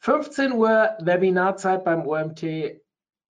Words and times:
15 0.00 0.52
Uhr 0.52 0.96
Webinarzeit 1.00 1.84
beim 1.84 2.06
OMT 2.06 2.80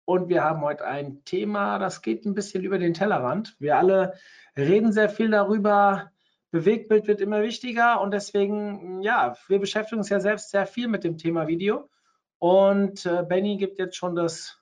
und 0.06 0.28
wir 0.30 0.42
haben 0.42 0.62
heute 0.62 0.86
ein 0.86 1.22
Thema, 1.24 1.78
das 1.78 2.00
geht 2.00 2.24
ein 2.24 2.34
bisschen 2.34 2.64
über 2.64 2.78
den 2.78 2.94
Tellerrand. 2.94 3.54
Wir 3.58 3.76
alle 3.76 4.14
reden 4.56 4.90
sehr 4.92 5.10
viel 5.10 5.30
darüber. 5.30 6.10
Bewegtbild 6.52 7.06
wird 7.06 7.20
immer 7.20 7.42
wichtiger 7.42 8.00
und 8.00 8.12
deswegen, 8.12 9.02
ja, 9.02 9.36
wir 9.48 9.58
beschäftigen 9.58 9.98
uns 9.98 10.08
ja 10.08 10.20
selbst 10.20 10.50
sehr 10.50 10.66
viel 10.66 10.88
mit 10.88 11.04
dem 11.04 11.18
Thema 11.18 11.48
Video. 11.48 11.90
Und 12.38 13.04
äh, 13.04 13.24
Benny 13.28 13.58
gibt 13.58 13.78
jetzt 13.78 13.96
schon 13.96 14.14
das 14.14 14.58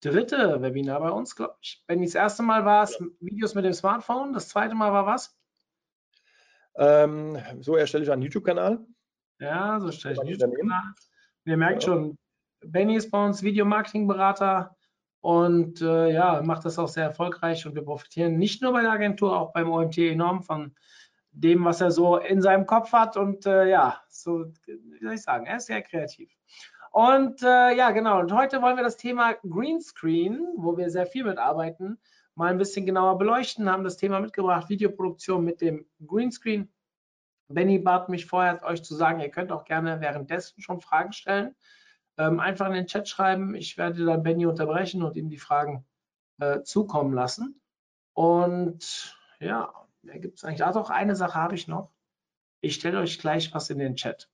dritte 0.00 0.60
Webinar 0.62 0.98
bei 0.98 1.10
uns, 1.10 1.36
glaube 1.36 1.56
ich. 1.60 1.84
Benny, 1.86 2.06
das 2.06 2.14
erste 2.16 2.42
Mal 2.42 2.64
war 2.64 2.84
es 2.84 2.98
Videos 3.20 3.54
mit 3.54 3.64
dem 3.64 3.72
Smartphone, 3.72 4.32
das 4.32 4.48
zweite 4.48 4.74
Mal 4.74 4.92
war 4.92 5.06
was? 5.06 5.36
Ähm, 6.76 7.38
so 7.60 7.76
erstelle 7.76 8.02
ich 8.02 8.10
einen 8.10 8.22
YouTube-Kanal. 8.22 8.84
Ja, 9.38 9.78
so 9.78 9.92
stelle 9.92 10.14
ich 10.14 10.20
einen 10.20 10.30
YouTube-Kanal. 10.30 10.94
Ihr 11.46 11.56
merkt 11.56 11.84
schon, 11.84 12.18
Benny 12.60 12.96
ist 12.96 13.12
bei 13.12 13.24
uns 13.24 13.44
Videomarketing-Berater 13.44 14.76
und 15.20 15.80
äh, 15.80 16.12
ja, 16.12 16.42
macht 16.42 16.64
das 16.64 16.76
auch 16.76 16.88
sehr 16.88 17.04
erfolgreich 17.04 17.64
und 17.66 17.76
wir 17.76 17.84
profitieren 17.84 18.36
nicht 18.36 18.62
nur 18.62 18.72
bei 18.72 18.82
der 18.82 18.90
Agentur, 18.90 19.38
auch 19.38 19.52
beim 19.52 19.70
OMT 19.70 19.96
enorm 19.98 20.42
von 20.42 20.74
dem, 21.30 21.64
was 21.64 21.80
er 21.80 21.92
so 21.92 22.16
in 22.16 22.42
seinem 22.42 22.66
Kopf 22.66 22.92
hat 22.92 23.16
und 23.16 23.46
äh, 23.46 23.68
ja, 23.68 24.00
so, 24.08 24.46
wie 24.66 25.04
soll 25.04 25.14
ich 25.14 25.22
sagen, 25.22 25.46
er 25.46 25.58
ist 25.58 25.66
sehr 25.66 25.82
kreativ. 25.82 26.32
Und 26.90 27.42
äh, 27.42 27.76
ja, 27.76 27.92
genau, 27.92 28.18
und 28.18 28.32
heute 28.32 28.60
wollen 28.60 28.76
wir 28.76 28.82
das 28.82 28.96
Thema 28.96 29.34
Greenscreen, 29.48 30.40
wo 30.56 30.76
wir 30.76 30.90
sehr 30.90 31.06
viel 31.06 31.22
mitarbeiten, 31.22 31.98
mal 32.34 32.50
ein 32.50 32.58
bisschen 32.58 32.86
genauer 32.86 33.18
beleuchten, 33.18 33.70
haben 33.70 33.84
das 33.84 33.98
Thema 33.98 34.18
mitgebracht, 34.18 34.68
Videoproduktion 34.68 35.44
mit 35.44 35.60
dem 35.60 35.86
Greenscreen. 36.04 36.72
Benny 37.48 37.78
bat 37.78 38.08
mich 38.08 38.26
vorher, 38.26 38.62
euch 38.64 38.82
zu 38.82 38.94
sagen, 38.94 39.20
ihr 39.20 39.30
könnt 39.30 39.52
auch 39.52 39.64
gerne 39.64 40.00
währenddessen 40.00 40.60
schon 40.60 40.80
Fragen 40.80 41.12
stellen. 41.12 41.54
Ähm, 42.18 42.40
einfach 42.40 42.66
in 42.66 42.74
den 42.74 42.86
Chat 42.86 43.08
schreiben. 43.08 43.54
Ich 43.54 43.76
werde 43.76 44.04
dann 44.04 44.22
Benny 44.22 44.46
unterbrechen 44.46 45.02
und 45.02 45.16
ihm 45.16 45.28
die 45.28 45.38
Fragen 45.38 45.84
äh, 46.38 46.62
zukommen 46.62 47.12
lassen. 47.12 47.60
Und 48.14 49.16
ja, 49.38 49.72
mehr 50.02 50.18
gibt 50.18 50.38
es 50.38 50.44
eigentlich. 50.44 50.64
Ah, 50.64 50.72
doch, 50.72 50.90
eine 50.90 51.14
Sache 51.14 51.34
habe 51.34 51.54
ich 51.54 51.68
noch. 51.68 51.92
Ich 52.60 52.74
stelle 52.74 52.98
euch 52.98 53.18
gleich 53.18 53.54
was 53.54 53.70
in 53.70 53.78
den 53.78 53.96
Chat. 53.96 54.30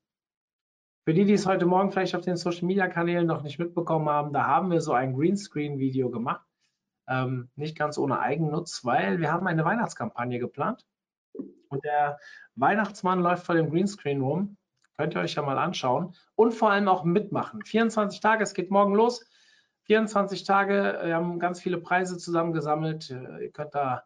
Für 1.04 1.14
die, 1.14 1.24
die 1.24 1.32
es 1.32 1.46
heute 1.46 1.66
Morgen 1.66 1.90
vielleicht 1.90 2.14
auf 2.14 2.24
den 2.24 2.36
Social 2.36 2.64
Media 2.64 2.86
Kanälen 2.86 3.26
noch 3.26 3.42
nicht 3.42 3.58
mitbekommen 3.58 4.08
haben, 4.08 4.32
da 4.32 4.46
haben 4.46 4.70
wir 4.70 4.80
so 4.80 4.92
ein 4.92 5.16
Greenscreen-Video 5.16 6.10
gemacht. 6.10 6.46
Ähm, 7.08 7.50
nicht 7.56 7.76
ganz 7.76 7.98
ohne 7.98 8.20
Eigennutz, 8.20 8.84
weil 8.84 9.18
wir 9.18 9.32
haben 9.32 9.48
eine 9.48 9.64
Weihnachtskampagne 9.64 10.38
geplant. 10.38 10.86
Und 11.72 11.84
der 11.84 12.18
Weihnachtsmann 12.54 13.20
läuft 13.20 13.46
vor 13.46 13.54
dem 13.54 13.70
Greenscreen 13.70 14.20
rum. 14.20 14.58
Könnt 14.98 15.14
ihr 15.14 15.22
euch 15.22 15.34
ja 15.34 15.42
mal 15.42 15.58
anschauen 15.58 16.14
und 16.34 16.52
vor 16.52 16.70
allem 16.70 16.86
auch 16.86 17.02
mitmachen. 17.02 17.64
24 17.64 18.20
Tage, 18.20 18.42
es 18.42 18.52
geht 18.52 18.70
morgen 18.70 18.94
los. 18.94 19.24
24 19.84 20.44
Tage, 20.44 21.00
wir 21.02 21.14
haben 21.16 21.38
ganz 21.38 21.62
viele 21.62 21.78
Preise 21.78 22.18
zusammengesammelt. 22.18 23.08
Ihr 23.08 23.50
könnt 23.52 23.74
da 23.74 24.04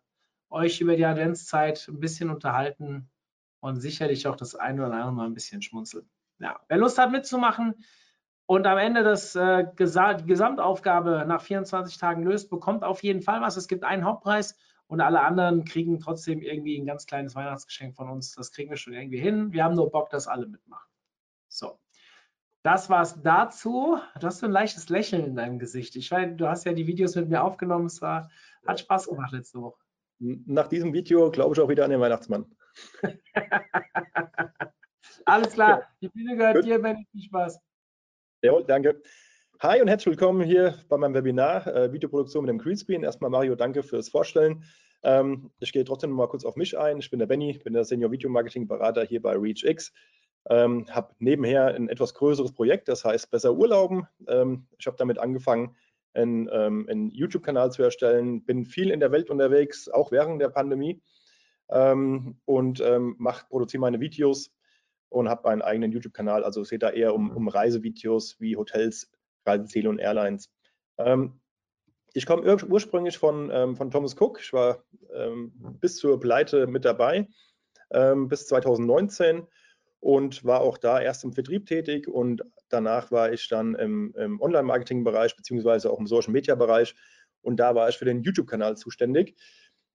euch 0.48 0.80
über 0.80 0.96
die 0.96 1.04
Adventszeit 1.04 1.88
ein 1.88 1.98
bisschen 1.98 2.30
unterhalten 2.30 3.10
und 3.58 3.80
sicherlich 3.80 4.28
auch 4.28 4.36
das 4.36 4.54
eine 4.54 4.86
oder 4.86 4.94
andere 4.94 5.12
mal 5.12 5.26
ein 5.26 5.34
bisschen 5.34 5.60
schmunzeln. 5.60 6.08
Ja, 6.38 6.60
wer 6.68 6.78
Lust 6.78 6.98
hat 6.98 7.10
mitzumachen 7.10 7.74
und 8.46 8.64
am 8.68 8.78
Ende 8.78 9.02
das 9.02 9.34
äh, 9.34 9.66
die 9.72 10.26
Gesamtaufgabe 10.26 11.24
nach 11.26 11.42
24 11.42 11.98
Tagen 11.98 12.22
löst, 12.22 12.48
bekommt 12.48 12.84
auf 12.84 13.02
jeden 13.02 13.22
Fall 13.22 13.40
was. 13.40 13.56
Es 13.56 13.66
gibt 13.66 13.82
einen 13.82 14.04
Hauptpreis 14.04 14.56
und 14.88 15.00
alle 15.00 15.20
anderen 15.20 15.64
kriegen 15.64 15.98
trotzdem 15.98 16.40
irgendwie 16.40 16.78
ein 16.78 16.86
ganz 16.86 17.06
kleines 17.06 17.34
Weihnachtsgeschenk 17.34 17.96
von 17.96 18.08
uns. 18.08 18.34
Das 18.34 18.52
kriegen 18.52 18.70
wir 18.70 18.76
schon 18.76 18.92
irgendwie 18.92 19.18
hin. 19.18 19.52
Wir 19.52 19.64
haben 19.64 19.74
nur 19.74 19.90
Bock, 19.90 20.10
dass 20.10 20.28
alle 20.28 20.46
mitmachen. 20.46 20.88
So. 21.48 21.78
Das 22.62 22.90
war's 22.90 23.20
dazu. 23.22 23.98
Du 24.20 24.26
hast 24.26 24.38
so 24.38 24.46
ein 24.46 24.52
leichtes 24.52 24.88
Lächeln 24.88 25.24
in 25.24 25.36
deinem 25.36 25.58
Gesicht. 25.58 25.94
Ich 25.96 26.10
weiß, 26.10 26.36
du 26.36 26.48
hast 26.48 26.64
ja 26.64 26.72
die 26.72 26.86
Videos 26.86 27.14
mit 27.14 27.28
mir 27.28 27.42
aufgenommen. 27.42 27.86
Es 27.86 28.02
war, 28.02 28.28
hat 28.66 28.80
Spaß 28.80 29.08
gemacht 29.08 29.32
letzte 29.32 29.60
Woche. 29.60 29.80
Nach 30.18 30.66
diesem 30.66 30.92
Video 30.92 31.30
glaube 31.30 31.54
ich 31.54 31.60
auch 31.60 31.68
wieder 31.68 31.84
an 31.84 31.90
den 31.90 32.00
Weihnachtsmann. 32.00 32.46
Alles 35.24 35.52
klar. 35.52 35.84
Die 36.00 36.08
Bühne 36.08 36.36
gehört 36.36 36.56
Gut. 36.56 36.64
dir, 36.64 36.80
Ben. 36.80 37.06
Viel 37.12 37.22
Spaß. 37.22 37.60
Jawohl, 38.42 38.64
danke. 38.64 39.00
Hi 39.60 39.80
und 39.80 39.88
herzlich 39.88 40.18
willkommen 40.18 40.42
hier 40.42 40.74
bei 40.90 40.98
meinem 40.98 41.14
Webinar 41.14 41.66
äh, 41.66 41.90
Videoproduktion 41.90 42.44
mit 42.44 42.50
dem 42.50 42.58
Greenscreen. 42.58 43.02
Erstmal 43.02 43.30
Mario, 43.30 43.54
danke 43.54 43.82
fürs 43.82 44.10
Vorstellen. 44.10 44.64
Ähm, 45.02 45.50
ich 45.60 45.72
gehe 45.72 45.82
trotzdem 45.82 46.10
mal 46.10 46.28
kurz 46.28 46.44
auf 46.44 46.56
mich 46.56 46.76
ein. 46.76 46.98
Ich 46.98 47.08
bin 47.08 47.20
der 47.20 47.26
Benny, 47.26 47.58
bin 47.64 47.72
der 47.72 47.86
Senior 47.86 48.10
Video 48.10 48.28
Marketing 48.28 48.68
Berater 48.68 49.02
hier 49.02 49.22
bei 49.22 49.32
ReachX. 49.34 49.94
Ähm, 50.50 50.84
habe 50.90 51.14
nebenher 51.20 51.68
ein 51.68 51.88
etwas 51.88 52.12
größeres 52.12 52.52
Projekt, 52.52 52.88
das 52.88 53.02
heißt 53.06 53.30
Besser 53.30 53.54
Urlauben. 53.54 54.06
Ähm, 54.28 54.66
ich 54.78 54.86
habe 54.86 54.98
damit 54.98 55.18
angefangen, 55.18 55.74
einen, 56.12 56.50
ähm, 56.52 56.86
einen 56.90 57.08
YouTube-Kanal 57.08 57.72
zu 57.72 57.82
erstellen, 57.82 58.44
bin 58.44 58.66
viel 58.66 58.90
in 58.90 59.00
der 59.00 59.10
Welt 59.10 59.30
unterwegs, 59.30 59.88
auch 59.88 60.12
während 60.12 60.38
der 60.38 60.50
Pandemie 60.50 61.00
ähm, 61.70 62.36
und 62.44 62.82
ähm, 62.82 63.14
mach, 63.16 63.48
produziere 63.48 63.80
meine 63.80 64.00
Videos 64.00 64.52
und 65.08 65.30
habe 65.30 65.48
einen 65.48 65.62
eigenen 65.62 65.92
YouTube-Kanal. 65.92 66.44
Also 66.44 66.60
es 66.60 66.68
geht 66.68 66.82
da 66.82 66.90
eher 66.90 67.14
um, 67.14 67.30
um 67.30 67.48
Reisevideos 67.48 68.38
wie 68.38 68.56
Hotels, 68.56 69.10
Reiseziele 69.46 69.88
und 69.88 69.98
Airlines. 69.98 70.50
Ähm, 70.98 71.40
ich 72.12 72.24
komme 72.24 72.42
ur 72.42 72.62
ursprünglich 72.70 73.18
von, 73.18 73.50
ähm, 73.52 73.76
von 73.76 73.90
Thomas 73.90 74.16
Cook. 74.18 74.40
Ich 74.40 74.52
war 74.52 74.84
ähm, 75.14 75.52
bis 75.80 75.96
zur 75.96 76.18
Pleite 76.18 76.66
mit 76.66 76.84
dabei, 76.84 77.28
ähm, 77.90 78.28
bis 78.28 78.46
2019 78.46 79.46
und 80.00 80.44
war 80.44 80.60
auch 80.60 80.78
da 80.78 81.00
erst 81.00 81.24
im 81.24 81.32
Vertrieb 81.32 81.66
tätig 81.66 82.08
und 82.08 82.42
danach 82.68 83.10
war 83.10 83.32
ich 83.32 83.48
dann 83.48 83.74
im, 83.74 84.14
im 84.16 84.40
Online-Marketing-Bereich 84.40 85.36
beziehungsweise 85.36 85.90
auch 85.90 85.98
im 85.98 86.06
Social-Media-Bereich 86.06 86.94
und 87.42 87.58
da 87.60 87.74
war 87.74 87.88
ich 87.88 87.98
für 87.98 88.04
den 88.04 88.22
YouTube-Kanal 88.22 88.76
zuständig. 88.76 89.36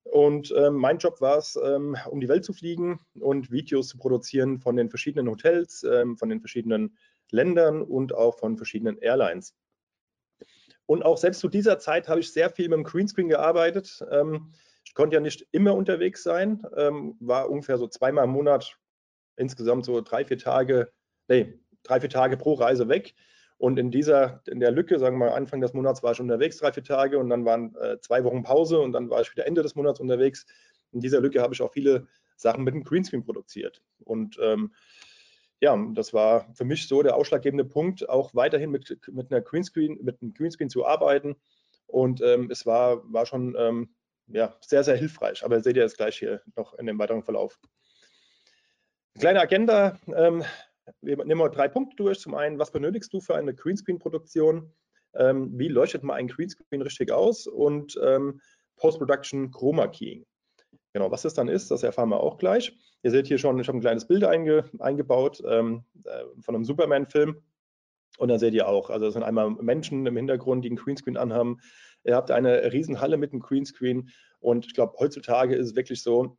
Und 0.03 0.53
ähm, 0.57 0.75
mein 0.75 0.97
Job 0.97 1.22
war 1.22 1.38
es, 1.38 1.59
ähm, 1.63 1.95
um 2.09 2.19
die 2.19 2.28
Welt 2.28 2.44
zu 2.44 2.53
fliegen 2.53 3.00
und 3.19 3.51
Videos 3.51 3.90
zu 3.90 3.97
produzieren 3.97 4.59
von 4.59 4.75
den 4.75 4.90
verschiedenen 4.90 5.29
Hotels, 5.29 5.84
ähm, 5.84 6.17
von 6.17 6.29
den 6.29 6.40
verschiedenen 6.40 6.97
Ländern 7.31 7.81
und 7.81 8.13
auch 8.13 8.37
von 8.37 8.57
verschiedenen 8.57 8.97
Airlines. 8.99 9.55
Und 10.85 11.03
auch 11.03 11.17
selbst 11.17 11.39
zu 11.39 11.47
dieser 11.47 11.79
Zeit 11.79 12.07
habe 12.07 12.19
ich 12.19 12.31
sehr 12.33 12.49
viel 12.49 12.67
mit 12.67 12.77
dem 12.77 12.83
Greenscreen 12.83 13.29
gearbeitet. 13.29 14.03
Ähm, 14.11 14.51
ich 14.83 14.93
konnte 14.93 15.15
ja 15.15 15.21
nicht 15.21 15.47
immer 15.51 15.73
unterwegs 15.75 16.23
sein, 16.23 16.63
ähm, 16.75 17.15
war 17.19 17.49
ungefähr 17.49 17.77
so 17.77 17.87
zweimal 17.87 18.25
im 18.25 18.31
Monat, 18.31 18.77
insgesamt 19.37 19.85
so 19.85 20.01
drei, 20.01 20.25
vier 20.25 20.37
Tage, 20.37 20.91
nee, 21.27 21.59
drei, 21.83 22.01
vier 22.01 22.09
Tage 22.09 22.35
pro 22.35 22.55
Reise 22.55 22.89
weg. 22.89 23.13
Und 23.57 23.77
in 23.77 23.91
dieser, 23.91 24.41
in 24.47 24.59
der 24.59 24.71
Lücke, 24.71 24.97
sagen 24.97 25.17
wir 25.19 25.27
mal, 25.27 25.35
Anfang 25.35 25.61
des 25.61 25.73
Monats 25.73 26.01
war 26.01 26.13
ich 26.13 26.19
unterwegs, 26.19 26.57
drei, 26.57 26.73
vier 26.73 26.83
Tage 26.83 27.19
und 27.19 27.29
dann 27.29 27.45
waren 27.45 27.75
äh, 27.75 27.99
zwei 28.01 28.23
Wochen 28.23 28.43
Pause 28.43 28.79
und 28.79 28.91
dann 28.91 29.09
war 29.09 29.21
ich 29.21 29.31
wieder 29.31 29.45
Ende 29.45 29.61
des 29.61 29.75
Monats 29.75 29.99
unterwegs. 29.99 30.45
In 30.91 30.99
dieser 30.99 31.21
Lücke 31.21 31.41
habe 31.41 31.53
ich 31.53 31.61
auch 31.61 31.71
viele 31.71 32.07
Sachen 32.35 32.63
mit 32.63 32.73
dem 32.73 32.83
Greenscreen 32.83 33.23
produziert. 33.23 33.81
Und 34.03 34.37
ähm, 34.41 34.73
ja, 35.61 35.77
das 35.94 36.11
war 36.11 36.51
für 36.55 36.66
mich 36.66 36.88
so 36.88 37.03
der 37.03 37.16
ausschlaggebende 37.16 37.63
Punkt, 37.63 38.09
auch 38.09 38.33
weiterhin 38.33 38.72
mit, 38.72 38.99
mit 39.11 39.31
einer 39.31 39.41
Greenscreen, 39.41 39.99
mit 40.01 40.22
einem 40.22 40.33
Greenscreen 40.33 40.72
zu 40.72 40.85
arbeiten. 40.85 41.35
Und 41.85 42.19
ähm, 42.22 42.49
es 42.49 42.66
war, 42.66 43.01
war 43.13 43.27
schon 43.27 43.55
ähm, 43.57 43.94
ja, 44.27 44.55
sehr, 44.61 44.83
sehr 44.83 44.95
hilfreich. 44.95 45.45
Aber 45.45 45.61
seht 45.61 45.75
ihr 45.75 45.83
jetzt 45.83 45.97
gleich 45.97 46.17
hier 46.17 46.41
noch 46.55 46.73
in 46.73 46.88
dem 46.88 46.97
weiteren 46.97 47.23
Verlauf. 47.23 47.59
Kleine 49.19 49.39
Agenda. 49.39 49.99
Ähm, 50.07 50.44
wir 51.01 51.23
nehmen 51.23 51.41
heute 51.41 51.57
drei 51.57 51.67
Punkte 51.67 51.95
durch. 51.95 52.19
Zum 52.19 52.33
einen, 52.33 52.57
was 52.57 52.72
benötigst 52.72 53.13
du 53.13 53.22
für 53.22 53.35
eine 53.35 53.53
Greenscreen-Produktion? 53.53 54.73
Ähm, 55.13 55.59
wie 55.59 55.67
leuchtet 55.67 56.01
man 56.01 56.17
ein 56.17 56.28
Greenscreen 56.28 56.81
richtig 56.81 57.11
aus? 57.11 57.45
Und 57.45 57.99
ähm, 58.03 58.41
Post-Production 58.78 59.51
Chroma 59.51 59.88
Keying. 59.88 60.25
Genau, 60.94 61.09
was 61.09 61.22
das 61.22 61.34
dann 61.34 61.47
ist, 61.47 61.72
das 61.72 61.84
erfahren 61.84 62.09
wir 62.09 62.19
auch 62.19 62.38
gleich. 62.38 62.78
Ihr 63.03 63.11
seht 63.11 63.28
hier 63.28 63.38
schon, 63.38 63.59
ich 63.59 63.67
habe 63.67 63.78
ein 63.78 63.82
kleines 63.82 64.08
Bild 64.08 64.23
einge, 64.23 64.70
eingebaut 64.79 65.41
ähm, 65.47 65.85
äh, 66.03 66.23
von 66.41 66.55
einem 66.55 66.66
Superman-Film. 66.66 67.41
Und 68.17 68.28
dann 68.28 68.40
seht 68.40 68.53
ihr 68.53 68.67
auch, 68.67 68.90
also 68.90 69.05
das 69.05 69.14
sind 69.14 69.23
einmal 69.23 69.49
Menschen 69.49 70.05
im 70.05 70.17
Hintergrund, 70.17 70.66
die 70.66 70.70
einen 70.70 70.78
Greenscreen 70.78 71.16
anhaben. 71.16 71.61
Ihr 72.03 72.16
habt 72.16 72.29
eine 72.29 72.72
Riesenhalle 72.73 73.17
mit 73.17 73.32
einem 73.32 73.41
Greenscreen. 73.41 74.09
Und 74.40 74.66
ich 74.66 74.73
glaube, 74.73 74.96
heutzutage 74.99 75.55
ist 75.55 75.67
es 75.67 75.76
wirklich 75.76 76.03
so, 76.03 76.38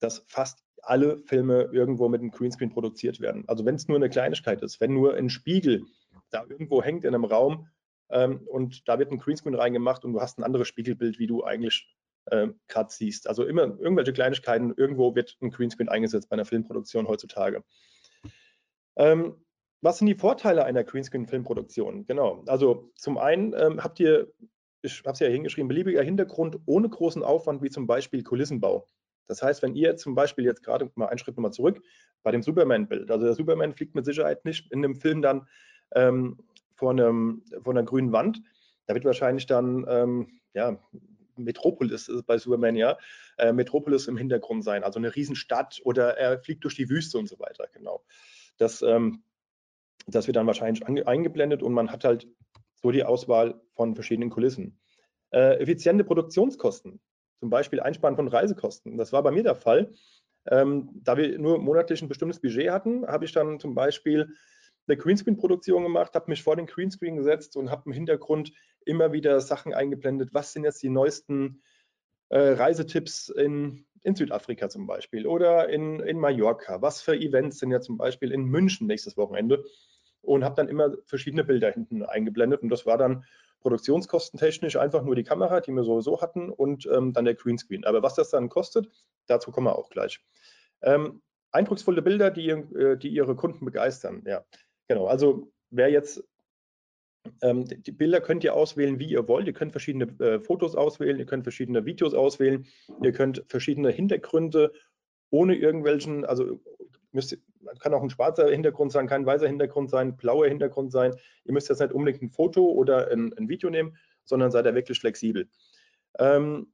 dass 0.00 0.24
fast 0.28 0.64
alle 0.82 1.18
Filme 1.18 1.68
irgendwo 1.72 2.08
mit 2.08 2.22
einem 2.22 2.30
Greenscreen 2.30 2.70
produziert 2.70 3.20
werden. 3.20 3.44
Also 3.48 3.66
wenn 3.66 3.74
es 3.74 3.86
nur 3.86 3.98
eine 3.98 4.08
Kleinigkeit 4.08 4.62
ist, 4.62 4.80
wenn 4.80 4.94
nur 4.94 5.14
ein 5.14 5.28
Spiegel 5.28 5.84
da 6.30 6.44
irgendwo 6.48 6.82
hängt 6.82 7.04
in 7.04 7.14
einem 7.14 7.24
Raum 7.24 7.68
ähm, 8.08 8.40
und 8.46 8.88
da 8.88 8.98
wird 8.98 9.12
ein 9.12 9.18
Greenscreen 9.18 9.54
reingemacht 9.54 10.04
und 10.04 10.14
du 10.14 10.20
hast 10.20 10.38
ein 10.38 10.44
anderes 10.44 10.68
Spiegelbild, 10.68 11.18
wie 11.18 11.26
du 11.26 11.44
eigentlich 11.44 11.94
äh, 12.30 12.48
gerade 12.68 12.90
siehst. 12.92 13.28
Also 13.28 13.44
immer 13.44 13.62
irgendwelche 13.62 14.12
Kleinigkeiten, 14.12 14.74
irgendwo 14.76 15.14
wird 15.14 15.36
ein 15.40 15.50
Greenscreen 15.50 15.88
eingesetzt 15.88 16.28
bei 16.28 16.34
einer 16.34 16.44
Filmproduktion 16.44 17.08
heutzutage. 17.08 17.62
Ähm, 18.96 19.36
was 19.82 19.98
sind 19.98 20.08
die 20.08 20.14
Vorteile 20.14 20.64
einer 20.64 20.84
Greenscreen-Filmproduktion? 20.84 22.06
Genau, 22.06 22.44
also 22.46 22.90
zum 22.96 23.16
einen 23.16 23.54
ähm, 23.54 23.82
habt 23.82 23.98
ihr, 23.98 24.30
ich 24.82 25.00
habe 25.00 25.12
es 25.12 25.20
ja 25.20 25.28
hingeschrieben, 25.28 25.68
beliebiger 25.68 26.02
Hintergrund 26.02 26.58
ohne 26.66 26.88
großen 26.88 27.22
Aufwand, 27.22 27.62
wie 27.62 27.70
zum 27.70 27.86
Beispiel 27.86 28.22
Kulissenbau. 28.22 28.86
Das 29.26 29.42
heißt, 29.42 29.62
wenn 29.62 29.74
ihr 29.74 29.96
zum 29.96 30.14
Beispiel 30.14 30.44
jetzt 30.44 30.62
gerade 30.62 30.90
mal 30.96 31.06
einen 31.06 31.18
Schritt 31.18 31.36
nochmal 31.36 31.52
zurück 31.52 31.80
bei 32.22 32.30
dem 32.30 32.42
Superman-Bild, 32.42 33.10
also 33.10 33.24
der 33.24 33.34
Superman 33.34 33.72
fliegt 33.72 33.94
mit 33.94 34.04
Sicherheit 34.04 34.44
nicht 34.44 34.70
in 34.70 34.82
dem 34.82 34.96
Film 34.96 35.22
dann 35.22 35.46
ähm, 35.94 36.38
vor, 36.74 36.90
einem, 36.90 37.42
vor 37.62 37.72
einer 37.72 37.84
grünen 37.84 38.12
Wand. 38.12 38.42
Da 38.86 38.94
wird 38.94 39.04
wahrscheinlich 39.04 39.46
dann 39.46 39.86
ähm, 39.88 40.40
ja, 40.52 40.78
Metropolis 41.36 42.08
ist 42.08 42.26
bei 42.26 42.38
Superman 42.38 42.76
ja, 42.76 42.98
äh, 43.38 43.52
Metropolis 43.52 44.08
im 44.08 44.16
Hintergrund 44.16 44.64
sein, 44.64 44.84
also 44.84 44.98
eine 44.98 45.14
Riesenstadt 45.14 45.80
oder 45.84 46.16
er 46.16 46.38
fliegt 46.38 46.64
durch 46.64 46.76
die 46.76 46.88
Wüste 46.88 47.18
und 47.18 47.28
so 47.28 47.38
weiter, 47.38 47.66
genau. 47.72 48.04
Das, 48.58 48.82
ähm, 48.82 49.22
das 50.06 50.26
wird 50.26 50.36
dann 50.36 50.46
wahrscheinlich 50.46 50.86
eingeblendet 50.86 51.62
und 51.62 51.72
man 51.72 51.90
hat 51.90 52.04
halt 52.04 52.28
so 52.82 52.90
die 52.90 53.04
Auswahl 53.04 53.60
von 53.74 53.94
verschiedenen 53.94 54.30
Kulissen. 54.30 54.80
Äh, 55.30 55.60
effiziente 55.60 56.04
Produktionskosten, 56.04 57.00
zum 57.38 57.50
Beispiel 57.50 57.80
Einsparen 57.80 58.16
von 58.16 58.28
Reisekosten. 58.28 58.96
Das 58.96 59.12
war 59.12 59.22
bei 59.22 59.30
mir 59.30 59.42
der 59.42 59.54
Fall. 59.54 59.92
Ähm, 60.46 60.90
da 60.94 61.16
wir 61.16 61.38
nur 61.38 61.58
monatlich 61.58 62.02
ein 62.02 62.08
bestimmtes 62.08 62.40
Budget 62.40 62.70
hatten, 62.70 63.06
habe 63.06 63.24
ich 63.24 63.32
dann 63.32 63.60
zum 63.60 63.74
Beispiel 63.74 64.34
eine 64.90 64.98
Greenscreen-Produktion 64.98 65.82
gemacht, 65.84 66.14
habe 66.14 66.30
mich 66.30 66.42
vor 66.42 66.56
den 66.56 66.66
Greenscreen 66.66 67.16
gesetzt 67.16 67.56
und 67.56 67.70
habe 67.70 67.82
im 67.86 67.92
Hintergrund 67.92 68.52
immer 68.84 69.12
wieder 69.12 69.40
Sachen 69.40 69.72
eingeblendet. 69.72 70.34
Was 70.34 70.52
sind 70.52 70.64
jetzt 70.64 70.82
die 70.82 70.88
neuesten 70.88 71.62
äh, 72.30 72.38
Reisetipps 72.38 73.28
in, 73.28 73.86
in 74.02 74.14
Südafrika 74.14 74.68
zum 74.68 74.86
Beispiel 74.86 75.26
oder 75.26 75.68
in, 75.68 76.00
in 76.00 76.18
Mallorca? 76.18 76.82
Was 76.82 77.02
für 77.02 77.16
Events 77.16 77.58
sind 77.58 77.70
ja 77.70 77.80
zum 77.80 77.98
Beispiel 77.98 78.32
in 78.32 78.44
München 78.44 78.86
nächstes 78.86 79.16
Wochenende? 79.16 79.64
Und 80.22 80.44
habe 80.44 80.54
dann 80.54 80.68
immer 80.68 80.96
verschiedene 81.06 81.44
Bilder 81.44 81.70
hinten 81.70 82.02
eingeblendet 82.02 82.62
und 82.62 82.68
das 82.68 82.84
war 82.84 82.98
dann 82.98 83.24
produktionskostentechnisch 83.60 84.76
einfach 84.76 85.02
nur 85.02 85.14
die 85.14 85.24
Kamera, 85.24 85.60
die 85.60 85.72
wir 85.72 85.84
sowieso 85.84 86.20
hatten 86.20 86.50
und 86.50 86.86
ähm, 86.92 87.14
dann 87.14 87.24
der 87.24 87.34
Greenscreen. 87.34 87.84
Aber 87.84 88.02
was 88.02 88.16
das 88.16 88.30
dann 88.30 88.50
kostet, 88.50 88.90
dazu 89.28 89.50
kommen 89.50 89.66
wir 89.66 89.78
auch 89.78 89.88
gleich. 89.88 90.20
Ähm, 90.82 91.22
eindrucksvolle 91.52 92.02
Bilder, 92.02 92.30
die, 92.30 92.50
äh, 92.50 92.96
die 92.96 93.08
Ihre 93.08 93.36
Kunden 93.36 93.64
begeistern. 93.64 94.22
Ja, 94.26 94.44
genau. 94.90 95.06
Also 95.06 95.52
wer 95.70 95.88
jetzt 95.88 96.24
ähm, 97.42 97.64
die 97.64 97.92
Bilder 97.92 98.20
könnt 98.20 98.42
ihr 98.42 98.54
auswählen, 98.54 98.98
wie 98.98 99.08
ihr 99.08 99.28
wollt. 99.28 99.46
Ihr 99.46 99.52
könnt 99.52 99.70
verschiedene 99.70 100.06
äh, 100.18 100.40
Fotos 100.40 100.74
auswählen, 100.74 101.18
ihr 101.18 101.26
könnt 101.26 101.44
verschiedene 101.44 101.84
Videos 101.86 102.12
auswählen, 102.12 102.66
ihr 103.00 103.12
könnt 103.12 103.44
verschiedene 103.46 103.90
Hintergründe 103.90 104.72
ohne 105.30 105.54
irgendwelchen, 105.54 106.24
also 106.24 106.60
müsst, 107.12 107.38
kann 107.78 107.94
auch 107.94 108.02
ein 108.02 108.10
schwarzer 108.10 108.50
Hintergrund 108.50 108.90
sein, 108.90 109.06
kein 109.06 109.24
weißer 109.24 109.46
Hintergrund 109.46 109.90
sein, 109.90 110.16
blauer 110.16 110.48
Hintergrund 110.48 110.90
sein. 110.90 111.14
Ihr 111.44 111.52
müsst 111.52 111.68
jetzt 111.68 111.80
nicht 111.80 111.92
unbedingt 111.92 112.22
ein 112.22 112.30
Foto 112.30 112.64
oder 112.66 113.12
ein, 113.12 113.32
ein 113.34 113.48
Video 113.48 113.70
nehmen, 113.70 113.96
sondern 114.24 114.50
seid 114.50 114.66
da 114.66 114.74
wirklich 114.74 114.98
flexibel. 114.98 115.48
Ähm, 116.18 116.72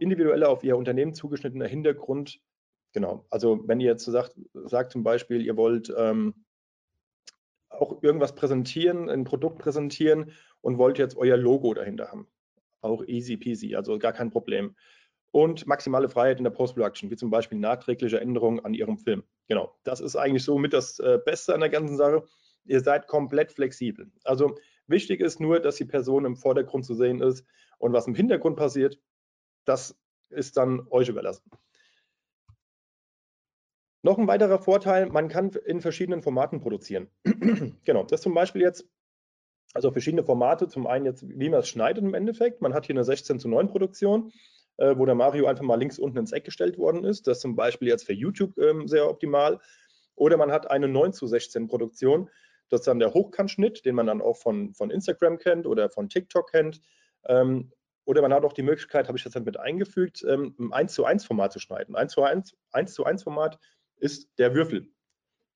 individueller 0.00 0.48
auf 0.48 0.64
Ihr 0.64 0.76
Unternehmen 0.76 1.14
zugeschnittener 1.14 1.68
Hintergrund. 1.68 2.40
Genau, 2.94 3.26
also 3.30 3.62
wenn 3.68 3.80
ihr 3.80 3.90
jetzt 3.90 4.06
sagt, 4.06 4.34
sagt 4.54 4.92
zum 4.92 5.04
Beispiel, 5.04 5.44
ihr 5.44 5.56
wollt 5.56 5.92
ähm, 5.96 6.43
auch 7.80 8.02
irgendwas 8.02 8.34
präsentieren, 8.34 9.08
ein 9.08 9.24
Produkt 9.24 9.58
präsentieren 9.58 10.32
und 10.60 10.78
wollt 10.78 10.98
jetzt 10.98 11.16
euer 11.16 11.36
Logo 11.36 11.74
dahinter 11.74 12.08
haben. 12.10 12.26
Auch 12.80 13.04
easy 13.06 13.36
peasy, 13.36 13.74
also 13.74 13.98
gar 13.98 14.12
kein 14.12 14.30
Problem. 14.30 14.74
Und 15.30 15.66
maximale 15.66 16.08
Freiheit 16.08 16.38
in 16.38 16.44
der 16.44 16.50
Post-Production, 16.50 17.10
wie 17.10 17.16
zum 17.16 17.30
Beispiel 17.30 17.58
nachträgliche 17.58 18.20
Änderungen 18.20 18.64
an 18.64 18.72
Ihrem 18.72 18.98
Film. 18.98 19.24
Genau, 19.48 19.74
das 19.82 20.00
ist 20.00 20.16
eigentlich 20.16 20.44
so 20.44 20.58
mit 20.58 20.72
das 20.72 21.00
äh, 21.00 21.18
Beste 21.24 21.54
an 21.54 21.60
der 21.60 21.70
ganzen 21.70 21.96
Sache. 21.96 22.24
Ihr 22.64 22.80
seid 22.80 23.08
komplett 23.08 23.52
flexibel. 23.52 24.10
Also 24.22 24.56
wichtig 24.86 25.20
ist 25.20 25.40
nur, 25.40 25.60
dass 25.60 25.76
die 25.76 25.84
Person 25.84 26.24
im 26.24 26.36
Vordergrund 26.36 26.84
zu 26.84 26.94
sehen 26.94 27.20
ist 27.20 27.44
und 27.78 27.92
was 27.92 28.06
im 28.06 28.14
Hintergrund 28.14 28.56
passiert, 28.56 29.00
das 29.64 29.98
ist 30.30 30.56
dann 30.56 30.86
euch 30.90 31.08
überlassen. 31.08 31.50
Noch 34.04 34.18
ein 34.18 34.28
weiterer 34.28 34.58
Vorteil, 34.58 35.06
man 35.06 35.28
kann 35.28 35.48
in 35.64 35.80
verschiedenen 35.80 36.20
Formaten 36.20 36.60
produzieren. 36.60 37.08
genau, 37.84 38.02
das 38.02 38.20
zum 38.20 38.34
Beispiel 38.34 38.60
jetzt, 38.60 38.86
also 39.72 39.90
verschiedene 39.92 40.22
Formate, 40.22 40.68
zum 40.68 40.86
einen 40.86 41.06
jetzt, 41.06 41.26
wie 41.26 41.48
man 41.48 41.60
es 41.60 41.70
schneidet 41.70 42.04
im 42.04 42.12
Endeffekt. 42.12 42.60
Man 42.60 42.74
hat 42.74 42.84
hier 42.84 42.94
eine 42.94 43.04
16 43.04 43.40
zu 43.40 43.48
9 43.48 43.68
Produktion, 43.68 44.30
äh, 44.76 44.94
wo 44.94 45.06
der 45.06 45.14
Mario 45.14 45.46
einfach 45.46 45.64
mal 45.64 45.76
links 45.76 45.98
unten 45.98 46.18
ins 46.18 46.32
Eck 46.32 46.44
gestellt 46.44 46.76
worden 46.76 47.02
ist. 47.02 47.26
Das 47.26 47.40
zum 47.40 47.56
Beispiel 47.56 47.88
jetzt 47.88 48.04
für 48.04 48.12
YouTube 48.12 48.58
ähm, 48.58 48.88
sehr 48.88 49.08
optimal. 49.08 49.58
Oder 50.16 50.36
man 50.36 50.52
hat 50.52 50.70
eine 50.70 50.86
9 50.86 51.14
zu 51.14 51.26
16 51.26 51.66
Produktion. 51.66 52.28
Das 52.68 52.80
ist 52.80 52.86
dann 52.86 52.98
der 52.98 53.14
Hochkantschnitt, 53.14 53.86
den 53.86 53.94
man 53.94 54.06
dann 54.06 54.20
auch 54.20 54.36
von, 54.36 54.74
von 54.74 54.90
Instagram 54.90 55.38
kennt 55.38 55.66
oder 55.66 55.88
von 55.88 56.10
TikTok 56.10 56.50
kennt. 56.50 56.82
Ähm, 57.24 57.72
oder 58.04 58.20
man 58.20 58.34
hat 58.34 58.44
auch 58.44 58.52
die 58.52 58.60
Möglichkeit, 58.62 59.08
habe 59.08 59.16
ich 59.16 59.24
das 59.24 59.32
dann 59.32 59.44
mit 59.44 59.58
eingefügt, 59.58 60.22
ähm, 60.28 60.54
im 60.58 60.74
1 60.74 60.92
zu 60.92 61.06
1 61.06 61.24
Format 61.24 61.52
zu 61.54 61.58
schneiden. 61.58 61.96
1 61.96 62.12
zu 62.12 62.22
1, 62.22 62.54
1 62.72 62.92
zu 62.92 63.04
1 63.04 63.22
Format 63.22 63.58
ist 63.96 64.38
der 64.38 64.54
Würfel. 64.54 64.88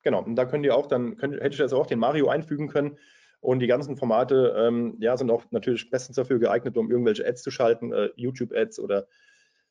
Genau, 0.02 0.22
und 0.22 0.36
da 0.36 0.44
könnt 0.44 0.64
ihr 0.64 0.76
auch 0.76 0.86
dann, 0.86 1.16
könnt, 1.16 1.34
hätte 1.34 1.54
ich 1.54 1.58
jetzt 1.58 1.72
auch 1.72 1.86
den 1.86 1.98
Mario 1.98 2.28
einfügen 2.28 2.68
können. 2.68 2.98
Und 3.40 3.60
die 3.60 3.66
ganzen 3.66 3.96
Formate 3.96 4.54
ähm, 4.58 4.96
ja, 5.00 5.16
sind 5.16 5.30
auch 5.30 5.44
natürlich 5.50 5.90
bestens 5.90 6.16
dafür 6.16 6.38
geeignet, 6.38 6.76
um 6.76 6.90
irgendwelche 6.90 7.26
Ads 7.26 7.42
zu 7.42 7.50
schalten, 7.50 7.92
äh, 7.92 8.10
YouTube-Ads 8.16 8.80
oder 8.80 9.06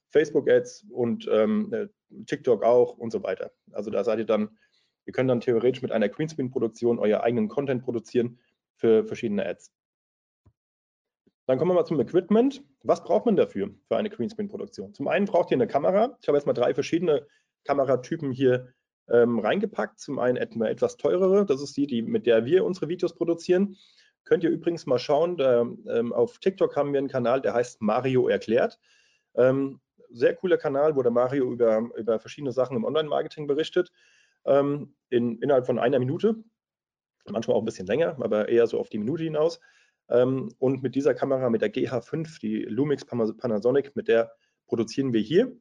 Facebook-Ads 0.10 0.86
und 0.90 1.28
ähm, 1.32 1.74
äh, 1.74 1.88
TikTok 2.26 2.64
auch 2.64 2.98
und 2.98 3.12
so 3.12 3.24
weiter. 3.24 3.52
Also 3.72 3.92
da 3.92 4.04
seid 4.04 4.20
ihr 4.20 4.26
dann, 4.26 4.58
ihr 5.06 5.12
könnt 5.12 5.30
dann 5.30 5.42
theoretisch 5.42 5.82
mit 5.82 5.92
einer 5.92 6.08
Greenscreen-Produktion 6.08 6.98
euer 6.98 7.22
eigenen 7.24 7.50
Content 7.50 7.84
produzieren 7.84 8.40
für 8.76 9.04
verschiedene 9.06 9.46
Ads. 9.46 9.74
Dann 11.46 11.58
kommen 11.58 11.72
wir 11.72 11.76
mal 11.76 11.86
zum 11.86 12.00
Equipment. 12.00 12.64
Was 12.84 13.04
braucht 13.04 13.26
man 13.26 13.36
dafür 13.36 13.74
für 13.88 13.98
eine 13.98 14.10
Greenscreen-Produktion? 14.10 14.94
Zum 14.94 15.08
einen 15.08 15.26
braucht 15.26 15.52
ihr 15.52 15.56
eine 15.56 15.68
Kamera. 15.68 16.18
Ich 16.22 16.28
habe 16.28 16.38
jetzt 16.38 16.46
mal 16.46 16.54
drei 16.54 16.74
verschiedene 16.74 17.26
Kameratypen 17.64 18.32
hier 18.32 18.74
ähm, 19.10 19.40
reingepackt. 19.40 20.00
Zum 20.00 20.20
einen 20.20 20.38
eine 20.38 20.70
etwas 20.70 20.98
teurere, 20.98 21.46
das 21.46 21.62
ist 21.62 21.78
die, 21.78 21.88
die, 21.88 22.02
mit 22.02 22.26
der 22.26 22.46
wir 22.46 22.66
unsere 22.66 22.90
Videos 22.90 23.16
produzieren. 23.16 23.78
Könnt 24.26 24.44
ihr 24.44 24.50
übrigens 24.50 24.86
mal 24.86 25.00
schauen, 25.00 25.38
da, 25.38 25.62
ähm, 25.62 26.12
auf 26.12 26.40
TikTok 26.40 26.76
haben 26.76 26.92
wir 26.92 27.00
einen 27.00 27.08
Kanal, 27.08 27.42
der 27.42 27.54
heißt 27.54 27.82
Mario 27.82 28.28
erklärt. 28.28 28.80
Ähm, 29.36 29.80
sehr 30.10 30.36
cooler 30.36 30.58
Kanal, 30.58 30.96
wo 30.96 31.02
der 31.02 31.12
Mario 31.12 31.52
über, 31.52 31.90
über 31.98 32.20
verschiedene 32.20 32.52
Sachen 32.52 32.76
im 32.76 32.84
Online-Marketing 32.84 33.48
berichtet, 33.48 33.92
ähm, 34.46 34.96
in, 35.10 35.40
innerhalb 35.40 35.66
von 35.66 35.80
einer 35.80 36.00
Minute. 36.00 36.36
Manchmal 37.30 37.56
auch 37.58 37.62
ein 37.62 37.66
bisschen 37.66 37.88
länger, 37.88 38.18
aber 38.22 38.50
eher 38.50 38.68
so 38.68 38.80
auf 38.80 38.90
die 38.90 38.98
Minute 38.98 39.24
hinaus. 39.24 39.60
Ähm, 40.10 40.54
und 40.60 40.84
mit 40.84 40.96
dieser 40.96 41.14
Kamera, 41.14 41.50
mit 41.50 41.62
der 41.62 41.74
GH5, 41.74 42.40
die 42.40 42.64
Lumix 42.64 43.06
Panasonic, 43.06 43.96
mit 43.96 44.08
der 44.08 44.32
produzieren 44.68 45.14
wir 45.14 45.22
hier. 45.22 45.54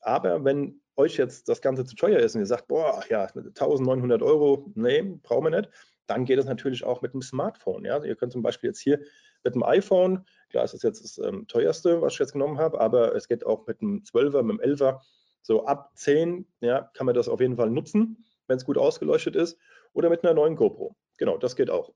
Aber 0.00 0.44
wenn 0.44 0.80
euch 0.98 1.16
jetzt 1.16 1.48
das 1.48 1.62
Ganze 1.62 1.84
zu 1.84 1.94
teuer 1.94 2.18
ist 2.18 2.34
und 2.34 2.42
ihr 2.42 2.46
sagt, 2.46 2.68
boah, 2.68 3.02
ja, 3.08 3.26
1900 3.26 4.20
Euro, 4.22 4.70
nee, 4.74 5.02
brauchen 5.22 5.44
wir 5.44 5.60
nicht, 5.60 5.70
dann 6.06 6.24
geht 6.24 6.38
es 6.38 6.46
natürlich 6.46 6.84
auch 6.84 7.02
mit 7.02 7.14
dem 7.14 7.22
Smartphone. 7.22 7.84
Ja? 7.84 8.02
Ihr 8.02 8.16
könnt 8.16 8.32
zum 8.32 8.42
Beispiel 8.42 8.68
jetzt 8.68 8.80
hier 8.80 9.00
mit 9.44 9.54
dem 9.54 9.62
iPhone, 9.62 10.26
klar 10.50 10.64
ist 10.64 10.74
das 10.74 10.82
jetzt 10.82 11.04
das 11.04 11.18
ähm, 11.18 11.46
teuerste, 11.46 12.02
was 12.02 12.14
ich 12.14 12.18
jetzt 12.18 12.32
genommen 12.32 12.58
habe, 12.58 12.80
aber 12.80 13.14
es 13.14 13.28
geht 13.28 13.46
auch 13.46 13.66
mit 13.66 13.80
dem 13.80 14.02
12er, 14.02 14.42
mit 14.42 14.60
dem 14.60 14.74
11er, 14.74 15.00
so 15.42 15.64
ab 15.64 15.92
10 15.94 16.46
ja, 16.60 16.90
kann 16.94 17.06
man 17.06 17.14
das 17.14 17.28
auf 17.28 17.40
jeden 17.40 17.56
Fall 17.56 17.70
nutzen, 17.70 18.24
wenn 18.48 18.56
es 18.56 18.64
gut 18.64 18.76
ausgeleuchtet 18.76 19.36
ist, 19.36 19.58
oder 19.92 20.10
mit 20.10 20.24
einer 20.24 20.34
neuen 20.34 20.56
GoPro. 20.56 20.96
Genau, 21.18 21.38
das 21.38 21.54
geht 21.54 21.70
auch. 21.70 21.92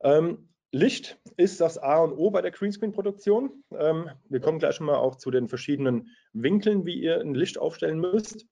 Ähm, 0.00 0.48
Licht 0.76 1.18
ist 1.38 1.60
das 1.60 1.78
A 1.78 1.98
und 2.00 2.12
O 2.12 2.30
bei 2.30 2.42
der 2.42 2.50
Greenscreen-Produktion. 2.50 3.64
Ähm, 3.72 4.10
wir 4.28 4.40
kommen 4.40 4.58
gleich 4.58 4.78
mal 4.80 4.96
auch 4.96 5.16
zu 5.16 5.30
den 5.30 5.48
verschiedenen 5.48 6.10
Winkeln, 6.34 6.84
wie 6.84 7.00
ihr 7.00 7.20
ein 7.20 7.34
Licht 7.34 7.56
aufstellen 7.56 7.98
müsst. 7.98 8.46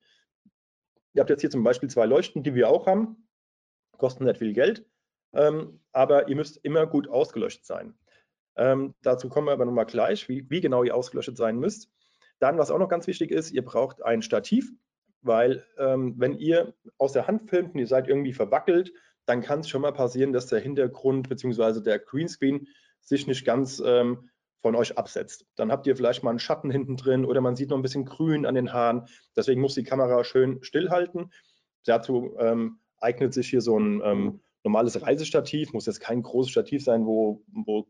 Ihr 1.12 1.20
habt 1.20 1.28
jetzt 1.28 1.42
hier 1.42 1.50
zum 1.50 1.62
Beispiel 1.62 1.90
zwei 1.90 2.06
Leuchten, 2.06 2.42
die 2.42 2.54
wir 2.54 2.70
auch 2.70 2.86
haben. 2.86 3.28
Kosten 3.98 4.24
nicht 4.24 4.38
viel 4.38 4.54
Geld, 4.54 4.86
ähm, 5.34 5.80
aber 5.92 6.28
ihr 6.28 6.36
müsst 6.36 6.56
immer 6.64 6.86
gut 6.86 7.08
ausgeleuchtet 7.08 7.66
sein. 7.66 7.94
Ähm, 8.56 8.94
dazu 9.02 9.28
kommen 9.28 9.48
wir 9.48 9.52
aber 9.52 9.66
nochmal 9.66 9.86
gleich, 9.86 10.28
wie, 10.28 10.48
wie 10.50 10.62
genau 10.62 10.82
ihr 10.82 10.96
ausgeleuchtet 10.96 11.36
sein 11.36 11.58
müsst. 11.58 11.90
Dann, 12.38 12.56
was 12.58 12.70
auch 12.70 12.78
noch 12.78 12.88
ganz 12.88 13.06
wichtig 13.06 13.30
ist, 13.32 13.52
ihr 13.52 13.64
braucht 13.64 14.02
ein 14.02 14.22
Stativ, 14.22 14.72
weil 15.20 15.64
ähm, 15.78 16.14
wenn 16.16 16.38
ihr 16.38 16.74
aus 16.96 17.12
der 17.12 17.26
Hand 17.26 17.50
filmt 17.50 17.74
und 17.74 17.80
ihr 17.80 17.86
seid 17.86 18.08
irgendwie 18.08 18.32
verwackelt, 18.32 18.92
dann 19.26 19.40
kann 19.40 19.60
es 19.60 19.68
schon 19.68 19.82
mal 19.82 19.92
passieren, 19.92 20.32
dass 20.32 20.46
der 20.46 20.60
Hintergrund 20.60 21.28
bzw. 21.28 21.80
der 21.80 21.98
Greenscreen 21.98 22.68
sich 23.00 23.26
nicht 23.26 23.44
ganz 23.44 23.82
ähm, 23.84 24.30
von 24.60 24.74
euch 24.76 24.96
absetzt. 24.96 25.46
Dann 25.56 25.70
habt 25.70 25.86
ihr 25.86 25.96
vielleicht 25.96 26.22
mal 26.22 26.30
einen 26.30 26.38
Schatten 26.38 26.70
hinten 26.70 26.96
drin 26.96 27.24
oder 27.24 27.40
man 27.40 27.56
sieht 27.56 27.70
noch 27.70 27.76
ein 27.76 27.82
bisschen 27.82 28.06
Grün 28.06 28.46
an 28.46 28.54
den 28.54 28.72
Haaren. 28.72 29.06
Deswegen 29.36 29.60
muss 29.60 29.74
die 29.74 29.84
Kamera 29.84 30.24
schön 30.24 30.62
stillhalten. 30.62 31.32
Dazu 31.84 32.34
ähm, 32.38 32.78
eignet 32.98 33.34
sich 33.34 33.50
hier 33.50 33.60
so 33.60 33.78
ein 33.78 34.00
ähm, 34.02 34.40
normales 34.62 35.02
Reisestativ, 35.02 35.72
muss 35.74 35.86
jetzt 35.86 36.00
kein 36.00 36.22
großes 36.22 36.50
Stativ 36.50 36.82
sein, 36.82 37.04
wo, 37.04 37.44
wo 37.48 37.86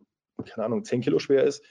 keine 0.47 0.67
Ahnung, 0.67 0.85
10 0.85 1.01
Kilo 1.03 1.21
schwer 1.21 1.45
ist. 1.45 1.65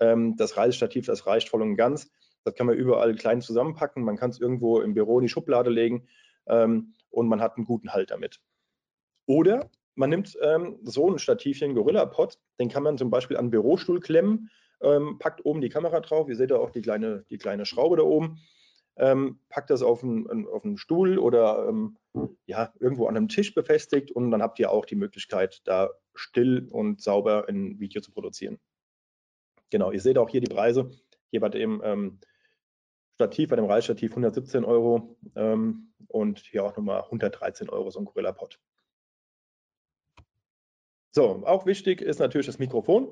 Ähm, 0.00 0.36
das 0.36 0.56
Reisestativ, 0.56 1.06
das 1.06 1.26
reicht 1.26 1.48
voll 1.48 1.62
und 1.62 1.76
ganz. 1.76 2.10
Das 2.44 2.54
kann 2.54 2.66
man 2.66 2.76
überall 2.76 3.14
klein 3.14 3.40
zusammenpacken. 3.40 4.02
Man 4.02 4.16
kann 4.16 4.30
es 4.30 4.40
irgendwo 4.40 4.80
im 4.80 4.94
Büro 4.94 5.18
in 5.18 5.22
die 5.22 5.28
Schublade 5.28 5.70
legen 5.70 6.08
ähm, 6.46 6.94
und 7.10 7.28
man 7.28 7.40
hat 7.40 7.56
einen 7.56 7.66
guten 7.66 7.92
Halt 7.92 8.10
damit. 8.10 8.40
Oder 9.28 9.70
man 9.94 10.10
nimmt 10.10 10.36
ähm, 10.40 10.78
so 10.82 11.10
ein 11.10 11.18
Stativchen 11.18 11.74
Gorilla-Pod, 11.74 12.38
den 12.58 12.70
kann 12.70 12.82
man 12.82 12.96
zum 12.96 13.10
Beispiel 13.10 13.36
an 13.36 13.50
Bürostuhl 13.50 14.00
klemmen, 14.00 14.50
ähm, 14.80 15.18
packt 15.18 15.44
oben 15.44 15.60
die 15.60 15.68
Kamera 15.68 16.00
drauf. 16.00 16.28
Ihr 16.28 16.36
seht 16.36 16.50
da 16.50 16.56
auch 16.56 16.70
die 16.70 16.80
kleine, 16.80 17.24
die 17.30 17.36
kleine 17.36 17.66
Schraube 17.66 17.96
da 17.96 18.02
oben. 18.02 18.40
ähm, 18.96 19.38
packt 19.48 19.70
das 19.70 19.82
auf 19.82 20.02
einen, 20.02 20.48
auf 20.48 20.64
einen 20.64 20.78
Stuhl 20.78 21.18
oder 21.18 21.68
ähm, 21.68 21.98
ja, 22.46 22.72
irgendwo 22.80 23.06
an 23.06 23.16
einem 23.16 23.28
Tisch 23.28 23.54
befestigt 23.54 24.10
und 24.10 24.32
dann 24.32 24.42
habt 24.42 24.58
ihr 24.58 24.72
auch 24.72 24.86
die 24.86 24.96
Möglichkeit, 24.96 25.60
da 25.64 25.90
still 26.14 26.66
und 26.70 27.00
sauber 27.00 27.48
ein 27.48 27.78
Video 27.78 28.00
zu 28.00 28.10
produzieren. 28.10 28.58
Genau, 29.70 29.92
ihr 29.92 30.00
seht 30.00 30.18
auch 30.18 30.30
hier 30.30 30.40
die 30.40 30.52
Preise. 30.52 30.90
Hier 31.30 31.40
bei 31.40 31.50
dem 31.50 31.80
ähm, 31.84 32.18
Stativ, 33.14 33.50
bei 33.50 33.56
dem 33.56 33.66
Reisstativ 33.66 34.12
117 34.12 34.64
Euro 34.64 35.16
ähm, 35.36 35.92
und 36.08 36.40
hier 36.40 36.64
auch 36.64 36.76
nochmal 36.76 37.02
113 37.02 37.68
Euro 37.68 37.90
so 37.90 38.00
ein 38.00 38.06
Gorilla 38.06 38.32
Pod. 38.32 38.58
So, 41.18 41.42
auch 41.44 41.66
wichtig 41.66 42.00
ist 42.00 42.20
natürlich 42.20 42.46
das 42.46 42.60
Mikrofon. 42.60 43.10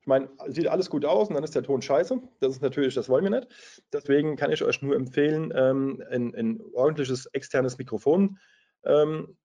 Ich 0.00 0.06
meine, 0.06 0.30
sieht 0.46 0.66
alles 0.66 0.88
gut 0.88 1.04
aus 1.04 1.28
und 1.28 1.34
dann 1.34 1.44
ist 1.44 1.54
der 1.54 1.62
Ton 1.62 1.82
scheiße. 1.82 2.18
Das 2.40 2.54
ist 2.54 2.62
natürlich, 2.62 2.94
das 2.94 3.10
wollen 3.10 3.22
wir 3.22 3.38
nicht. 3.38 3.84
Deswegen 3.92 4.36
kann 4.36 4.50
ich 4.50 4.62
euch 4.64 4.80
nur 4.80 4.96
empfehlen, 4.96 5.52
ähm, 5.54 6.02
ein, 6.10 6.34
ein, 6.34 6.62
ordentliches 6.72 7.26
externes 7.34 7.76
Mikrofon 7.76 8.38
ähm, 8.86 9.36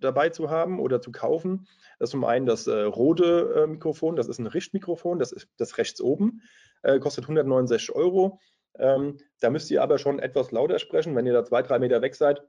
dabei 0.00 0.30
zu 0.30 0.48
haben 0.48 0.80
oder 0.80 1.02
zu 1.02 1.12
kaufen. 1.12 1.68
Das 1.98 2.06
ist 2.06 2.12
zum 2.12 2.24
einen 2.24 2.46
das 2.46 2.66
äh, 2.66 2.80
rote 2.80 3.64
äh, 3.64 3.66
Mikrofon, 3.66 4.16
das 4.16 4.28
ist 4.28 4.38
ein 4.38 4.46
Richtmikrofon, 4.46 5.18
das 5.18 5.30
ist 5.30 5.46
das 5.58 5.76
rechts 5.76 6.00
oben, 6.00 6.40
äh, 6.82 6.98
kostet 6.98 7.24
169 7.24 7.94
Euro. 7.94 8.40
Ähm, 8.78 9.18
da 9.40 9.50
müsst 9.50 9.70
ihr 9.70 9.82
aber 9.82 9.98
schon 9.98 10.18
etwas 10.18 10.50
lauter 10.50 10.78
sprechen. 10.78 11.14
Wenn 11.14 11.26
ihr 11.26 11.34
da 11.34 11.44
zwei, 11.44 11.60
drei 11.60 11.78
Meter 11.78 12.00
weg 12.00 12.14
seid, 12.14 12.42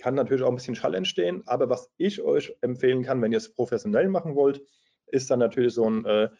kann 0.00 0.14
natürlich 0.14 0.42
auch 0.42 0.48
ein 0.48 0.56
bisschen 0.56 0.74
Schall 0.74 0.94
entstehen. 0.94 1.42
Aber 1.46 1.68
was 1.68 1.90
ich 1.96 2.22
euch 2.22 2.56
empfehlen 2.60 3.02
kann, 3.02 3.20
wenn 3.22 3.32
ihr 3.32 3.38
es 3.38 3.52
professionell 3.52 4.08
machen 4.08 4.34
wollt, 4.34 4.62
ist 5.06 5.30
dann 5.30 5.38
natürlich 5.38 5.74
so 5.74 5.88
ein 5.88 6.04
äh, 6.06 6.30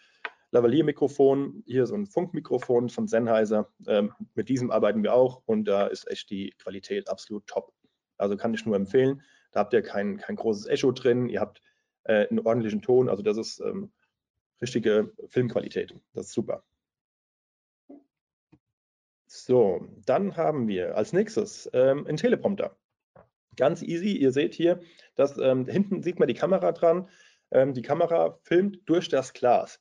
Lavalier-Mikrofon, 0.53 1.63
hier 1.67 1.87
so 1.87 1.95
ein 1.95 2.07
Funkmikrofon 2.07 2.89
von 2.89 3.07
Sennheiser. 3.07 3.73
Ähm, 3.87 4.13
mit 4.35 4.49
diesem 4.49 4.71
arbeiten 4.71 5.03
wir 5.03 5.15
auch 5.15 5.43
und 5.47 5.65
da 5.65 5.87
ist 5.87 6.11
echt 6.11 6.31
die 6.31 6.55
Qualität 6.59 7.09
absolut 7.09 7.47
top. 7.47 7.73
Also 8.17 8.37
kann 8.37 8.55
ich 8.55 8.67
nur 8.67 8.77
empfehlen. 8.77 9.23
Da 9.53 9.61
habt 9.61 9.73
ihr 9.73 9.83
kein, 9.83 10.17
kein 10.17 10.37
großes 10.37 10.67
Echo 10.67 10.93
drin, 10.93 11.29
ihr 11.29 11.41
habt 11.41 11.63
äh, 12.05 12.27
einen 12.29 12.41
ordentlichen 12.41 12.83
Ton, 12.83 13.09
also 13.09 13.23
das 13.23 13.37
ist 13.37 13.61
ähm, 13.61 13.93
richtige 14.61 15.13
Filmqualität. 15.29 15.95
Das 16.15 16.27
ist 16.27 16.33
super. 16.33 16.65
So, 19.27 19.87
dann 20.07 20.37
haben 20.37 20.67
wir 20.67 20.97
als 20.97 21.13
nächstes 21.13 21.71
ähm, 21.73 22.07
einen 22.07 22.17
Teleprompter. 22.17 22.77
Ganz 23.57 23.83
easy, 23.83 24.17
ihr 24.17 24.33
seht 24.33 24.55
hier, 24.55 24.81
dass 25.17 25.39
ähm, 25.39 25.67
hinten 25.67 26.03
sieht 26.03 26.19
man 26.19 26.29
die 26.29 26.35
Kamera 26.35 26.73
dran. 26.73 27.09
Ähm, 27.51 27.75
die 27.75 27.83
Kamera 27.83 28.39
filmt 28.43 28.79
durch 28.87 29.09
das 29.09 29.33
Glas. 29.33 29.81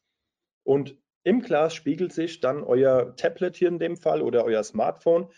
Und 0.64 0.98
im 1.24 1.42
Glas 1.42 1.74
spiegelt 1.74 2.14
sich 2.14 2.40
dann 2.40 2.64
euer 2.64 3.16
Tablet 3.16 3.56
hier 3.56 3.68
in 3.68 3.80
dem 3.80 3.98
Fall 3.98 4.22
oder 4.22 4.46
euer 4.46 4.64
Smartphone. 4.64 5.30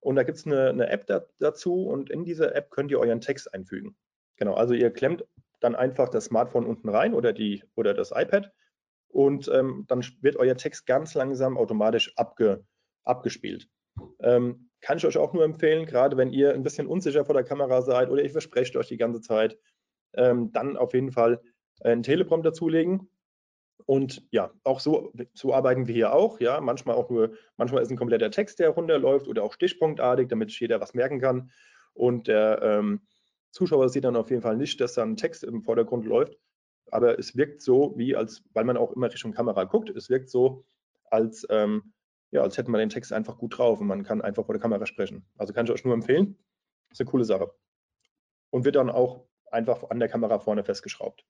Und 0.00 0.16
da 0.16 0.22
gibt 0.22 0.38
es 0.38 0.46
eine, 0.46 0.68
eine, 0.68 0.88
App 0.88 1.06
da, 1.06 1.24
dazu 1.38 1.86
und 1.86 2.10
in 2.10 2.24
dieser 2.24 2.54
App 2.54 2.70
könnt 2.70 2.90
ihr 2.90 3.00
euren 3.00 3.20
Text 3.20 3.52
einfügen. 3.54 3.96
Genau, 4.36 4.54
also 4.54 4.74
ihr 4.74 4.90
klemmt 4.90 5.24
dann 5.60 5.74
einfach 5.74 6.08
das 6.08 6.26
Smartphone 6.26 6.66
unten 6.66 6.88
rein 6.88 7.14
oder, 7.14 7.32
die, 7.32 7.64
oder 7.74 7.94
das 7.94 8.12
iPad 8.14 8.52
und 9.08 9.48
ähm, 9.48 9.84
dann 9.88 10.04
wird 10.20 10.36
euer 10.36 10.56
Text 10.56 10.86
ganz 10.86 11.14
langsam 11.14 11.56
automatisch 11.56 12.12
abge, 12.16 12.64
abgespielt. 13.04 13.68
Ähm, 14.20 14.70
kann 14.84 14.98
ich 14.98 15.06
euch 15.06 15.16
auch 15.16 15.32
nur 15.32 15.44
empfehlen, 15.44 15.86
gerade 15.86 16.18
wenn 16.18 16.30
ihr 16.30 16.52
ein 16.52 16.62
bisschen 16.62 16.86
unsicher 16.86 17.24
vor 17.24 17.34
der 17.34 17.42
Kamera 17.42 17.80
seid 17.80 18.10
oder 18.10 18.22
ihr 18.22 18.30
versprecht 18.30 18.76
euch 18.76 18.88
die 18.88 18.98
ganze 18.98 19.22
Zeit, 19.22 19.58
ähm, 20.12 20.52
dann 20.52 20.76
auf 20.76 20.92
jeden 20.92 21.10
Fall 21.10 21.40
einen 21.80 22.02
Teleprompter 22.02 22.52
zulegen 22.52 23.08
und 23.86 24.22
ja, 24.30 24.50
auch 24.62 24.80
so, 24.80 25.10
so 25.32 25.54
arbeiten 25.54 25.86
wir 25.86 25.94
hier 25.94 26.12
auch. 26.12 26.38
Ja, 26.38 26.60
manchmal 26.60 26.96
auch 26.96 27.08
nur, 27.08 27.32
manchmal 27.56 27.82
ist 27.82 27.90
ein 27.90 27.96
kompletter 27.96 28.30
Text, 28.30 28.58
der 28.58 28.68
runterläuft 28.70 29.26
oder 29.26 29.42
auch 29.42 29.54
stichpunktartig, 29.54 30.28
damit 30.28 30.52
jeder 30.60 30.82
was 30.82 30.92
merken 30.92 31.18
kann. 31.18 31.50
Und 31.94 32.28
der 32.28 32.60
ähm, 32.62 33.00
Zuschauer 33.52 33.88
sieht 33.88 34.04
dann 34.04 34.16
auf 34.16 34.28
jeden 34.28 34.42
Fall 34.42 34.58
nicht, 34.58 34.82
dass 34.82 34.94
da 34.94 35.02
ein 35.02 35.16
Text 35.16 35.44
im 35.44 35.62
Vordergrund 35.62 36.04
läuft. 36.04 36.36
Aber 36.90 37.18
es 37.18 37.36
wirkt 37.36 37.62
so, 37.62 37.94
wie 37.96 38.14
als, 38.14 38.42
weil 38.52 38.64
man 38.64 38.76
auch 38.76 38.92
immer 38.92 39.10
Richtung 39.10 39.32
Kamera 39.32 39.64
guckt, 39.64 39.88
es 39.88 40.10
wirkt 40.10 40.28
so, 40.28 40.66
als, 41.06 41.46
ähm, 41.48 41.94
ja, 42.34 42.42
als 42.42 42.58
hätte 42.58 42.68
man 42.68 42.80
den 42.80 42.88
Text 42.88 43.12
einfach 43.12 43.38
gut 43.38 43.56
drauf 43.56 43.80
und 43.80 43.86
man 43.86 44.02
kann 44.02 44.20
einfach 44.20 44.44
vor 44.44 44.54
der 44.54 44.60
Kamera 44.60 44.86
sprechen. 44.86 45.24
Also 45.38 45.52
kann 45.52 45.66
ich 45.66 45.72
euch 45.72 45.84
nur 45.84 45.94
empfehlen. 45.94 46.36
Ist 46.90 47.00
eine 47.00 47.08
coole 47.08 47.24
Sache. 47.24 47.54
Und 48.50 48.64
wird 48.64 48.74
dann 48.74 48.90
auch 48.90 49.24
einfach 49.52 49.88
an 49.90 50.00
der 50.00 50.08
Kamera 50.08 50.40
vorne 50.40 50.64
festgeschraubt. 50.64 51.24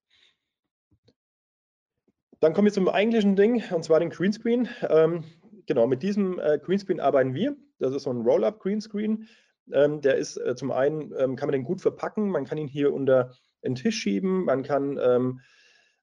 Dann 2.40 2.54
kommen 2.54 2.64
wir 2.64 2.72
zum 2.72 2.88
eigentlichen 2.88 3.36
Ding, 3.36 3.62
und 3.70 3.84
zwar 3.84 4.00
den 4.00 4.08
Greenscreen. 4.08 4.66
Ähm, 4.88 5.24
genau, 5.66 5.86
mit 5.86 6.02
diesem 6.02 6.38
äh, 6.38 6.58
Greenscreen 6.58 7.00
arbeiten 7.00 7.34
wir. 7.34 7.54
Das 7.78 7.94
ist 7.94 8.04
so 8.04 8.10
ein 8.10 8.22
Roll-Up 8.22 8.58
Greenscreen. 8.60 9.28
Ähm, 9.72 10.00
der 10.00 10.16
ist 10.16 10.38
äh, 10.38 10.56
zum 10.56 10.70
einen, 10.70 11.12
ähm, 11.18 11.36
kann 11.36 11.48
man 11.48 11.52
den 11.52 11.64
gut 11.64 11.82
verpacken, 11.82 12.30
man 12.30 12.46
kann 12.46 12.56
ihn 12.56 12.68
hier 12.68 12.94
unter 12.94 13.34
den 13.62 13.74
Tisch 13.74 13.96
schieben, 13.96 14.44
man 14.46 14.62
kann, 14.62 14.98
ähm, 14.98 15.40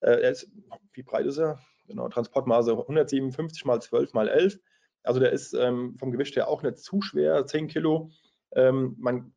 äh, 0.01 0.29
ist, 0.29 0.47
wie 0.93 1.03
breit 1.03 1.25
ist 1.25 1.37
er? 1.39 1.59
Genau, 1.87 2.07
Transportmaße 2.07 2.71
157 2.71 3.65
mal 3.65 3.81
12 3.81 4.13
mal 4.13 4.29
11. 4.29 4.59
Also 5.03 5.19
der 5.19 5.31
ist 5.31 5.53
ähm, 5.53 5.95
vom 5.97 6.11
Gewicht 6.11 6.35
her 6.35 6.47
auch 6.47 6.63
nicht 6.63 6.79
zu 6.79 7.01
schwer, 7.01 7.45
10 7.45 7.67
Kilo. 7.67 8.11
Ähm, 8.53 8.95
man 8.99 9.33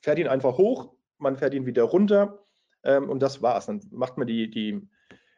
fährt 0.00 0.18
ihn 0.18 0.28
einfach 0.28 0.56
hoch, 0.56 0.94
man 1.18 1.36
fährt 1.36 1.54
ihn 1.54 1.66
wieder 1.66 1.82
runter 1.84 2.44
ähm, 2.84 3.08
und 3.08 3.20
das 3.20 3.42
war's. 3.42 3.66
Dann 3.66 3.80
macht 3.90 4.18
man 4.18 4.26
die, 4.26 4.50
die 4.50 4.88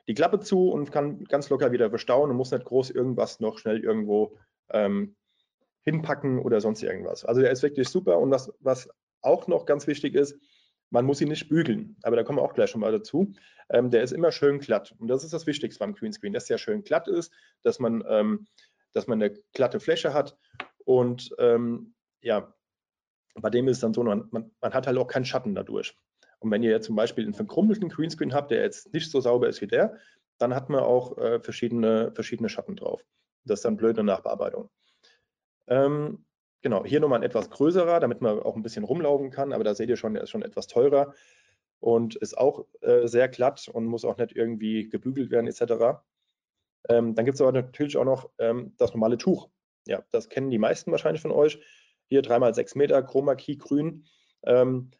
die 0.08 0.14
Klappe 0.14 0.40
zu 0.40 0.70
und 0.70 0.90
kann 0.90 1.24
ganz 1.24 1.48
locker 1.48 1.72
wieder 1.72 1.90
verstauen 1.90 2.30
und 2.30 2.36
muss 2.36 2.50
nicht 2.50 2.64
groß 2.64 2.90
irgendwas 2.90 3.40
noch 3.40 3.58
schnell 3.58 3.82
irgendwo 3.82 4.36
ähm, 4.70 5.16
hinpacken 5.82 6.38
oder 6.38 6.60
sonst 6.60 6.82
irgendwas. 6.82 7.24
Also 7.24 7.40
der 7.40 7.50
ist 7.50 7.62
wirklich 7.62 7.88
super 7.88 8.18
und 8.18 8.30
was, 8.30 8.52
was 8.60 8.88
auch 9.20 9.46
noch 9.46 9.66
ganz 9.66 9.86
wichtig 9.86 10.14
ist, 10.14 10.38
man 10.90 11.06
muss 11.06 11.20
ihn 11.20 11.28
nicht 11.28 11.48
bügeln, 11.48 11.96
aber 12.02 12.16
da 12.16 12.22
kommen 12.22 12.38
wir 12.38 12.42
auch 12.42 12.52
gleich 12.52 12.70
schon 12.70 12.82
mal 12.82 12.92
dazu. 12.92 13.32
Ähm, 13.70 13.90
der 13.90 14.02
ist 14.02 14.12
immer 14.12 14.32
schön 14.32 14.58
glatt 14.58 14.94
und 14.98 15.08
das 15.08 15.24
ist 15.24 15.32
das 15.32 15.46
Wichtigste 15.46 15.78
beim 15.78 15.94
Greenscreen, 15.94 16.32
dass 16.32 16.46
der 16.46 16.58
schön 16.58 16.82
glatt 16.82 17.08
ist, 17.08 17.32
dass 17.62 17.78
man, 17.78 18.04
ähm, 18.08 18.46
dass 18.92 19.06
man 19.06 19.22
eine 19.22 19.34
glatte 19.52 19.80
Fläche 19.80 20.14
hat 20.14 20.36
und 20.84 21.34
ähm, 21.38 21.94
ja, 22.20 22.54
bei 23.34 23.50
dem 23.50 23.68
ist 23.68 23.82
dann 23.82 23.94
so, 23.94 24.02
man, 24.02 24.28
man, 24.30 24.50
hat 24.62 24.86
halt 24.86 24.98
auch 24.98 25.06
keinen 25.06 25.24
Schatten 25.24 25.54
dadurch. 25.54 25.96
Und 26.38 26.50
wenn 26.50 26.62
ihr 26.62 26.70
jetzt 26.70 26.86
zum 26.86 26.96
Beispiel 26.96 27.24
einen 27.24 27.34
verkrummelten 27.34 27.88
Greenscreen 27.88 28.34
habt, 28.34 28.50
der 28.50 28.62
jetzt 28.62 28.92
nicht 28.92 29.10
so 29.10 29.20
sauber 29.20 29.48
ist 29.48 29.60
wie 29.60 29.68
der, 29.68 29.96
dann 30.38 30.54
hat 30.54 30.68
man 30.68 30.80
auch 30.80 31.16
äh, 31.18 31.40
verschiedene, 31.40 32.12
verschiedene 32.14 32.48
Schatten 32.48 32.76
drauf. 32.76 33.04
Das 33.44 33.60
ist 33.60 33.64
dann 33.64 33.76
blöde 33.76 34.02
Nachbearbeitung. 34.02 34.70
Ähm, 35.68 36.24
genau, 36.62 36.84
hier 36.84 37.00
nochmal 37.00 37.20
ein 37.20 37.24
etwas 37.24 37.48
größerer, 37.50 38.00
damit 38.00 38.20
man 38.20 38.40
auch 38.40 38.56
ein 38.56 38.62
bisschen 38.62 38.84
rumlaufen 38.84 39.30
kann, 39.30 39.52
aber 39.52 39.64
da 39.64 39.74
seht 39.74 39.88
ihr 39.88 39.96
schon, 39.96 40.14
der 40.14 40.24
ist 40.24 40.30
schon 40.30 40.42
etwas 40.42 40.66
teurer 40.66 41.14
und 41.78 42.16
ist 42.16 42.36
auch 42.36 42.66
äh, 42.80 43.06
sehr 43.06 43.28
glatt 43.28 43.68
und 43.72 43.86
muss 43.86 44.04
auch 44.04 44.16
nicht 44.16 44.34
irgendwie 44.34 44.88
gebügelt 44.88 45.30
werden 45.30 45.46
etc. 45.46 46.02
Ähm, 46.88 47.14
dann 47.14 47.24
gibt 47.24 47.36
es 47.36 47.40
aber 47.40 47.52
natürlich 47.52 47.96
auch 47.96 48.04
noch 48.04 48.30
ähm, 48.38 48.74
das 48.78 48.92
normale 48.92 49.18
Tuch. 49.18 49.48
Ja, 49.86 50.02
das 50.10 50.28
kennen 50.28 50.50
die 50.50 50.58
meisten 50.58 50.90
wahrscheinlich 50.90 51.22
von 51.22 51.32
euch. 51.32 51.60
Hier 52.08 52.22
3x6 52.22 52.76
Meter, 52.76 53.02
Chroma 53.02 53.34
Key 53.34 53.56
grün. 53.56 54.06
Ähm, 54.44 54.90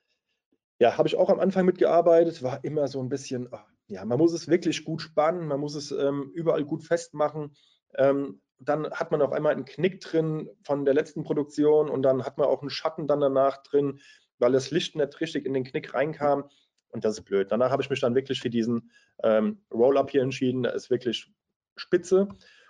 ja, 0.78 0.96
habe 0.98 1.08
ich 1.08 1.16
auch 1.16 1.30
am 1.30 1.40
Anfang 1.40 1.64
mitgearbeitet, 1.64 2.42
war 2.42 2.64
immer 2.64 2.88
so 2.88 3.00
ein 3.00 3.08
bisschen, 3.08 3.48
ja, 3.86 4.04
man 4.04 4.18
muss 4.18 4.32
es 4.32 4.48
wirklich 4.48 4.84
gut 4.84 5.02
spannen, 5.02 5.46
man 5.46 5.60
muss 5.60 5.74
es 5.74 5.92
ähm, 5.92 6.30
überall 6.34 6.64
gut 6.64 6.84
festmachen. 6.84 7.54
Ähm, 7.96 8.40
dann 8.58 8.90
hat 8.90 9.10
man 9.10 9.22
auf 9.22 9.32
einmal 9.32 9.52
einen 9.52 9.64
Knick 9.64 10.00
drin 10.00 10.48
von 10.64 10.84
der 10.84 10.94
letzten 10.94 11.24
Produktion 11.24 11.88
und 11.88 12.02
dann 12.02 12.24
hat 12.24 12.38
man 12.38 12.46
auch 12.46 12.62
einen 12.62 12.70
Schatten 12.70 13.06
dann 13.06 13.20
danach 13.20 13.62
drin, 13.62 14.00
weil 14.38 14.52
das 14.52 14.70
Licht 14.70 14.96
nicht 14.96 15.20
richtig 15.20 15.46
in 15.46 15.54
den 15.54 15.64
Knick 15.64 15.94
reinkam. 15.94 16.48
Und 16.88 17.04
das 17.04 17.18
ist 17.18 17.24
blöd. 17.24 17.50
Danach 17.50 17.70
habe 17.70 17.82
ich 17.82 17.90
mich 17.90 18.00
dann 18.00 18.14
wirklich 18.14 18.40
für 18.40 18.50
diesen 18.50 18.90
ähm, 19.22 19.64
Roll-Up 19.72 20.10
hier 20.10 20.22
entschieden. 20.22 20.62
Der 20.62 20.74
ist 20.74 20.90
wirklich 20.90 21.32
spitze. 21.76 22.28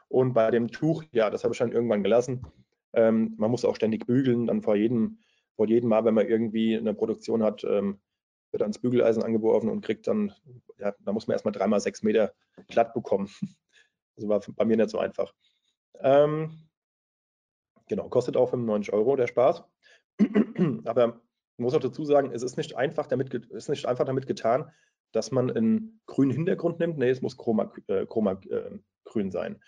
Und 0.09 0.35
bei 0.35 0.51
dem 0.51 0.69
Tuch, 0.69 1.05
ja, 1.13 1.31
das 1.31 1.45
habe 1.45 1.55
ich 1.55 1.59
dann 1.59 1.73
irgendwann 1.73 2.03
gelassen. 2.03 2.47
Ähm, 2.93 3.35
man 3.39 3.51
muss 3.51 3.65
auch 3.65 3.77
ständig 3.77 4.07
bügeln, 4.07 4.47
dann 4.47 4.63
vor 4.63 4.77
jedem 4.77 5.19
vor 5.57 5.69
jedem 5.69 5.91
Mal, 5.91 6.05
wenn 6.05 6.15
man 6.15 6.29
irgendwie 6.29 6.77
eine 6.77 6.95
Produktion 6.95 7.43
hat, 7.43 7.65
ähm, 7.65 8.01
wird 8.51 8.63
ans 8.63 8.79
Bügeleisen 8.79 9.23
angeworfen 9.23 9.71
und 9.71 9.81
kriegt 9.83 10.07
dann, 10.07 10.33
ja, 10.79 10.95
da 11.01 11.13
muss 11.13 11.27
man 11.27 11.35
erstmal 11.35 11.53
dreimal 11.53 11.81
sechs 11.81 12.03
Meter 12.03 12.33
glatt 12.69 12.95
bekommen. 12.95 13.29
Also 14.15 14.29
war 14.29 14.43
bei 14.57 14.67
mir 14.67 14.77
nicht 14.77 14.91
so 14.91 14.99
einfach. 14.99 15.33
Ähm, 16.01 16.69
genau, 17.89 18.11
kostet 18.11 18.37
auch 18.37 18.51
95 18.51 18.93
Euro 18.93 19.17
der 19.17 19.27
Spaß. 19.27 19.65
Aber 20.85 21.07
man 21.07 21.23
muss 21.57 21.73
auch 21.73 21.81
dazu 21.81 22.05
sagen, 22.05 22.31
es 22.31 22.43
ist 22.43 22.59
nicht 22.59 22.77
einfach 22.77 23.07
damit, 23.07 23.33
ist 23.33 23.71
nicht 23.71 23.87
einfach 23.87 24.05
damit 24.05 24.27
getan, 24.27 24.71
dass 25.13 25.31
man 25.31 25.51
einen 25.51 26.03
grünen 26.05 26.33
Hintergrund 26.33 26.79
nimmt. 26.79 26.99
Nee, 26.99 27.09
es 27.09 27.23
muss 27.23 27.39
Chroma, 27.39 27.73
äh, 27.87 28.05
Chroma 28.05 28.33
äh, 28.51 28.79
grün 29.05 29.31
sein. 29.31 29.63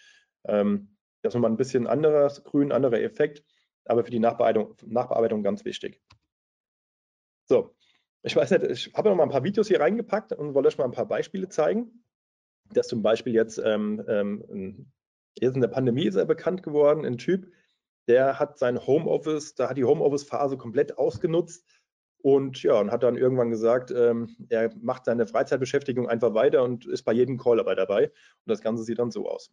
Ähm, 0.47 0.97
das 1.23 1.31
ist 1.31 1.35
nochmal 1.35 1.51
ein 1.51 1.57
bisschen 1.57 1.87
anderes 1.87 2.45
Grün, 2.45 2.73
anderer 2.73 3.01
Effekt 3.01 3.45
aber 3.85 4.05
für 4.05 4.11
die 4.11 4.19
Nachbearbeitung, 4.19 4.77
Nachbearbeitung 4.87 5.43
ganz 5.43 5.65
wichtig. 5.65 6.01
So, 7.47 7.75
ich 8.23 8.35
weiß 8.35 8.51
nicht, 8.53 8.63
ich 8.65 8.95
habe 8.95 9.11
noch 9.11 9.17
mal 9.17 9.25
ein 9.25 9.31
paar 9.31 9.45
Videos 9.45 9.69
hier 9.69 9.81
reingepackt 9.81 10.33
und 10.33 10.55
wollte 10.55 10.69
euch 10.69 10.79
mal 10.79 10.85
ein 10.85 10.93
paar 10.93 11.09
Beispiele 11.09 11.49
zeigen. 11.49 12.05
Das 12.73 12.89
zum 12.89 13.03
Beispiel 13.03 13.35
jetzt, 13.35 13.59
ähm, 13.59 14.03
ähm, 14.09 14.93
jetzt 15.39 15.55
in 15.55 15.61
der 15.61 15.69
Pandemie 15.69 16.07
ist 16.07 16.15
er 16.15 16.25
bekannt 16.25 16.63
geworden, 16.63 17.05
ein 17.05 17.19
Typ, 17.19 17.53
der 18.09 18.39
hat 18.39 18.59
sein 18.59 18.87
Homeoffice, 18.87 19.55
da 19.55 19.69
hat 19.69 19.77
die 19.77 19.85
Homeoffice-Phase 19.85 20.57
komplett 20.57 20.97
ausgenutzt 20.97 21.67
und 22.25 22.63
ja, 22.63 22.81
und 22.81 22.91
hat 22.91 23.03
dann 23.03 23.19
irgendwann 23.19 23.51
gesagt, 23.51 23.91
ähm, 23.91 24.35
er 24.49 24.71
macht 24.81 25.05
seine 25.05 25.27
Freizeitbeschäftigung 25.27 26.09
einfach 26.09 26.33
weiter 26.33 26.63
und 26.63 26.87
ist 26.87 27.03
bei 27.03 27.13
jedem 27.13 27.37
Call 27.37 27.59
dabei 27.59 27.75
dabei. 27.75 28.05
Und 28.05 28.13
das 28.47 28.63
Ganze 28.63 28.83
sieht 28.83 28.99
dann 28.99 29.11
so 29.11 29.29
aus. 29.29 29.53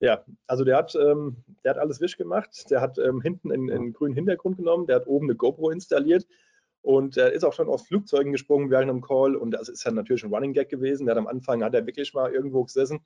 Ja, 0.00 0.22
also 0.46 0.64
der 0.64 0.76
hat, 0.76 0.94
ähm, 0.96 1.38
der 1.64 1.70
hat 1.70 1.78
alles 1.78 2.02
wisch 2.02 2.18
gemacht. 2.18 2.70
Der 2.70 2.82
hat 2.82 2.98
ähm, 2.98 3.22
hinten 3.22 3.50
einen, 3.50 3.70
einen, 3.70 3.94
grünen 3.94 4.14
Hintergrund 4.14 4.58
genommen, 4.58 4.86
der 4.86 4.96
hat 4.96 5.06
oben 5.06 5.28
eine 5.28 5.34
GoPro 5.34 5.70
installiert 5.70 6.26
und 6.86 7.16
er 7.16 7.32
ist 7.32 7.42
auch 7.42 7.52
schon 7.52 7.68
aus 7.68 7.88
Flugzeugen 7.88 8.30
gesprungen 8.30 8.70
während 8.70 8.88
einem 8.88 9.00
Call 9.00 9.34
und 9.34 9.50
das 9.50 9.68
ist 9.68 9.82
ja 9.82 9.90
natürlich 9.90 10.22
ein 10.22 10.32
Running 10.32 10.52
Gag 10.52 10.68
gewesen. 10.68 11.04
Der 11.04 11.16
hat 11.16 11.18
am 11.18 11.26
Anfang 11.26 11.64
hat 11.64 11.74
er 11.74 11.84
wirklich 11.84 12.14
mal 12.14 12.32
irgendwo 12.32 12.62
gesessen 12.62 13.00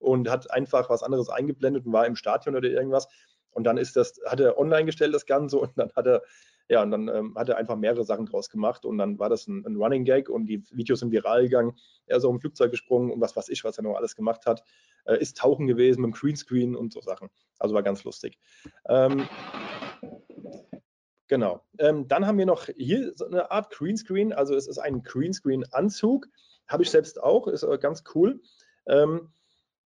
und 0.00 0.28
hat 0.28 0.50
einfach 0.50 0.90
was 0.90 1.04
anderes 1.04 1.28
eingeblendet 1.28 1.86
und 1.86 1.92
war 1.92 2.06
im 2.06 2.16
Stadion 2.16 2.56
oder 2.56 2.68
irgendwas. 2.68 3.06
Und 3.52 3.62
dann 3.64 3.78
ist 3.78 3.94
das, 3.94 4.20
hat 4.26 4.40
er 4.40 4.58
online 4.58 4.86
gestellt, 4.86 5.14
das 5.14 5.26
Ganze, 5.26 5.58
und 5.58 5.70
dann 5.76 5.92
hat 5.94 6.08
er, 6.08 6.22
ja, 6.68 6.82
und 6.82 6.90
dann 6.90 7.06
ähm, 7.06 7.36
hat 7.36 7.48
er 7.48 7.56
einfach 7.56 7.76
mehrere 7.76 8.02
Sachen 8.02 8.26
draus 8.26 8.50
gemacht 8.50 8.84
und 8.84 8.98
dann 8.98 9.16
war 9.20 9.28
das 9.28 9.46
ein, 9.46 9.64
ein, 9.64 9.76
Running 9.76 10.04
Gag 10.04 10.28
und 10.28 10.46
die 10.46 10.64
Videos 10.72 10.98
sind 10.98 11.12
viral 11.12 11.44
gegangen. 11.44 11.78
Er 12.06 12.16
ist 12.16 12.24
auch 12.24 12.30
im 12.30 12.40
Flugzeug 12.40 12.72
gesprungen 12.72 13.12
und 13.12 13.20
was 13.20 13.36
weiß 13.36 13.48
ich, 13.50 13.62
was 13.62 13.78
er 13.78 13.84
noch 13.84 13.94
alles 13.94 14.16
gemacht 14.16 14.44
hat. 14.44 14.64
Äh, 15.04 15.20
ist 15.20 15.36
tauchen 15.36 15.68
gewesen 15.68 16.02
mit 16.02 16.12
dem 16.12 16.14
Greenscreen 16.14 16.74
und 16.74 16.92
so 16.92 17.00
Sachen. 17.00 17.28
Also 17.60 17.76
war 17.76 17.84
ganz 17.84 18.02
lustig. 18.02 18.40
Ähm, 18.88 19.28
genau. 21.30 21.64
Ähm, 21.78 22.08
dann 22.08 22.26
haben 22.26 22.36
wir 22.36 22.44
noch 22.44 22.66
hier 22.76 23.12
so 23.14 23.24
eine 23.24 23.50
Art 23.50 23.70
Greenscreen. 23.70 24.34
Also 24.34 24.54
es 24.54 24.66
ist 24.66 24.78
ein 24.78 25.02
Greenscreen-Anzug. 25.02 26.26
Habe 26.68 26.82
ich 26.82 26.90
selbst 26.90 27.22
auch, 27.22 27.46
ist 27.46 27.66
ganz 27.80 28.04
cool. 28.14 28.42
Ähm, 28.86 29.32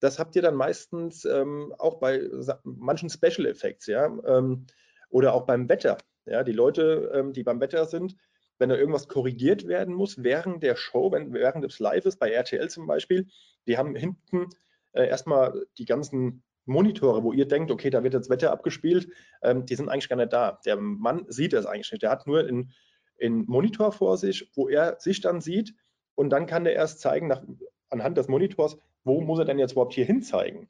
das 0.00 0.18
habt 0.18 0.34
ihr 0.34 0.42
dann 0.42 0.56
meistens 0.56 1.24
ähm, 1.24 1.72
auch 1.78 2.00
bei 2.00 2.28
manchen 2.64 3.10
Special 3.10 3.46
Effects, 3.46 3.86
ja, 3.86 4.06
ähm, 4.26 4.66
oder 5.08 5.34
auch 5.34 5.46
beim 5.46 5.68
Wetter. 5.68 5.98
Ja, 6.26 6.42
die 6.42 6.52
Leute, 6.52 7.12
ähm, 7.14 7.32
die 7.32 7.42
beim 7.42 7.60
Wetter 7.60 7.84
sind, 7.86 8.16
wenn 8.58 8.70
da 8.70 8.76
irgendwas 8.76 9.08
korrigiert 9.08 9.68
werden 9.68 9.94
muss 9.94 10.22
während 10.22 10.62
der 10.62 10.76
Show, 10.76 11.12
wenn, 11.12 11.32
während 11.32 11.64
des 11.64 11.78
Lives, 11.78 12.16
bei 12.16 12.30
RTL 12.30 12.68
zum 12.70 12.86
Beispiel, 12.86 13.28
die 13.66 13.76
haben 13.76 13.94
hinten 13.94 14.48
äh, 14.92 15.06
erstmal 15.06 15.66
die 15.78 15.84
ganzen 15.84 16.42
Monitore, 16.66 17.23
wo 17.23 17.33
ihr 17.33 17.47
denkt, 17.47 17.71
okay, 17.71 17.90
da 17.90 18.02
wird 18.02 18.14
das 18.14 18.30
Wetter 18.30 18.52
abgespielt, 18.52 19.09
ähm, 19.42 19.66
die 19.66 19.75
sind 19.75 19.88
eigentlich 19.88 20.09
gar 20.09 20.16
nicht 20.16 20.33
da. 20.33 20.61
Der 20.64 20.76
Mann 20.76 21.25
sieht 21.28 21.52
das 21.52 21.66
eigentlich 21.66 21.92
nicht. 21.92 22.02
Der 22.02 22.11
hat 22.11 22.26
nur 22.26 22.40
einen, 22.40 22.73
einen 23.21 23.44
Monitor 23.47 23.92
vor 23.92 24.16
sich, 24.16 24.50
wo 24.54 24.68
er 24.68 24.99
sich 24.99 25.21
dann 25.21 25.40
sieht 25.40 25.75
und 26.14 26.30
dann 26.30 26.47
kann 26.47 26.64
der 26.64 26.75
erst 26.75 27.00
zeigen, 27.00 27.28
nach, 27.28 27.42
anhand 27.90 28.16
des 28.16 28.28
Monitors, 28.28 28.76
wo 29.04 29.21
muss 29.21 29.38
er 29.38 29.44
denn 29.44 29.59
jetzt 29.59 29.73
überhaupt 29.73 29.94
hier 29.94 30.06
hinzeigen? 30.06 30.68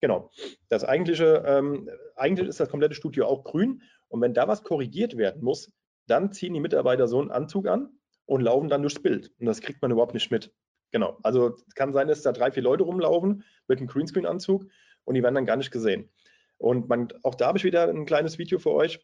Genau. 0.00 0.30
Das 0.68 0.84
eigentliche, 0.84 1.42
ähm, 1.46 1.88
eigentlich 2.16 2.48
ist 2.48 2.60
das 2.60 2.68
komplette 2.68 2.94
Studio 2.94 3.26
auch 3.26 3.44
grün 3.44 3.82
und 4.08 4.20
wenn 4.20 4.34
da 4.34 4.46
was 4.46 4.62
korrigiert 4.62 5.16
werden 5.16 5.42
muss, 5.42 5.72
dann 6.06 6.32
ziehen 6.32 6.54
die 6.54 6.60
Mitarbeiter 6.60 7.08
so 7.08 7.20
einen 7.20 7.30
Anzug 7.30 7.66
an 7.66 7.98
und 8.26 8.42
laufen 8.42 8.68
dann 8.68 8.82
durchs 8.82 9.02
Bild. 9.02 9.32
Und 9.38 9.46
das 9.46 9.60
kriegt 9.60 9.82
man 9.82 9.90
überhaupt 9.90 10.14
nicht 10.14 10.30
mit. 10.30 10.52
Genau. 10.90 11.18
Also 11.22 11.56
es 11.66 11.74
kann 11.74 11.92
sein, 11.92 12.06
dass 12.06 12.22
da 12.22 12.32
drei, 12.32 12.52
vier 12.52 12.62
Leute 12.62 12.84
rumlaufen 12.84 13.42
mit 13.66 13.78
einem 13.78 13.88
Greenscreen-Anzug 13.88 14.66
und 15.04 15.14
die 15.14 15.22
werden 15.22 15.34
dann 15.34 15.46
gar 15.46 15.56
nicht 15.56 15.70
gesehen. 15.70 16.10
Und 16.58 16.88
man, 16.88 17.08
auch 17.22 17.34
da 17.34 17.46
habe 17.48 17.58
ich 17.58 17.64
wieder 17.64 17.88
ein 17.88 18.06
kleines 18.06 18.38
Video 18.38 18.58
für 18.58 18.72
euch, 18.72 19.00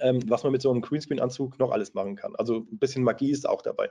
ähm, 0.00 0.20
was 0.26 0.42
man 0.42 0.52
mit 0.52 0.62
so 0.62 0.70
einem 0.70 0.80
Greenscreen-Anzug 0.80 1.58
noch 1.58 1.70
alles 1.70 1.94
machen 1.94 2.16
kann. 2.16 2.34
Also 2.36 2.66
ein 2.70 2.78
bisschen 2.78 3.04
Magie 3.04 3.30
ist 3.30 3.48
auch 3.48 3.62
dabei. 3.62 3.90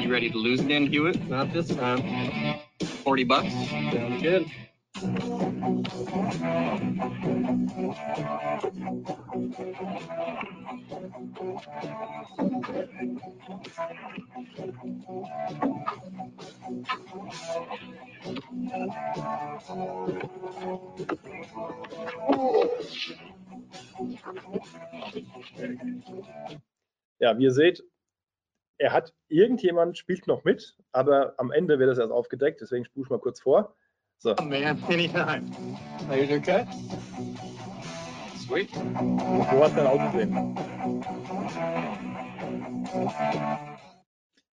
You 0.00 0.10
ready 0.10 0.30
to 0.30 0.38
lose 0.38 0.60
again, 0.60 0.86
Hewitt? 0.86 1.28
Not 1.28 1.52
this 1.52 1.68
time. 1.68 2.02
40 3.04 3.24
bucks? 3.24 3.52
Sounds 3.92 4.22
good. 4.22 5.53
Ja, 5.64 5.70
wie 27.38 27.44
ihr 27.44 27.52
seht, 27.52 27.82
er 28.76 28.92
hat, 28.92 29.14
irgendjemand 29.28 29.96
spielt 29.96 30.26
noch 30.26 30.44
mit, 30.44 30.76
aber 30.92 31.32
am 31.38 31.50
Ende 31.50 31.78
wird 31.78 31.90
es 31.90 31.96
erst 31.96 32.12
aufgedeckt, 32.12 32.60
deswegen 32.60 32.84
spule 32.84 33.04
ich 33.04 33.10
mal 33.10 33.18
kurz 33.18 33.40
vor. 33.40 33.74
So. 34.18 34.34
Oh 34.38 34.42
man, 34.42 34.82
anytime. 34.88 35.50
Are 36.08 36.16
you 36.16 36.36
okay? 36.36 36.66
Sweet. 38.36 38.70
So 38.72 39.64
hat 39.64 39.76
dann 39.76 39.86
ausgesehen. 39.86 40.54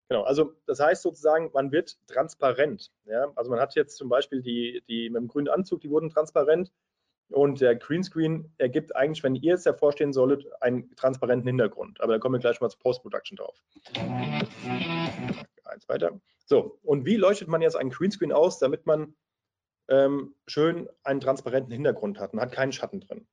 Genau, 0.10 0.24
also 0.24 0.54
das 0.66 0.80
heißt 0.80 1.04
sozusagen, 1.04 1.52
man 1.54 1.72
wird 1.72 1.98
transparent. 2.08 2.92
Ja? 3.06 3.32
Also 3.36 3.50
man 3.50 3.60
hat 3.60 3.76
jetzt 3.76 3.96
zum 3.96 4.10
Beispiel 4.10 4.42
die, 4.42 4.84
die 4.90 5.10
mit 5.10 5.22
dem 5.22 5.28
grünen 5.30 5.48
Anzug, 5.48 5.80
die 5.82 5.90
wurden 5.90 6.10
transparent. 6.10 6.72
Und 7.30 7.62
der 7.62 7.76
Greenscreen 7.78 8.54
ergibt 8.58 8.94
eigentlich, 8.94 9.24
wenn 9.24 9.36
ihr 9.36 9.54
es 9.54 9.66
hervorstehen 9.66 10.12
solltet, 10.12 10.46
einen 10.62 10.94
transparenten 10.98 11.48
Hintergrund. 11.48 12.02
Aber 12.02 12.12
da 12.14 12.20
kommen 12.20 12.36
wir 12.36 12.40
gleich 12.40 12.60
mal 12.60 12.70
zur 12.70 12.80
Post-Production 12.80 13.38
drauf. 13.38 13.56
Eins 15.64 15.88
weiter. 15.88 16.20
So, 16.46 16.78
und 16.84 17.06
wie 17.06 17.16
leuchtet 17.16 17.48
man 17.48 17.62
jetzt 17.62 17.78
einen 17.78 17.92
Greenscreen 17.92 18.34
aus, 18.34 18.60
damit 18.60 18.86
man 18.86 19.16
ähm, 19.90 20.36
schön 20.48 20.90
einen 21.04 21.20
transparenten 21.20 21.72
Hintergrund 21.72 22.20
hat 22.20 22.34
und 22.34 22.42
hat 22.42 22.52
keinen 22.52 22.72
Schatten 22.72 23.02
drin? 23.02 23.28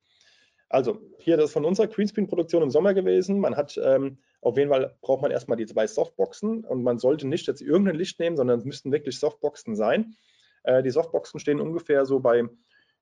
Also, 0.71 1.01
hier 1.19 1.37
das 1.37 1.53
von 1.53 1.65
unserer 1.65 1.87
Greenscreen-Produktion 1.87 2.63
im 2.63 2.71
Sommer 2.71 2.93
gewesen. 2.93 3.41
Man 3.41 3.57
hat 3.57 3.79
ähm, 3.83 4.19
auf 4.41 4.57
jeden 4.57 4.71
Fall 4.71 4.97
braucht 5.01 5.23
man 5.23 5.31
erstmal 5.31 5.57
die 5.57 5.67
zwei 5.67 5.87
Softboxen 5.87 6.65
und 6.65 6.83
man 6.83 6.99
sollte 6.99 7.27
nicht 7.27 7.47
jetzt 7.47 7.63
irgendein 7.63 7.97
Licht 7.97 8.21
nehmen, 8.21 8.37
sondern 8.37 8.59
es 8.59 8.65
müssten 8.65 8.93
wirklich 8.93 9.19
Softboxen 9.19 9.75
sein. 9.77 10.15
Äh, 10.63 10.83
die 10.83 10.91
Softboxen 10.91 11.41
stehen 11.41 11.61
ungefähr 11.61 12.05
so 12.05 12.21
bei 12.21 12.45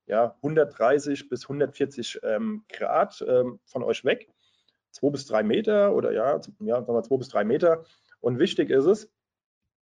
ja, 0.07 0.35
130 0.37 1.29
bis 1.29 1.43
140 1.43 2.19
ähm, 2.23 2.63
Grad 2.69 3.23
ähm, 3.27 3.59
von 3.65 3.83
euch 3.83 4.05
weg. 4.05 4.29
Zwei 4.91 5.09
bis 5.09 5.25
drei 5.25 5.43
Meter 5.43 5.93
oder 5.93 6.11
ja, 6.11 6.39
ja, 6.59 6.81
sagen 6.81 6.93
wir 6.93 7.03
zwei 7.03 7.17
bis 7.17 7.27
drei 7.27 7.43
Meter. 7.43 7.83
Und 8.19 8.39
wichtig 8.39 8.69
ist 8.69 8.85
es, 8.85 9.11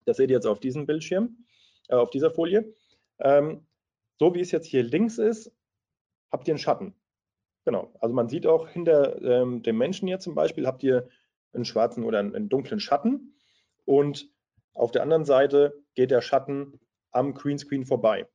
das 0.05 0.19
seht 0.19 0.31
ihr 0.31 0.37
jetzt 0.37 0.47
auf 0.47 0.61
diesem 0.61 0.87
Bildschirm, 0.87 1.45
äh, 1.89 1.95
auf 1.95 2.11
dieser 2.11 2.31
Folie, 2.31 2.73
ähm, 3.19 3.67
so 4.19 4.35
wie 4.35 4.41
es 4.41 4.51
jetzt 4.51 4.67
hier 4.67 4.83
links 4.83 5.19
ist, 5.19 5.53
habt 6.31 6.49
ihr 6.49 6.53
einen 6.53 6.59
Schatten. 6.59 6.95
Genau, 7.65 7.93
also 8.01 8.15
man 8.15 8.29
sieht 8.29 8.47
auch 8.47 8.69
hinter 8.69 9.21
ähm, 9.23 9.63
dem 9.63 9.79
Menschen 9.79 10.09
hier 10.09 10.19
zum 10.19 10.35
Beispiel, 10.35 10.67
habt 10.67 10.83
ihr 10.83 11.09
einen 11.53 11.65
schwarzen 11.65 12.05
oder 12.05 12.19
einen, 12.19 12.35
einen 12.35 12.49
dunklen 12.49 12.81
Schatten 12.81 13.35
und 13.85 14.29
auf 14.75 14.91
der 14.91 15.03
anderen 15.03 15.25
Seite 15.25 15.75
geht 15.95 16.11
der 16.11 16.23
Schatten 16.23 16.81
am 17.11 17.35
Greenscreen 17.35 17.85
vorbei. 17.85 18.27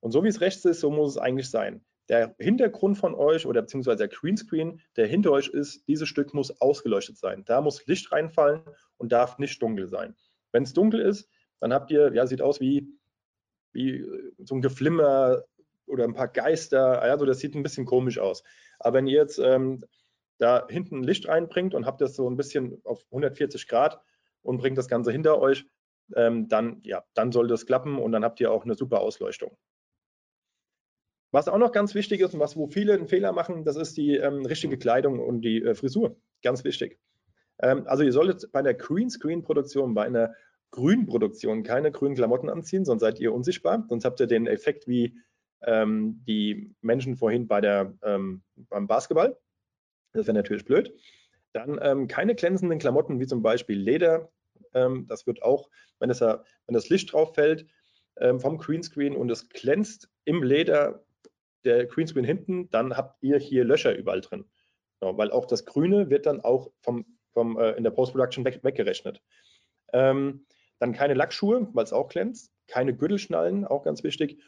Und 0.00 0.12
so 0.12 0.22
wie 0.22 0.28
es 0.28 0.40
rechts 0.40 0.64
ist, 0.64 0.80
so 0.80 0.90
muss 0.90 1.12
es 1.12 1.18
eigentlich 1.18 1.50
sein. 1.50 1.84
Der 2.08 2.34
Hintergrund 2.38 2.98
von 2.98 3.14
euch 3.14 3.46
oder 3.46 3.62
beziehungsweise 3.62 3.96
der 3.98 4.08
Greenscreen, 4.08 4.80
der 4.96 5.06
hinter 5.06 5.32
euch 5.32 5.48
ist, 5.48 5.88
dieses 5.88 6.08
Stück 6.08 6.34
muss 6.34 6.60
ausgeleuchtet 6.60 7.16
sein. 7.16 7.44
Da 7.46 7.60
muss 7.60 7.86
Licht 7.86 8.12
reinfallen 8.12 8.62
und 8.98 9.12
darf 9.12 9.38
nicht 9.38 9.60
dunkel 9.62 9.88
sein. 9.88 10.14
Wenn 10.52 10.62
es 10.62 10.74
dunkel 10.74 11.00
ist, 11.00 11.28
dann 11.60 11.72
habt 11.72 11.90
ihr, 11.90 12.12
ja, 12.12 12.26
sieht 12.26 12.42
aus 12.42 12.60
wie, 12.60 12.86
wie 13.74 13.98
äh, 13.98 14.32
so 14.38 14.54
ein 14.54 14.62
Geflimmer 14.62 15.42
oder 15.86 16.04
ein 16.04 16.14
paar 16.14 16.28
Geister. 16.28 17.02
Also 17.02 17.26
das 17.26 17.40
sieht 17.40 17.54
ein 17.54 17.62
bisschen 17.62 17.84
komisch 17.84 18.18
aus. 18.18 18.42
Aber 18.78 18.98
wenn 18.98 19.06
ihr 19.06 19.18
jetzt 19.18 19.38
ähm, 19.38 19.84
da 20.38 20.66
hinten 20.68 21.02
Licht 21.02 21.28
reinbringt 21.28 21.74
und 21.74 21.86
habt 21.86 22.00
das 22.00 22.16
so 22.16 22.28
ein 22.28 22.36
bisschen 22.36 22.80
auf 22.84 23.04
140 23.06 23.68
Grad 23.68 24.00
und 24.42 24.58
bringt 24.58 24.78
das 24.78 24.88
Ganze 24.88 25.12
hinter 25.12 25.38
euch, 25.38 25.66
ähm, 26.16 26.48
dann, 26.48 26.80
ja, 26.82 27.04
dann 27.14 27.32
soll 27.32 27.48
das 27.48 27.66
klappen 27.66 27.98
und 27.98 28.12
dann 28.12 28.24
habt 28.24 28.40
ihr 28.40 28.50
auch 28.50 28.64
eine 28.64 28.74
super 28.74 29.00
Ausleuchtung. 29.00 29.56
Was 31.30 31.48
auch 31.48 31.58
noch 31.58 31.72
ganz 31.72 31.94
wichtig 31.94 32.20
ist 32.20 32.34
und 32.34 32.40
was 32.40 32.56
wo 32.56 32.68
viele 32.68 32.94
einen 32.94 33.08
Fehler 33.08 33.32
machen, 33.32 33.64
das 33.64 33.76
ist 33.76 33.96
die 33.96 34.16
ähm, 34.16 34.46
richtige 34.46 34.78
Kleidung 34.78 35.18
und 35.18 35.40
die 35.40 35.62
äh, 35.62 35.74
Frisur. 35.74 36.16
Ganz 36.42 36.62
wichtig. 36.62 36.98
Ähm, 37.58 37.86
also 37.86 38.04
ihr 38.04 38.12
solltet 38.12 38.52
bei 38.52 38.62
der 38.62 38.74
Greenscreen-Produktion, 38.74 39.94
bei 39.94 40.04
einer 40.04 40.34
Grünproduktion 40.74 41.62
keine 41.62 41.92
grünen 41.92 42.16
Klamotten 42.16 42.50
anziehen, 42.50 42.84
sonst 42.84 43.02
seid 43.02 43.20
ihr 43.20 43.32
unsichtbar. 43.32 43.86
Sonst 43.88 44.04
habt 44.04 44.18
ihr 44.18 44.26
den 44.26 44.48
Effekt 44.48 44.88
wie 44.88 45.16
ähm, 45.62 46.20
die 46.26 46.74
Menschen 46.80 47.16
vorhin 47.16 47.46
bei 47.46 47.60
der, 47.60 47.94
ähm, 48.02 48.42
beim 48.56 48.88
Basketball. 48.88 49.38
Das 50.14 50.26
wäre 50.26 50.36
natürlich 50.36 50.64
blöd. 50.64 50.92
Dann 51.52 51.78
ähm, 51.80 52.08
keine 52.08 52.34
glänzenden 52.34 52.80
Klamotten 52.80 53.20
wie 53.20 53.26
zum 53.28 53.40
Beispiel 53.40 53.78
Leder, 53.78 54.32
Ähm, 54.74 55.06
das 55.06 55.28
wird 55.28 55.42
auch, 55.44 55.70
wenn, 56.00 56.10
es, 56.10 56.20
wenn 56.20 56.74
das 56.74 56.88
Licht 56.88 57.12
drauf 57.12 57.34
fällt 57.34 57.66
ähm, 58.16 58.40
vom 58.40 58.58
Greenscreen 58.58 59.14
und 59.14 59.30
es 59.30 59.48
glänzt 59.48 60.10
im 60.24 60.42
Leder 60.42 61.04
der 61.64 61.86
Greenscreen 61.86 62.24
hinten, 62.24 62.68
dann 62.70 62.96
habt 62.96 63.22
ihr 63.22 63.38
hier 63.38 63.64
Löcher 63.64 63.96
überall 63.96 64.22
drin. 64.22 64.44
Genau, 64.98 65.16
weil 65.16 65.30
auch 65.30 65.46
das 65.46 65.64
Grüne 65.64 66.10
wird 66.10 66.26
dann 66.26 66.40
auch 66.40 66.72
vom, 66.80 67.06
vom, 67.32 67.58
äh, 67.58 67.72
in 67.76 67.84
der 67.84 67.92
Post-Production 67.92 68.44
weg, 68.44 68.58
weggerechnet. 68.64 69.22
Ähm, 69.92 70.44
dann 70.78 70.92
keine 70.92 71.14
Lackschuhe, 71.14 71.68
weil 71.72 71.84
es 71.84 71.92
auch 71.92 72.08
glänzt. 72.08 72.50
Keine 72.66 72.94
Gürtelschnallen, 72.96 73.66
auch 73.66 73.84
ganz 73.84 74.02
wichtig. 74.04 74.42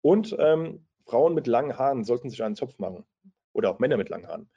Und 0.00 0.36
ähm, 0.38 0.86
Frauen 1.04 1.34
mit 1.34 1.46
langen 1.46 1.78
Haaren 1.78 2.04
sollten 2.04 2.30
sich 2.30 2.42
einen 2.42 2.56
Zopf 2.56 2.78
machen. 2.78 3.04
Oder 3.52 3.70
auch 3.70 3.78
Männer 3.78 3.96
mit 3.96 4.08
langen 4.08 4.26
Haaren. 4.26 4.50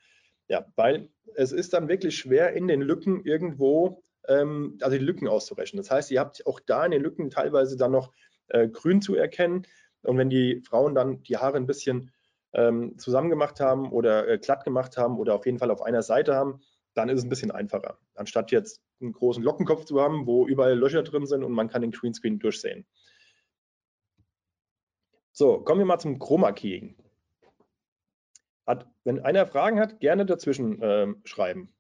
Ja, 0.47 0.65
weil 0.75 1.09
es 1.35 1.51
ist 1.51 1.73
dann 1.73 1.87
wirklich 1.87 2.17
schwer, 2.17 2.53
in 2.53 2.67
den 2.67 2.81
Lücken 2.81 3.23
irgendwo, 3.23 4.03
ähm, 4.27 4.77
also 4.81 4.97
die 4.97 5.03
Lücken 5.03 5.27
auszurechnen. 5.27 5.81
Das 5.81 5.91
heißt, 5.91 6.11
ihr 6.11 6.19
habt 6.19 6.45
auch 6.45 6.59
da 6.59 6.85
in 6.85 6.91
den 6.91 7.01
Lücken 7.01 7.29
teilweise 7.29 7.77
dann 7.77 7.91
noch 7.91 8.11
äh, 8.49 8.67
grün 8.67 9.01
zu 9.01 9.15
erkennen. 9.15 9.63
Und 10.03 10.17
wenn 10.17 10.29
die 10.29 10.61
Frauen 10.61 10.93
dann 10.93 11.23
die 11.23 11.37
Haare 11.37 11.57
ein 11.57 11.65
bisschen 11.65 12.11
ähm, 12.53 12.97
zusammen 12.97 13.29
gemacht 13.29 13.59
haben 13.59 13.91
oder 13.91 14.27
äh, 14.27 14.37
glatt 14.37 14.63
gemacht 14.63 14.97
haben 14.97 15.17
oder 15.17 15.35
auf 15.35 15.45
jeden 15.45 15.59
Fall 15.59 15.71
auf 15.71 15.81
einer 15.81 16.03
Seite 16.03 16.35
haben, 16.35 16.61
dann 16.95 17.09
ist 17.09 17.19
es 17.19 17.25
ein 17.25 17.29
bisschen 17.29 17.51
einfacher, 17.51 17.99
anstatt 18.15 18.51
jetzt 18.51 18.81
einen 19.01 19.11
großen 19.11 19.43
Lockenkopf 19.43 19.85
zu 19.85 20.01
haben, 20.01 20.25
wo 20.25 20.47
überall 20.47 20.77
Löcher 20.77 21.03
drin 21.03 21.25
sind 21.25 21.43
und 21.43 21.51
man 21.51 21.69
kann 21.69 21.81
den 21.81 21.91
Greenscreen 21.91 22.39
durchsehen. 22.39 22.87
So, 25.33 25.59
kommen 25.59 25.79
wir 25.79 25.85
mal 25.85 25.99
zum 25.99 26.17
Chroma 26.17 26.53
Keying. 26.53 26.95
Hat, 28.65 28.89
wenn 29.03 29.19
einer 29.19 29.45
Fragen 29.45 29.79
hat, 29.79 29.99
gerne 29.99 30.25
dazwischen 30.25 30.79
ähm, 30.81 31.21
schreiben. 31.25 31.75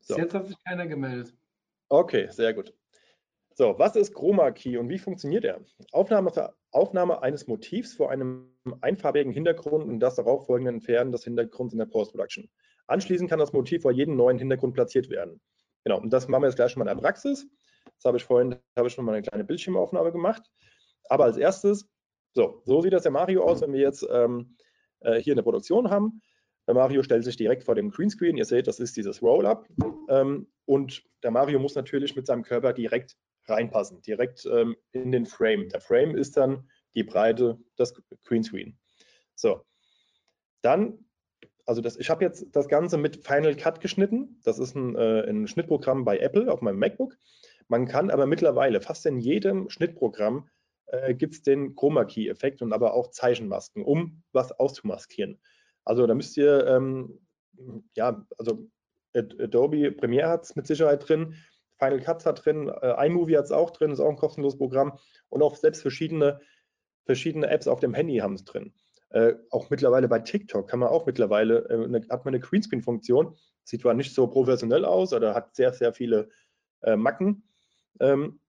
So. 0.00 0.18
Jetzt 0.18 0.34
hat 0.34 0.48
sich 0.48 0.62
keiner 0.64 0.86
gemeldet. 0.86 1.32
Okay, 1.88 2.28
sehr 2.30 2.52
gut. 2.52 2.74
So, 3.54 3.78
was 3.78 3.94
ist 3.94 4.12
Chroma 4.12 4.50
Key 4.50 4.76
und 4.76 4.88
wie 4.88 4.98
funktioniert 4.98 5.44
er? 5.44 5.64
Aufnahme, 5.92 6.52
Aufnahme 6.72 7.22
eines 7.22 7.46
Motivs 7.46 7.94
vor 7.94 8.10
einem 8.10 8.52
einfarbigen 8.80 9.32
Hintergrund 9.32 9.84
und 9.84 10.00
das 10.00 10.16
darauf 10.16 10.46
folgende 10.46 10.72
Entfernen 10.72 11.12
des 11.12 11.22
Hintergrunds 11.22 11.72
in 11.72 11.78
der 11.78 11.86
Post-Production. 11.86 12.50
Anschließend 12.86 13.30
kann 13.30 13.38
das 13.38 13.52
Motiv 13.52 13.82
vor 13.82 13.92
jedem 13.92 14.16
neuen 14.16 14.38
Hintergrund 14.38 14.74
platziert 14.74 15.08
werden. 15.10 15.40
Genau, 15.84 16.00
und 16.00 16.10
das 16.10 16.28
machen 16.28 16.42
wir 16.42 16.48
jetzt 16.48 16.56
gleich 16.56 16.72
schon 16.72 16.82
mal 16.82 16.90
in 16.90 16.96
der 16.96 17.02
Praxis. 17.02 17.46
Das 17.96 18.04
habe 18.04 18.16
ich 18.16 18.24
vorhin, 18.24 18.56
habe 18.76 18.88
ich 18.88 18.94
schon 18.94 19.04
mal 19.04 19.12
eine 19.12 19.22
kleine 19.22 19.44
Bildschirmaufnahme 19.44 20.12
gemacht. 20.12 20.42
Aber 21.08 21.24
als 21.24 21.36
erstes, 21.36 21.88
so, 22.32 22.62
so 22.64 22.80
sieht 22.80 22.92
das 22.92 23.02
der 23.02 23.12
Mario 23.12 23.44
aus, 23.44 23.60
wenn 23.60 23.72
wir 23.72 23.80
jetzt 23.80 24.06
ähm, 24.10 24.56
äh, 25.00 25.20
hier 25.20 25.34
eine 25.34 25.42
Produktion 25.42 25.90
haben. 25.90 26.20
Der 26.66 26.74
Mario 26.74 27.02
stellt 27.02 27.24
sich 27.24 27.36
direkt 27.36 27.64
vor 27.64 27.74
dem 27.74 27.90
Greenscreen. 27.90 28.36
Ihr 28.36 28.46
seht, 28.46 28.66
das 28.66 28.80
ist 28.80 28.96
dieses 28.96 29.22
Roll-Up. 29.22 29.68
Ähm, 30.08 30.50
und 30.64 31.04
der 31.22 31.30
Mario 31.30 31.58
muss 31.58 31.74
natürlich 31.74 32.16
mit 32.16 32.26
seinem 32.26 32.42
Körper 32.42 32.72
direkt 32.72 33.16
reinpassen, 33.46 34.00
direkt 34.00 34.46
ähm, 34.46 34.76
in 34.92 35.12
den 35.12 35.26
Frame. 35.26 35.68
Der 35.68 35.80
Frame 35.80 36.16
ist 36.16 36.36
dann 36.36 36.68
die 36.94 37.04
Breite 37.04 37.58
des 37.78 37.94
Greenscreen. 38.24 38.78
So, 39.34 39.64
dann, 40.62 41.04
also 41.66 41.80
das, 41.80 41.96
ich 41.96 42.10
habe 42.10 42.24
jetzt 42.24 42.46
das 42.52 42.68
Ganze 42.68 42.98
mit 42.98 43.26
Final 43.26 43.54
Cut 43.56 43.80
geschnitten. 43.80 44.40
Das 44.44 44.58
ist 44.58 44.74
ein, 44.74 44.96
äh, 44.96 45.28
ein 45.28 45.46
Schnittprogramm 45.46 46.04
bei 46.04 46.18
Apple 46.18 46.52
auf 46.52 46.60
meinem 46.60 46.78
MacBook. 46.78 47.16
Man 47.68 47.86
kann 47.86 48.10
aber 48.10 48.26
mittlerweile 48.26 48.80
fast 48.80 49.06
in 49.06 49.18
jedem 49.18 49.70
Schnittprogramm 49.70 50.48
äh, 50.86 51.14
gibt 51.14 51.34
es 51.34 51.42
den 51.42 51.74
Chroma 51.74 52.04
Key 52.04 52.28
Effekt 52.28 52.60
und 52.62 52.72
aber 52.72 52.94
auch 52.94 53.10
Zeichenmasken, 53.10 53.82
um 53.82 54.22
was 54.32 54.52
auszumaskieren. 54.52 55.40
Also 55.84 56.06
da 56.06 56.14
müsst 56.14 56.36
ihr, 56.36 56.66
ähm, 56.66 57.20
ja, 57.94 58.26
also 58.38 58.68
Adobe 59.14 59.92
Premiere 59.92 60.28
hat 60.28 60.44
es 60.44 60.56
mit 60.56 60.66
Sicherheit 60.66 61.08
drin, 61.08 61.36
Final 61.78 62.00
Cut 62.00 62.26
hat 62.26 62.44
drin, 62.44 62.68
äh, 62.68 63.06
iMovie 63.06 63.36
hat 63.36 63.44
es 63.44 63.52
auch 63.52 63.70
drin, 63.70 63.90
ist 63.90 64.00
auch 64.00 64.08
ein 64.08 64.16
kostenloses 64.16 64.58
Programm 64.58 64.98
und 65.28 65.42
auch 65.42 65.56
selbst 65.56 65.82
verschiedene, 65.82 66.40
verschiedene 67.04 67.48
Apps 67.48 67.68
auf 67.68 67.80
dem 67.80 67.94
Handy 67.94 68.18
haben 68.18 68.34
es 68.34 68.44
drin. 68.44 68.74
Äh, 69.14 69.36
auch 69.50 69.70
mittlerweile 69.70 70.08
bei 70.08 70.18
TikTok 70.18 70.68
kann 70.68 70.80
man 70.80 70.88
auch 70.88 71.06
mittlerweile, 71.06 71.68
äh, 71.70 71.84
eine, 71.84 72.00
hat 72.10 72.24
man 72.24 72.34
eine 72.34 72.40
Greenscreen-Funktion, 72.40 73.36
sieht 73.62 73.82
zwar 73.82 73.94
nicht 73.94 74.12
so 74.12 74.26
professionell 74.26 74.84
aus 74.84 75.12
oder 75.12 75.36
hat 75.36 75.54
sehr, 75.54 75.72
sehr 75.72 75.92
viele 75.92 76.30
äh, 76.82 76.96
Macken, 76.96 77.44
ähm, 78.00 78.40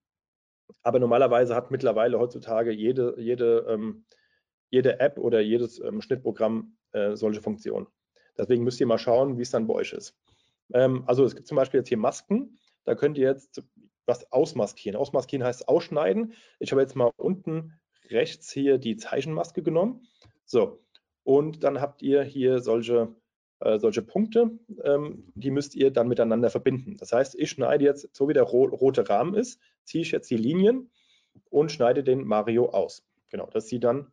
aber 0.82 0.98
normalerweise 0.98 1.54
hat 1.54 1.70
mittlerweile 1.70 2.18
heutzutage 2.18 2.72
jede, 2.72 3.14
jede, 3.16 3.64
ähm, 3.68 4.06
jede 4.68 4.98
App 4.98 5.18
oder 5.18 5.38
jedes 5.38 5.78
ähm, 5.78 6.02
Schnittprogramm 6.02 6.76
äh, 6.90 7.14
solche 7.14 7.42
Funktionen. 7.42 7.86
Deswegen 8.36 8.64
müsst 8.64 8.80
ihr 8.80 8.88
mal 8.88 8.98
schauen, 8.98 9.38
wie 9.38 9.42
es 9.42 9.52
dann 9.52 9.68
bei 9.68 9.74
euch 9.74 9.92
ist. 9.92 10.18
Ähm, 10.74 11.04
also 11.06 11.24
es 11.24 11.36
gibt 11.36 11.46
zum 11.46 11.54
Beispiel 11.54 11.78
jetzt 11.78 11.88
hier 11.90 11.98
Masken. 11.98 12.58
Da 12.82 12.96
könnt 12.96 13.18
ihr 13.18 13.28
jetzt 13.28 13.62
was 14.04 14.32
ausmaskieren. 14.32 14.96
Ausmaskieren 14.96 15.44
heißt 15.44 15.68
ausschneiden. 15.68 16.32
Ich 16.58 16.72
habe 16.72 16.82
jetzt 16.82 16.96
mal 16.96 17.12
unten 17.16 17.78
rechts 18.10 18.50
hier 18.50 18.78
die 18.78 18.96
Zeichenmaske 18.96 19.62
genommen. 19.62 20.08
So, 20.46 20.80
und 21.24 21.64
dann 21.64 21.80
habt 21.80 22.02
ihr 22.02 22.22
hier 22.22 22.60
solche, 22.60 23.14
äh, 23.60 23.78
solche 23.78 24.02
Punkte, 24.02 24.58
ähm, 24.84 25.32
die 25.34 25.50
müsst 25.50 25.74
ihr 25.74 25.90
dann 25.90 26.08
miteinander 26.08 26.50
verbinden. 26.50 26.96
Das 26.96 27.12
heißt, 27.12 27.34
ich 27.34 27.50
schneide 27.50 27.84
jetzt, 27.84 28.14
so 28.16 28.28
wie 28.28 28.32
der 28.32 28.44
ro 28.44 28.64
rote 28.64 29.08
Rahmen 29.08 29.34
ist, 29.34 29.60
ziehe 29.84 30.02
ich 30.02 30.12
jetzt 30.12 30.30
die 30.30 30.36
Linien 30.36 30.90
und 31.50 31.72
schneide 31.72 32.04
den 32.04 32.24
Mario 32.24 32.70
aus. 32.70 33.04
Genau, 33.30 33.48
das 33.52 33.68
sieht 33.68 33.84
dann 33.84 34.12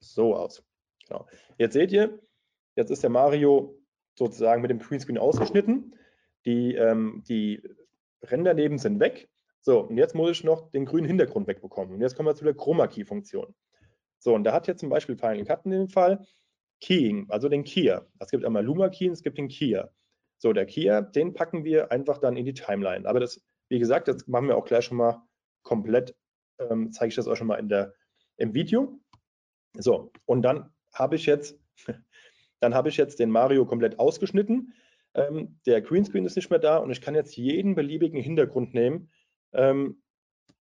so 0.00 0.34
aus. 0.34 0.64
Genau. 1.06 1.26
Jetzt 1.58 1.74
seht 1.74 1.92
ihr, 1.92 2.18
jetzt 2.74 2.90
ist 2.90 3.02
der 3.02 3.10
Mario 3.10 3.78
sozusagen 4.14 4.62
mit 4.62 4.70
dem 4.70 4.78
Greenscreen 4.78 5.18
ausgeschnitten. 5.18 5.94
Die, 6.46 6.74
ähm, 6.74 7.22
die 7.28 7.62
Ränder 8.22 8.54
neben 8.54 8.78
sind 8.78 8.98
weg. 8.98 9.28
So, 9.60 9.80
und 9.80 9.98
jetzt 9.98 10.14
muss 10.14 10.30
ich 10.30 10.44
noch 10.44 10.70
den 10.70 10.86
grünen 10.86 11.06
Hintergrund 11.06 11.46
wegbekommen. 11.46 11.94
Und 11.94 12.00
jetzt 12.00 12.16
kommen 12.16 12.28
wir 12.28 12.34
zu 12.34 12.44
der 12.44 12.54
Chroma 12.54 12.86
Key 12.86 13.04
Funktion. 13.04 13.54
So, 14.20 14.34
und 14.34 14.44
da 14.44 14.52
hat 14.52 14.68
jetzt 14.68 14.80
zum 14.80 14.90
Beispiel 14.90 15.16
Final 15.16 15.44
Cut 15.44 15.64
in 15.64 15.72
dem 15.72 15.88
Fall 15.88 16.24
Keying, 16.80 17.26
also 17.28 17.48
den 17.48 17.64
Keyer. 17.64 18.06
Es 18.18 18.30
gibt 18.30 18.44
einmal 18.44 18.64
Luma 18.64 18.88
Key 18.88 19.06
und 19.06 19.12
es 19.12 19.22
gibt 19.22 19.38
den 19.38 19.48
Keyer. 19.48 19.92
So, 20.38 20.52
der 20.52 20.66
Keyer, 20.66 21.02
den 21.02 21.34
packen 21.34 21.64
wir 21.64 21.90
einfach 21.92 22.18
dann 22.18 22.36
in 22.36 22.46
die 22.46 22.54
Timeline. 22.54 23.06
Aber 23.06 23.20
das, 23.20 23.42
wie 23.68 23.78
gesagt, 23.78 24.08
das 24.08 24.26
machen 24.26 24.48
wir 24.48 24.56
auch 24.56 24.64
gleich 24.64 24.86
schon 24.86 24.96
mal 24.96 25.22
komplett, 25.62 26.16
ähm, 26.58 26.92
zeige 26.92 27.10
ich 27.10 27.14
das 27.16 27.28
auch 27.28 27.36
schon 27.36 27.46
mal 27.46 27.58
in 27.58 27.68
der, 27.68 27.94
im 28.36 28.54
Video. 28.54 28.98
So, 29.76 30.12
und 30.24 30.42
dann 30.42 30.72
habe 30.94 31.16
ich 31.16 31.26
jetzt, 31.26 31.58
dann 32.60 32.74
habe 32.74 32.88
ich 32.88 32.96
jetzt 32.96 33.18
den 33.18 33.30
Mario 33.30 33.66
komplett 33.66 33.98
ausgeschnitten. 33.98 34.72
Ähm, 35.14 35.58
der 35.66 35.82
Greenscreen 35.82 36.24
ist 36.24 36.36
nicht 36.36 36.50
mehr 36.50 36.58
da 36.58 36.78
und 36.78 36.90
ich 36.90 37.00
kann 37.00 37.14
jetzt 37.14 37.36
jeden 37.36 37.74
beliebigen 37.74 38.20
Hintergrund 38.20 38.74
nehmen, 38.74 39.10
ähm, 39.52 40.02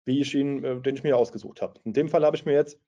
wie 0.04 0.20
ich 0.20 0.34
ihn, 0.34 0.64
äh, 0.64 0.80
den 0.80 0.94
ich 0.94 1.02
mir 1.02 1.16
ausgesucht 1.16 1.60
habe. 1.62 1.80
In 1.84 1.92
dem 1.92 2.08
Fall 2.08 2.24
habe 2.24 2.36
ich 2.36 2.46
mir 2.46 2.54
jetzt, 2.54 2.80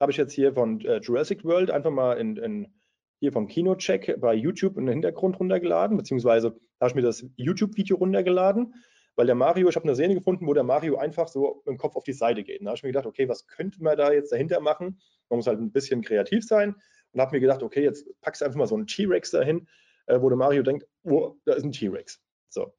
habe 0.00 0.12
ich 0.12 0.18
jetzt 0.18 0.32
hier 0.32 0.54
von 0.54 0.80
äh, 0.80 0.98
Jurassic 0.98 1.44
World 1.44 1.70
einfach 1.70 1.90
mal 1.90 2.14
in, 2.14 2.36
in 2.36 2.74
hier 3.20 3.32
vom 3.32 3.46
Kinocheck 3.46 4.20
bei 4.20 4.34
YouTube 4.34 4.76
einen 4.76 4.88
Hintergrund 4.88 5.38
runtergeladen, 5.40 5.96
beziehungsweise 5.96 6.58
habe 6.80 6.90
ich 6.90 6.94
mir 6.94 7.02
das 7.02 7.26
YouTube-Video 7.36 7.96
runtergeladen, 7.96 8.74
weil 9.16 9.26
der 9.26 9.34
Mario, 9.34 9.68
ich 9.68 9.76
habe 9.76 9.84
eine 9.84 9.94
Szene 9.94 10.14
gefunden, 10.14 10.46
wo 10.46 10.52
der 10.52 10.64
Mario 10.64 10.96
einfach 10.96 11.28
so 11.28 11.62
dem 11.66 11.78
Kopf 11.78 11.96
auf 11.96 12.04
die 12.04 12.12
Seite 12.12 12.42
geht. 12.42 12.60
Da 12.60 12.66
habe 12.66 12.76
ich 12.76 12.82
mir 12.82 12.90
gedacht, 12.90 13.06
okay, 13.06 13.28
was 13.28 13.46
könnte 13.46 13.82
man 13.82 13.96
da 13.96 14.12
jetzt 14.12 14.32
dahinter 14.32 14.60
machen? 14.60 15.00
Man 15.30 15.38
muss 15.38 15.46
halt 15.46 15.60
ein 15.60 15.72
bisschen 15.72 16.02
kreativ 16.02 16.44
sein 16.44 16.74
und 17.12 17.20
habe 17.20 17.36
mir 17.36 17.40
gedacht, 17.40 17.62
okay, 17.62 17.82
jetzt 17.82 18.06
packst 18.20 18.40
du 18.40 18.44
einfach 18.44 18.58
mal 18.58 18.66
so 18.66 18.74
einen 18.74 18.86
T-Rex 18.86 19.30
dahin, 19.30 19.68
äh, 20.06 20.20
wo 20.20 20.28
der 20.28 20.36
Mario 20.36 20.62
denkt, 20.62 20.86
oh, 21.04 21.36
da 21.44 21.54
ist 21.54 21.64
ein 21.64 21.72
T-Rex. 21.72 22.20
So. 22.48 22.74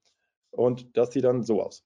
Und 0.51 0.95
das 0.95 1.11
sieht 1.11 1.23
dann 1.23 1.43
so 1.43 1.61
aus. 1.61 1.85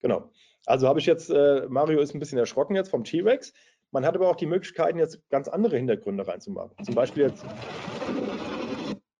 Genau. 0.00 0.30
Also 0.68 0.86
habe 0.86 1.00
ich 1.00 1.06
jetzt, 1.06 1.30
äh, 1.30 1.66
Mario 1.70 1.98
ist 1.98 2.14
ein 2.14 2.18
bisschen 2.18 2.38
erschrocken 2.38 2.74
jetzt 2.74 2.90
vom 2.90 3.02
T-Rex. 3.02 3.54
Man 3.90 4.04
hat 4.04 4.14
aber 4.14 4.28
auch 4.28 4.36
die 4.36 4.44
Möglichkeiten, 4.44 4.98
jetzt 4.98 5.26
ganz 5.30 5.48
andere 5.48 5.78
Hintergründe 5.78 6.28
reinzumachen. 6.28 6.84
Zum 6.84 6.94
Beispiel 6.94 7.22
jetzt 7.22 7.42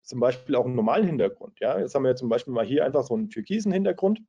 zum 0.03 0.19
Beispiel 0.19 0.55
auch 0.55 0.65
einen 0.65 0.75
normalen 0.75 1.07
Hintergrund. 1.07 1.59
Ja? 1.59 1.79
Jetzt 1.79 1.95
haben 1.95 2.03
wir 2.03 2.15
zum 2.15 2.29
Beispiel 2.29 2.53
mal 2.53 2.65
hier 2.65 2.85
einfach 2.85 3.03
so 3.03 3.15
einen 3.15 3.31
türkisen 3.31 3.71
Hintergrund. 3.71 4.21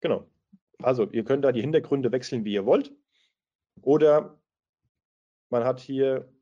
Genau. 0.00 0.26
Also 0.82 1.06
ihr 1.10 1.24
könnt 1.24 1.44
da 1.44 1.52
die 1.52 1.60
Hintergründe 1.60 2.10
wechseln, 2.10 2.46
wie 2.46 2.54
ihr 2.54 2.64
wollt. 2.64 2.90
Oder 3.82 4.40
man 5.50 5.64
hat 5.64 5.80
hier, 5.80 6.32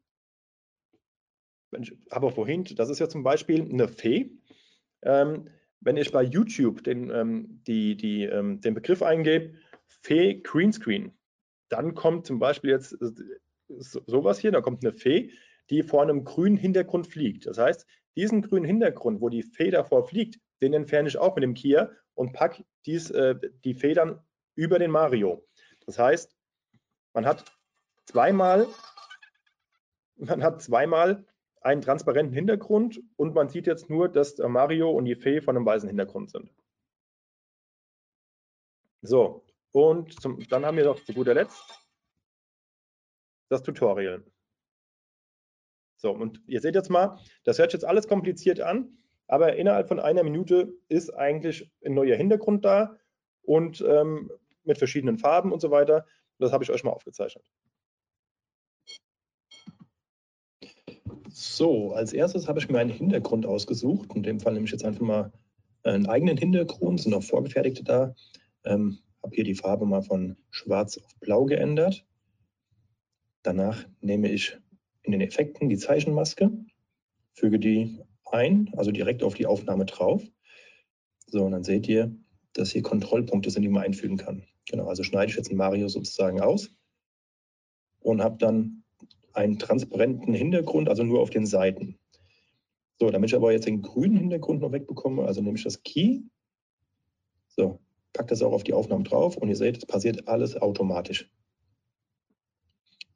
habe 2.13 2.31
vorhin, 2.31 2.63
das 2.77 2.89
ist 2.89 3.01
ja 3.01 3.09
zum 3.09 3.25
Beispiel 3.25 3.63
eine 3.63 3.89
Fee. 3.89 4.31
Ähm, 5.03 5.49
wenn 5.81 5.97
ich 5.97 6.13
bei 6.13 6.23
YouTube 6.23 6.83
den, 6.85 7.11
ähm, 7.11 7.63
die, 7.67 7.97
die, 7.97 8.25
ähm, 8.25 8.61
den 8.61 8.75
Begriff 8.75 9.03
eingebe, 9.03 9.55
Fee 9.87 10.41
Greenscreen, 10.43 11.13
dann 11.69 11.95
kommt 11.95 12.27
zum 12.27 12.39
Beispiel 12.39 12.71
jetzt 12.71 12.95
äh, 13.01 13.11
sowas 13.69 14.39
hier, 14.39 14.53
da 14.53 14.61
kommt 14.61 14.85
eine 14.85 14.93
Fee, 14.93 15.33
die 15.71 15.83
vor 15.83 16.03
einem 16.03 16.25
grünen 16.25 16.57
Hintergrund 16.57 17.07
fliegt. 17.07 17.47
Das 17.47 17.59
heißt, 17.59 17.87
diesen 18.17 18.43
grünen 18.43 18.65
Hintergrund, 18.65 19.21
wo 19.21 19.29
die 19.29 19.43
Fee 19.43 19.71
davor 19.71 20.07
fliegt, 20.07 20.41
den 20.61 20.73
entferne 20.73 21.09
ich 21.09 21.19
auch 21.19 21.37
mit 21.37 21.45
dem 21.45 21.55
Kia 21.55 21.91
und 22.15 22.33
packe 22.33 22.65
dies, 22.87 23.11
äh, 23.11 23.37
die 23.65 23.75
Federn 23.75 24.21
über 24.55 24.79
den 24.79 24.91
Mario. 24.91 25.47
Das 25.87 25.99
heißt, 25.99 26.37
man 27.15 27.27
hat 27.27 27.45
zweimal 28.07 28.67
man 30.17 30.43
hat 30.43 30.61
zweimal 30.63 31.25
einen 31.63 31.83
transparenten 31.83 32.35
Hintergrund 32.35 33.01
und 33.17 33.35
man 33.35 33.49
sieht 33.49 33.67
jetzt 33.67 33.91
nur, 33.91 34.09
dass 34.09 34.39
Mario 34.39 34.91
und 34.91 35.05
die 35.05 35.17
Fee 35.17 35.41
von 35.41 35.57
einem 35.57 35.67
weißen 35.67 35.89
Hintergrund 35.89 36.31
sind. 36.31 36.53
So, 39.03 39.45
und 39.73 40.21
zum, 40.21 40.41
dann 40.49 40.67
haben 40.67 40.77
wir 40.77 40.85
noch 40.85 41.03
zu 41.03 41.13
guter 41.13 41.35
Letzt 41.35 41.63
das 43.49 43.63
Tutorial. 43.63 44.25
So, 45.97 46.13
und 46.13 46.43
ihr 46.47 46.61
seht 46.61 46.75
jetzt 46.75 46.91
mal, 46.91 47.19
das 47.45 47.59
hört 47.59 47.71
sich 47.71 47.81
jetzt 47.81 47.89
alles 47.89 48.07
kompliziert 48.07 48.61
an, 48.61 48.99
aber 49.27 49.57
innerhalb 49.57 49.89
von 49.89 49.99
einer 49.99 50.23
Minute 50.23 50.73
ist 50.89 51.11
eigentlich 51.11 51.71
ein 51.85 51.95
neuer 51.95 52.17
Hintergrund 52.17 52.65
da 52.65 52.97
und 53.43 53.81
ähm, 53.81 54.31
mit 54.65 54.79
verschiedenen 54.79 55.19
Farben 55.19 55.53
und 55.53 55.61
so 55.61 55.71
weiter. 55.71 56.07
Das 56.39 56.53
habe 56.53 56.63
ich 56.63 56.71
euch 56.71 56.85
mal 56.85 56.93
aufgezeichnet. 56.93 57.45
So, 61.41 61.93
als 61.93 62.13
erstes 62.13 62.49
habe 62.49 62.59
ich 62.59 62.69
mir 62.69 62.81
einen 62.81 62.91
Hintergrund 62.91 63.47
ausgesucht. 63.47 64.13
In 64.17 64.25
dem 64.25 64.41
Fall 64.41 64.55
nehme 64.55 64.65
ich 64.65 64.73
jetzt 64.73 64.85
einfach 64.85 65.03
mal 65.03 65.33
einen 65.85 66.07
eigenen 66.07 66.37
Hintergrund, 66.37 67.01
sind 67.01 67.15
auch 67.15 67.23
vorgefertigte 67.23 67.85
da. 67.85 68.17
Ähm, 68.65 68.99
habe 69.23 69.37
hier 69.37 69.45
die 69.45 69.55
Farbe 69.55 69.87
mal 69.87 70.03
von 70.03 70.37
schwarz 70.51 70.99
auf 70.99 71.15
blau 71.21 71.45
geändert. 71.45 72.05
Danach 73.45 73.87
nehme 74.01 74.29
ich 74.33 74.59
in 75.03 75.13
den 75.13 75.21
Effekten 75.21 75.69
die 75.69 75.77
Zeichenmaske, 75.77 76.51
füge 77.35 77.61
die 77.61 78.01
ein, 78.33 78.73
also 78.77 78.91
direkt 78.91 79.23
auf 79.23 79.35
die 79.35 79.47
Aufnahme 79.47 79.87
drauf. 79.87 80.25
So, 81.29 81.45
und 81.45 81.53
dann 81.53 81.63
seht 81.63 81.87
ihr, 81.87 82.17
dass 82.55 82.73
hier 82.73 82.83
Kontrollpunkte 82.83 83.51
sind, 83.51 83.63
die 83.63 83.69
man 83.69 83.85
einfügen 83.85 84.17
kann. 84.17 84.43
Genau, 84.69 84.89
also 84.89 85.05
schneide 85.05 85.31
ich 85.31 85.37
jetzt 85.37 85.53
Mario 85.53 85.87
sozusagen 85.87 86.41
aus 86.41 86.75
und 88.01 88.25
habe 88.25 88.39
dann 88.39 88.78
einen 89.39 89.59
transparenten 89.59 90.35
Hintergrund, 90.35 90.89
also 90.89 91.05
nur 91.05 91.21
auf 91.21 91.31
den 91.31 91.47
Seiten. 91.47 91.99
So, 92.99 93.11
damit 93.11 93.31
ich 93.31 93.37
aber 93.37 93.53
jetzt 93.53 93.67
den 93.67 93.83
grünen 93.83 94.17
Hintergrund 94.17 94.61
noch 94.61 94.73
wegbekomme, 94.73 95.25
also 95.25 95.41
nehme 95.41 95.57
ich 95.57 95.65
das 95.65 95.83
Key, 95.83 96.23
so, 97.47 97.79
packe 98.13 98.31
das 98.31 98.43
auch 98.43 98.53
auf 98.53 98.65
die 98.65 98.73
Aufnahmen 98.73 99.05
drauf 99.05 99.37
und 99.37 99.49
ihr 99.49 99.57
seht, 99.57 99.79
es 99.79 99.87
passiert 99.87 100.27
alles 100.27 100.61
automatisch. 100.61 101.31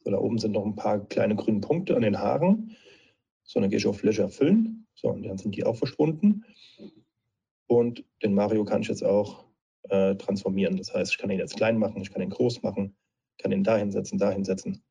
So, 0.04 0.10
da 0.10 0.18
oben 0.18 0.38
sind 0.38 0.52
noch 0.52 0.64
ein 0.64 0.76
paar 0.76 1.04
kleine 1.06 1.34
grüne 1.36 1.60
Punkte 1.60 1.96
an 1.96 2.02
den 2.02 2.18
Haaren. 2.18 2.76
So, 3.44 3.60
dann 3.60 3.70
gehe 3.70 3.78
ich 3.78 3.86
auf 3.86 3.98
Fläche 3.98 4.22
erfüllen. 4.22 4.86
So, 4.94 5.08
und 5.08 5.24
dann 5.24 5.38
sind 5.38 5.56
die 5.56 5.64
auch 5.64 5.76
verschwunden. 5.76 6.44
Und 7.66 8.04
den 8.22 8.34
Mario 8.34 8.64
kann 8.64 8.82
ich 8.82 8.88
jetzt 8.88 9.04
auch 9.04 9.44
äh, 9.88 10.14
transformieren. 10.16 10.76
Das 10.76 10.92
heißt, 10.92 11.12
ich 11.12 11.18
kann 11.18 11.30
ihn 11.30 11.38
jetzt 11.38 11.56
klein 11.56 11.78
machen, 11.78 12.02
ich 12.02 12.10
kann 12.10 12.22
ihn 12.22 12.30
groß 12.30 12.62
machen, 12.62 12.96
kann 13.38 13.52
ihn 13.52 13.64
da 13.64 13.76
hinsetzen, 13.76 14.18
da 14.18 14.30
hinsetzen. 14.30 14.82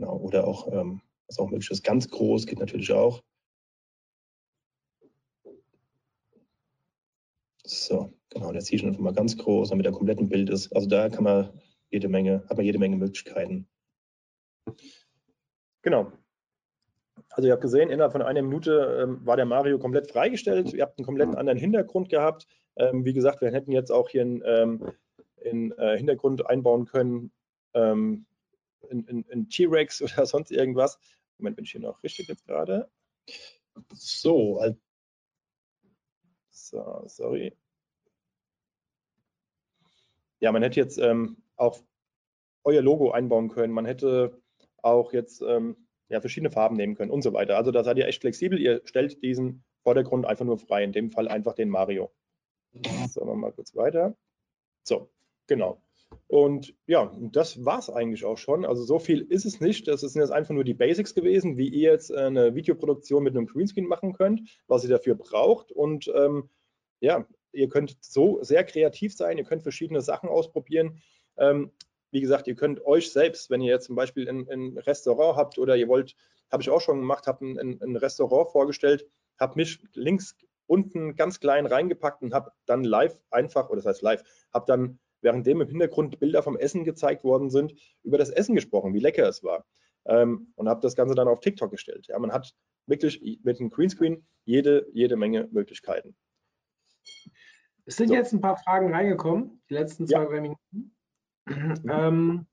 Genau. 0.00 0.16
Oder 0.16 0.46
auch, 0.46 0.66
ähm, 0.72 1.02
was 1.28 1.38
auch 1.38 1.50
möglich 1.50 1.70
ist, 1.70 1.84
ganz 1.84 2.08
groß 2.08 2.46
geht 2.46 2.58
natürlich 2.58 2.90
auch. 2.90 3.22
So, 7.64 8.10
genau, 8.30 8.50
der 8.50 8.62
ich 8.62 8.82
einfach 8.82 8.98
mal 8.98 9.12
ganz 9.12 9.36
groß, 9.36 9.68
damit 9.68 9.84
er 9.84 9.92
komplett 9.92 10.26
Bild 10.26 10.48
ist. 10.48 10.74
Also 10.74 10.88
da 10.88 11.10
kann 11.10 11.24
man 11.24 11.50
jede 11.90 12.08
Menge, 12.08 12.42
hat 12.48 12.56
man 12.56 12.64
jede 12.64 12.78
Menge 12.78 12.96
Möglichkeiten. 12.96 13.68
Genau. 15.82 16.10
Also 17.28 17.46
ihr 17.46 17.52
habt 17.52 17.62
gesehen, 17.62 17.90
innerhalb 17.90 18.12
von 18.12 18.22
einer 18.22 18.40
Minute 18.40 19.02
ähm, 19.02 19.26
war 19.26 19.36
der 19.36 19.44
Mario 19.44 19.78
komplett 19.78 20.10
freigestellt. 20.10 20.72
Ihr 20.72 20.82
habt 20.82 20.98
einen 20.98 21.04
komplett 21.04 21.36
anderen 21.36 21.58
Hintergrund 21.58 22.08
gehabt. 22.08 22.46
Ähm, 22.76 23.04
wie 23.04 23.12
gesagt, 23.12 23.42
wir 23.42 23.52
hätten 23.52 23.70
jetzt 23.70 23.92
auch 23.92 24.08
hier 24.08 24.22
einen, 24.22 24.42
ähm, 24.46 24.94
äh, 25.76 25.98
Hintergrund 25.98 26.46
einbauen 26.46 26.86
können, 26.86 27.32
ähm, 27.74 28.24
in, 28.88 29.04
in, 29.06 29.22
in 29.24 29.48
T-Rex 29.48 30.02
oder 30.02 30.26
sonst 30.26 30.50
irgendwas. 30.50 30.98
Moment, 31.38 31.56
bin 31.56 31.64
ich 31.64 31.72
hier 31.72 31.80
noch 31.80 32.02
richtig 32.02 32.28
jetzt 32.28 32.46
gerade? 32.46 32.90
So, 33.94 34.60
so, 36.50 37.02
sorry. 37.06 37.56
Ja, 40.40 40.52
man 40.52 40.62
hätte 40.62 40.80
jetzt 40.80 40.98
ähm, 40.98 41.42
auch 41.56 41.80
euer 42.64 42.82
Logo 42.82 43.10
einbauen 43.10 43.48
können. 43.48 43.72
Man 43.72 43.86
hätte 43.86 44.40
auch 44.82 45.12
jetzt 45.12 45.42
ähm, 45.42 45.76
ja, 46.08 46.20
verschiedene 46.20 46.50
Farben 46.50 46.76
nehmen 46.76 46.94
können 46.94 47.10
und 47.10 47.22
so 47.22 47.32
weiter. 47.32 47.56
Also 47.56 47.70
da 47.70 47.84
seid 47.84 47.98
ihr 47.98 48.06
echt 48.06 48.20
flexibel. 48.20 48.58
Ihr 48.58 48.82
stellt 48.84 49.22
diesen 49.22 49.64
Vordergrund 49.82 50.26
einfach 50.26 50.44
nur 50.44 50.58
frei, 50.58 50.84
in 50.84 50.92
dem 50.92 51.10
Fall 51.10 51.28
einfach 51.28 51.54
den 51.54 51.68
Mario. 51.68 52.12
So, 53.08 53.26
wir 53.26 53.34
mal 53.34 53.52
kurz 53.52 53.74
weiter. 53.74 54.16
So, 54.84 55.10
genau. 55.46 55.82
Und 56.26 56.74
ja, 56.86 57.12
das 57.20 57.64
war 57.64 57.78
es 57.78 57.90
eigentlich 57.90 58.24
auch 58.24 58.38
schon. 58.38 58.64
Also 58.64 58.84
so 58.84 58.98
viel 58.98 59.22
ist 59.22 59.44
es 59.44 59.60
nicht. 59.60 59.88
Das 59.88 60.00
sind 60.00 60.20
jetzt 60.20 60.30
einfach 60.30 60.54
nur 60.54 60.64
die 60.64 60.74
Basics 60.74 61.14
gewesen, 61.14 61.56
wie 61.56 61.68
ihr 61.68 61.92
jetzt 61.92 62.12
eine 62.12 62.54
Videoproduktion 62.54 63.22
mit 63.22 63.36
einem 63.36 63.46
Greenscreen 63.46 63.86
machen 63.86 64.12
könnt, 64.12 64.42
was 64.66 64.84
ihr 64.84 64.90
dafür 64.90 65.14
braucht. 65.14 65.72
Und 65.72 66.10
ähm, 66.14 66.48
ja, 67.00 67.26
ihr 67.52 67.68
könnt 67.68 67.96
so 68.00 68.42
sehr 68.42 68.64
kreativ 68.64 69.14
sein, 69.14 69.38
ihr 69.38 69.44
könnt 69.44 69.62
verschiedene 69.62 70.02
Sachen 70.02 70.28
ausprobieren. 70.28 71.00
Ähm, 71.36 71.72
wie 72.10 72.20
gesagt, 72.20 72.48
ihr 72.48 72.54
könnt 72.54 72.84
euch 72.84 73.12
selbst, 73.12 73.50
wenn 73.50 73.60
ihr 73.60 73.72
jetzt 73.72 73.86
zum 73.86 73.96
Beispiel 73.96 74.28
ein, 74.28 74.48
ein 74.48 74.78
Restaurant 74.78 75.36
habt 75.36 75.58
oder 75.58 75.76
ihr 75.76 75.88
wollt, 75.88 76.16
habe 76.50 76.62
ich 76.62 76.70
auch 76.70 76.80
schon 76.80 76.98
gemacht, 76.98 77.26
habe 77.26 77.44
ein, 77.44 77.80
ein, 77.80 77.96
Restaurant 77.96 78.50
vorgestellt, 78.50 79.06
habe 79.38 79.56
mich 79.56 79.80
links 79.94 80.36
unten 80.66 81.14
ganz 81.14 81.40
klein 81.40 81.66
reingepackt 81.66 82.22
und 82.22 82.34
habe 82.34 82.52
dann 82.66 82.84
live 82.84 83.16
einfach, 83.30 83.68
oder 83.68 83.76
das 83.76 83.86
heißt 83.86 84.02
live, 84.02 84.24
habe 84.52 84.66
dann, 84.66 84.98
währenddem 85.22 85.60
im 85.60 85.68
Hintergrund 85.68 86.18
Bilder 86.20 86.42
vom 86.42 86.56
Essen 86.56 86.84
gezeigt 86.84 87.24
worden 87.24 87.50
sind, 87.50 87.74
über 88.02 88.18
das 88.18 88.30
Essen 88.30 88.54
gesprochen, 88.54 88.94
wie 88.94 89.00
lecker 89.00 89.28
es 89.28 89.42
war. 89.42 89.64
Ähm, 90.06 90.52
und 90.56 90.68
habe 90.68 90.80
das 90.80 90.96
Ganze 90.96 91.14
dann 91.14 91.28
auf 91.28 91.40
TikTok 91.40 91.70
gestellt. 91.70 92.06
Ja, 92.08 92.18
man 92.18 92.32
hat 92.32 92.54
wirklich 92.86 93.20
mit 93.42 93.60
einem 93.60 93.70
Greenscreen 93.70 94.26
jede, 94.44 94.86
jede 94.92 95.16
Menge 95.16 95.48
Möglichkeiten. 95.52 96.16
Es 97.84 97.96
sind 97.96 98.08
so. 98.08 98.14
jetzt 98.14 98.32
ein 98.32 98.40
paar 98.40 98.56
Fragen 98.56 98.92
reingekommen, 98.92 99.62
die 99.68 99.74
letzten 99.74 100.06
zwei, 100.06 100.22
ja. 100.22 100.26
drei 100.26 100.40
Minuten. 100.40 100.96
Ähm, 101.90 102.46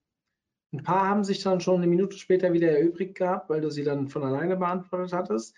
ein 0.73 0.83
paar 0.83 1.07
haben 1.07 1.23
sich 1.23 1.41
dann 1.43 1.61
schon 1.61 1.77
eine 1.77 1.87
Minute 1.87 2.17
später 2.17 2.51
wieder 2.51 2.71
erübrigt 2.71 3.15
gehabt, 3.15 3.49
weil 3.49 3.61
du 3.61 3.69
sie 3.69 3.83
dann 3.83 4.09
von 4.09 4.23
alleine 4.23 4.57
beantwortet 4.57 5.13
hattest. 5.13 5.55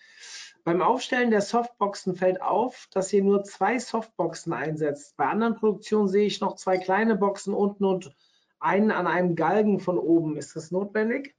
Beim 0.63 0.82
Aufstellen 0.82 1.32
der 1.32 1.41
Softboxen 1.41 2.15
fällt 2.15 2.41
auf, 2.41 2.88
dass 2.91 3.12
ihr 3.13 3.24
nur 3.24 3.43
zwei 3.43 3.80
Softboxen 3.80 4.54
einsetzt. 4.54 5.15
Bei 5.17 5.26
anderen 5.26 5.56
Produktionen 5.56 6.08
sehe 6.08 6.26
ich 6.26 6.41
noch 6.41 6.56
zwei 6.56 6.78
kleine 6.78 7.15
Boxen 7.15 7.54
unten 7.54 7.86
und 7.86 8.13
einen 8.60 8.91
an 8.91 9.08
einem 9.08 9.36
Galgen 9.36 9.80
von 9.80 9.98
oben. 9.98 10.38
Ist 10.38 10.56
das 10.56 10.72
notwendig? 10.72 11.36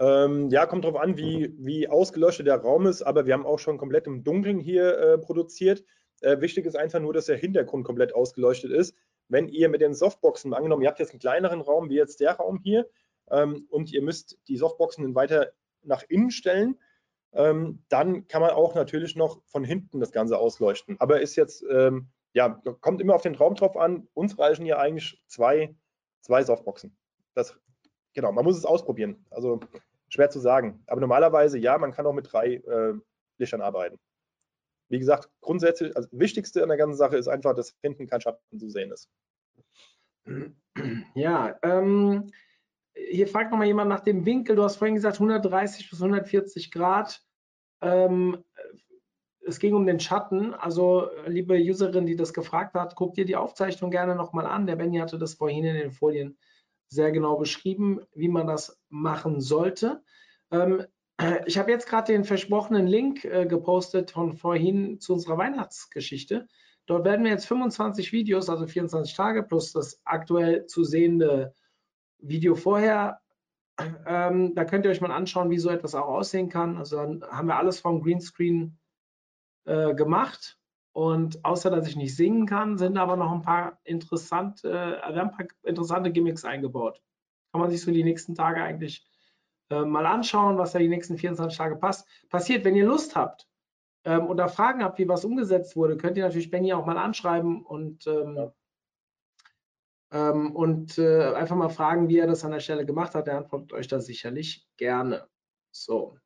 Ähm, 0.00 0.48
ja, 0.50 0.66
kommt 0.66 0.84
darauf 0.84 1.00
an, 1.00 1.16
wie, 1.16 1.54
wie 1.58 1.88
ausgeleuchtet 1.88 2.46
der 2.46 2.56
Raum 2.56 2.86
ist, 2.86 3.02
aber 3.02 3.26
wir 3.26 3.34
haben 3.34 3.46
auch 3.46 3.58
schon 3.58 3.78
komplett 3.78 4.06
im 4.06 4.24
Dunkeln 4.24 4.58
hier 4.58 4.98
äh, 4.98 5.18
produziert. 5.18 5.84
Äh, 6.20 6.40
wichtig 6.40 6.66
ist 6.66 6.76
einfach 6.76 7.00
nur, 7.00 7.12
dass 7.12 7.26
der 7.26 7.36
Hintergrund 7.36 7.84
komplett 7.84 8.14
ausgeleuchtet 8.14 8.72
ist 8.72 8.96
wenn 9.28 9.48
ihr 9.48 9.68
mit 9.68 9.80
den 9.80 9.94
Softboxen, 9.94 10.54
angenommen, 10.54 10.82
ihr 10.82 10.88
habt 10.88 10.98
jetzt 10.98 11.10
einen 11.10 11.20
kleineren 11.20 11.60
Raum 11.60 11.88
wie 11.88 11.96
jetzt 11.96 12.20
der 12.20 12.32
Raum 12.32 12.60
hier 12.62 12.88
ähm, 13.30 13.66
und 13.70 13.92
ihr 13.92 14.02
müsst 14.02 14.38
die 14.48 14.56
Softboxen 14.56 15.14
weiter 15.14 15.52
nach 15.82 16.02
innen 16.08 16.30
stellen, 16.30 16.78
ähm, 17.34 17.82
dann 17.88 18.26
kann 18.28 18.40
man 18.40 18.50
auch 18.50 18.74
natürlich 18.74 19.16
noch 19.16 19.42
von 19.46 19.64
hinten 19.64 20.00
das 20.00 20.12
Ganze 20.12 20.38
ausleuchten. 20.38 20.96
Aber 21.00 21.20
ist 21.20 21.36
jetzt, 21.36 21.64
ähm, 21.70 22.08
ja, 22.32 22.60
kommt 22.80 23.00
immer 23.00 23.14
auf 23.14 23.22
den 23.22 23.34
Raum 23.34 23.54
drauf 23.54 23.76
an. 23.76 24.08
Uns 24.14 24.38
reichen 24.38 24.66
ja 24.66 24.78
eigentlich 24.78 25.22
zwei, 25.26 25.74
zwei 26.20 26.42
Softboxen. 26.42 26.96
Das, 27.34 27.58
genau, 28.14 28.32
man 28.32 28.44
muss 28.44 28.56
es 28.56 28.64
ausprobieren. 28.64 29.24
Also 29.30 29.60
schwer 30.08 30.30
zu 30.30 30.40
sagen. 30.40 30.82
Aber 30.86 31.00
normalerweise 31.00 31.58
ja, 31.58 31.76
man 31.78 31.92
kann 31.92 32.06
auch 32.06 32.12
mit 32.12 32.32
drei 32.32 32.54
äh, 32.54 32.94
Lichtern 33.38 33.60
arbeiten. 33.60 33.98
Wie 34.88 34.98
gesagt, 34.98 35.28
grundsätzlich, 35.40 35.96
also 35.96 36.08
das 36.10 36.20
Wichtigste 36.20 36.62
an 36.62 36.68
der 36.68 36.78
ganzen 36.78 36.96
Sache 36.96 37.16
ist 37.16 37.26
einfach, 37.26 37.54
dass 37.54 37.74
hinten 37.82 38.06
kein 38.06 38.20
Schatten 38.20 38.58
zu 38.58 38.68
sehen 38.68 38.92
ist. 38.92 39.08
Ja, 41.14 41.58
ähm, 41.62 42.30
hier 42.94 43.26
fragt 43.26 43.50
nochmal 43.50 43.66
jemand 43.66 43.88
nach 43.88 44.00
dem 44.00 44.24
Winkel. 44.24 44.56
Du 44.56 44.62
hast 44.62 44.76
vorhin 44.76 44.94
gesagt 44.94 45.16
130 45.16 45.90
bis 45.90 46.00
140 46.00 46.70
Grad. 46.70 47.23
Ähm, 47.84 48.42
es 49.46 49.58
ging 49.58 49.74
um 49.74 49.86
den 49.86 50.00
Schatten. 50.00 50.54
Also, 50.54 51.08
liebe 51.26 51.54
Userin, 51.54 52.06
die 52.06 52.16
das 52.16 52.32
gefragt 52.32 52.74
hat, 52.74 52.96
guck 52.96 53.14
dir 53.14 53.26
die 53.26 53.36
Aufzeichnung 53.36 53.90
gerne 53.90 54.14
nochmal 54.14 54.46
an. 54.46 54.66
Der 54.66 54.76
Benny 54.76 54.98
hatte 54.98 55.18
das 55.18 55.34
vorhin 55.34 55.64
in 55.64 55.74
den 55.76 55.92
Folien 55.92 56.38
sehr 56.88 57.12
genau 57.12 57.36
beschrieben, 57.36 58.00
wie 58.14 58.28
man 58.28 58.46
das 58.46 58.80
machen 58.88 59.40
sollte. 59.40 60.02
Ähm, 60.50 60.84
ich 61.46 61.58
habe 61.58 61.70
jetzt 61.70 61.86
gerade 61.86 62.12
den 62.12 62.24
versprochenen 62.24 62.86
Link 62.86 63.24
äh, 63.24 63.46
gepostet 63.46 64.10
von 64.10 64.32
vorhin 64.32 64.98
zu 64.98 65.12
unserer 65.12 65.38
Weihnachtsgeschichte. 65.38 66.48
Dort 66.86 67.04
werden 67.04 67.24
wir 67.24 67.30
jetzt 67.30 67.46
25 67.46 68.12
Videos, 68.12 68.50
also 68.50 68.66
24 68.66 69.14
Tage 69.14 69.42
plus 69.42 69.72
das 69.72 70.00
aktuell 70.04 70.66
zu 70.66 70.84
sehende 70.84 71.54
Video 72.18 72.54
vorher. 72.54 73.20
Ähm, 74.06 74.54
da 74.54 74.64
könnt 74.64 74.84
ihr 74.84 74.90
euch 74.90 75.00
mal 75.00 75.10
anschauen, 75.10 75.50
wie 75.50 75.58
so 75.58 75.68
etwas 75.68 75.94
auch 75.94 76.06
aussehen 76.06 76.48
kann. 76.48 76.76
Also 76.76 76.96
dann 76.96 77.24
haben 77.24 77.48
wir 77.48 77.56
alles 77.56 77.80
vom 77.80 78.02
Greenscreen 78.02 78.78
äh, 79.64 79.94
gemacht. 79.94 80.58
Und 80.92 81.44
außer 81.44 81.70
dass 81.70 81.88
ich 81.88 81.96
nicht 81.96 82.14
singen 82.14 82.46
kann, 82.46 82.78
sind 82.78 82.96
aber 82.98 83.16
noch 83.16 83.32
ein 83.32 83.42
paar 83.42 83.80
interessante, 83.82 84.70
äh, 84.70 85.12
wir 85.12 85.20
haben 85.20 85.30
ein 85.30 85.36
paar 85.36 85.46
interessante 85.64 86.12
Gimmicks 86.12 86.44
eingebaut. 86.44 87.02
Kann 87.52 87.60
man 87.60 87.70
sich 87.70 87.82
so 87.82 87.90
die 87.90 88.04
nächsten 88.04 88.36
Tage 88.36 88.62
eigentlich 88.62 89.04
äh, 89.70 89.84
mal 89.84 90.06
anschauen, 90.06 90.56
was 90.56 90.72
da 90.72 90.78
die 90.78 90.88
nächsten 90.88 91.18
24 91.18 91.58
Tage 91.58 91.76
passt, 91.76 92.06
passiert. 92.28 92.64
Wenn 92.64 92.76
ihr 92.76 92.86
Lust 92.86 93.16
habt 93.16 93.48
ähm, 94.04 94.28
oder 94.28 94.48
Fragen 94.48 94.84
habt, 94.84 94.98
wie 95.00 95.08
was 95.08 95.24
umgesetzt 95.24 95.74
wurde, 95.74 95.96
könnt 95.96 96.16
ihr 96.16 96.24
natürlich 96.24 96.50
Benny 96.50 96.72
auch 96.72 96.86
mal 96.86 96.98
anschreiben 96.98 97.64
und, 97.64 98.06
ähm, 98.06 98.36
ja. 98.36 98.52
Ähm, 100.14 100.54
und 100.54 100.96
äh, 100.96 101.34
einfach 101.34 101.56
mal 101.56 101.68
fragen, 101.68 102.08
wie 102.08 102.18
er 102.18 102.28
das 102.28 102.44
an 102.44 102.52
der 102.52 102.60
Stelle 102.60 102.86
gemacht 102.86 103.16
hat. 103.16 103.26
Er 103.26 103.36
antwortet 103.36 103.72
euch 103.72 103.88
da 103.88 104.00
sicherlich 104.00 104.66
gerne. 104.76 105.28
So, 105.72 106.16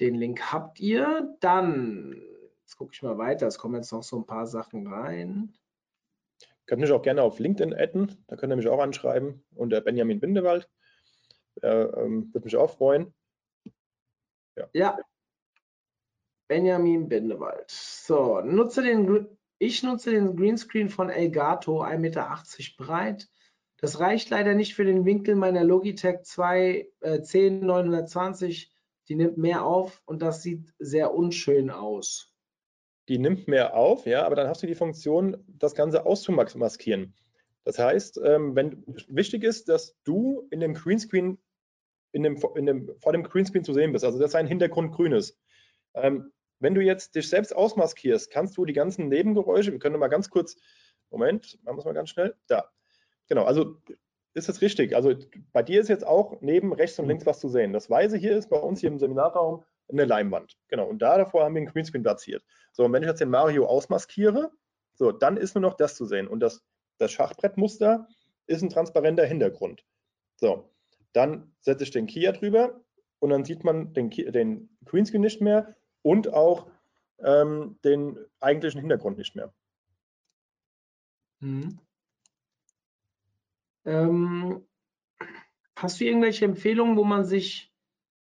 den 0.00 0.16
Link 0.16 0.52
habt 0.52 0.80
ihr. 0.80 1.36
Dann, 1.40 2.20
jetzt 2.62 2.76
gucke 2.76 2.92
ich 2.92 3.02
mal 3.02 3.16
weiter, 3.16 3.46
es 3.46 3.58
kommen 3.58 3.76
jetzt 3.76 3.92
noch 3.92 4.02
so 4.02 4.16
ein 4.16 4.26
paar 4.26 4.46
Sachen 4.46 4.88
rein. 4.88 5.54
Könnt 6.66 6.80
mich 6.80 6.90
auch 6.90 7.02
gerne 7.02 7.22
auf 7.22 7.38
LinkedIn 7.38 7.74
adden, 7.74 8.24
da 8.26 8.36
könnt 8.36 8.52
ihr 8.52 8.56
mich 8.56 8.68
auch 8.68 8.80
anschreiben 8.80 9.44
unter 9.54 9.80
Benjamin 9.80 10.20
Bindewald. 10.20 10.68
Er 11.62 11.96
ähm, 11.96 12.32
würde 12.32 12.44
mich 12.44 12.56
auch 12.56 12.70
freuen. 12.70 13.14
Ja. 14.56 14.68
ja. 14.72 14.98
Benjamin 16.48 17.08
Bindewald. 17.08 17.70
So, 17.70 18.40
nutze 18.40 18.82
den, 18.82 19.28
ich 19.60 19.84
nutze 19.84 20.10
den 20.10 20.34
Greenscreen 20.34 20.88
von 20.88 21.08
Elgato, 21.08 21.84
1,80 21.84 21.98
Meter 21.98 22.36
breit. 22.76 23.28
Das 23.76 24.00
reicht 24.00 24.30
leider 24.30 24.54
nicht 24.54 24.74
für 24.74 24.84
den 24.84 25.04
Winkel 25.04 25.36
meiner 25.36 25.62
Logitech 25.62 26.22
2 26.24 26.88
äh, 27.00 27.20
10920. 27.22 28.72
Die 29.08 29.14
nimmt 29.14 29.38
mehr 29.38 29.64
auf 29.64 30.02
und 30.04 30.20
das 30.20 30.42
sieht 30.42 30.74
sehr 30.78 31.14
unschön 31.14 31.70
aus 31.70 32.30
die 33.10 33.18
nimmt 33.18 33.48
mehr 33.48 33.74
auf, 33.74 34.06
ja, 34.06 34.24
aber 34.24 34.36
dann 34.36 34.46
hast 34.46 34.62
du 34.62 34.68
die 34.68 34.76
Funktion, 34.76 35.36
das 35.48 35.74
Ganze 35.74 36.06
auszumaskieren. 36.06 37.12
Das 37.64 37.76
heißt, 37.76 38.20
ähm, 38.24 38.54
wenn 38.54 38.84
wichtig 39.08 39.42
ist, 39.42 39.68
dass 39.68 39.96
du 40.04 40.46
in 40.52 40.60
dem 40.60 40.74
Greenscreen, 40.74 41.36
in 42.12 42.22
dem, 42.22 42.40
in 42.54 42.66
dem, 42.66 42.94
vor 43.00 43.12
dem 43.12 43.24
Greenscreen 43.24 43.64
zu 43.64 43.74
sehen 43.74 43.90
bist, 43.90 44.04
also 44.04 44.20
dass 44.20 44.30
sein 44.30 44.46
Hintergrund 44.46 44.92
grün 44.92 45.10
ist. 45.10 45.36
Ähm, 45.92 46.30
wenn 46.60 46.74
du 46.74 46.80
jetzt 46.80 47.14
dich 47.14 47.28
selbst 47.28 47.54
ausmaskierst, 47.54 48.30
kannst 48.30 48.56
du 48.56 48.64
die 48.64 48.72
ganzen 48.72 49.08
Nebengeräusche, 49.08 49.72
wir 49.72 49.78
können 49.78 49.98
mal 49.98 50.08
ganz 50.08 50.30
kurz, 50.30 50.56
Moment, 51.10 51.58
machen 51.64 51.76
wir 51.76 51.80
es 51.80 51.84
mal 51.84 51.94
ganz 51.94 52.10
schnell, 52.10 52.36
da. 52.46 52.70
Genau, 53.28 53.44
also 53.44 53.76
ist 54.34 54.48
es 54.48 54.60
richtig. 54.60 54.94
Also 54.94 55.14
bei 55.52 55.62
dir 55.62 55.80
ist 55.80 55.88
jetzt 55.88 56.06
auch 56.06 56.40
neben 56.40 56.72
rechts 56.72 56.98
und 56.98 57.08
links 57.08 57.26
was 57.26 57.40
zu 57.40 57.48
sehen. 57.48 57.72
Das 57.72 57.90
Weiße 57.90 58.16
hier 58.16 58.36
ist 58.36 58.48
bei 58.48 58.58
uns 58.58 58.80
hier 58.80 58.90
im 58.90 58.98
Seminarraum 58.98 59.64
eine 59.88 60.04
Leinwand. 60.04 60.56
Genau, 60.68 60.86
und 60.86 61.00
da 61.00 61.18
davor 61.18 61.44
haben 61.44 61.54
wir 61.54 61.60
einen 61.60 61.70
Greenscreen 61.70 62.02
platziert. 62.02 62.44
So, 62.72 62.84
und 62.84 62.92
wenn 62.92 63.02
ich 63.02 63.08
jetzt 63.08 63.20
den 63.20 63.30
Mario 63.30 63.66
ausmaskiere, 63.66 64.52
so, 64.94 65.10
dann 65.10 65.36
ist 65.36 65.54
nur 65.54 65.62
noch 65.62 65.74
das 65.74 65.96
zu 65.96 66.04
sehen. 66.04 66.28
Und 66.28 66.40
das, 66.40 66.62
das 66.98 67.10
Schachbrettmuster 67.10 68.06
ist 68.46 68.62
ein 68.62 68.68
transparenter 68.68 69.24
Hintergrund. 69.24 69.84
So, 70.36 70.70
dann 71.12 71.54
setze 71.60 71.84
ich 71.84 71.90
den 71.90 72.06
Kia 72.06 72.32
drüber 72.32 72.80
und 73.18 73.30
dann 73.30 73.44
sieht 73.44 73.64
man 73.64 73.92
den, 73.94 74.10
den 74.10 74.76
Greenscreen 74.84 75.20
nicht 75.20 75.40
mehr 75.40 75.76
und 76.02 76.32
auch 76.32 76.70
ähm, 77.18 77.78
den 77.84 78.18
eigentlichen 78.40 78.80
Hintergrund 78.80 79.18
nicht 79.18 79.36
mehr. 79.36 79.52
Mhm. 81.40 81.78
Ähm, 83.84 84.66
hast 85.76 86.00
du 86.00 86.04
irgendwelche 86.04 86.44
Empfehlungen, 86.44 86.96
wo 86.96 87.04
man 87.04 87.24
sich 87.24 87.72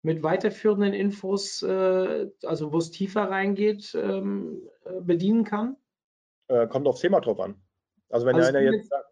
mit 0.03 0.23
weiterführenden 0.23 0.95
Infos, 0.95 1.63
äh, 1.63 2.31
also 2.45 2.73
wo 2.73 2.79
es 2.79 2.91
tiefer 2.91 3.31
reingeht, 3.31 3.95
ähm, 3.95 4.69
äh, 4.85 5.01
bedienen 5.01 5.45
kann? 5.45 5.77
Äh, 6.49 6.67
kommt 6.69 6.87
aufs 6.87 7.01
Thema 7.01 7.21
drauf 7.21 7.41
an. 7.41 7.61
Also 8.09 8.27
wenn 8.27 8.37
also 8.37 8.49
einer 8.49 8.61
jetzt, 8.61 8.89
sagt, 8.89 9.11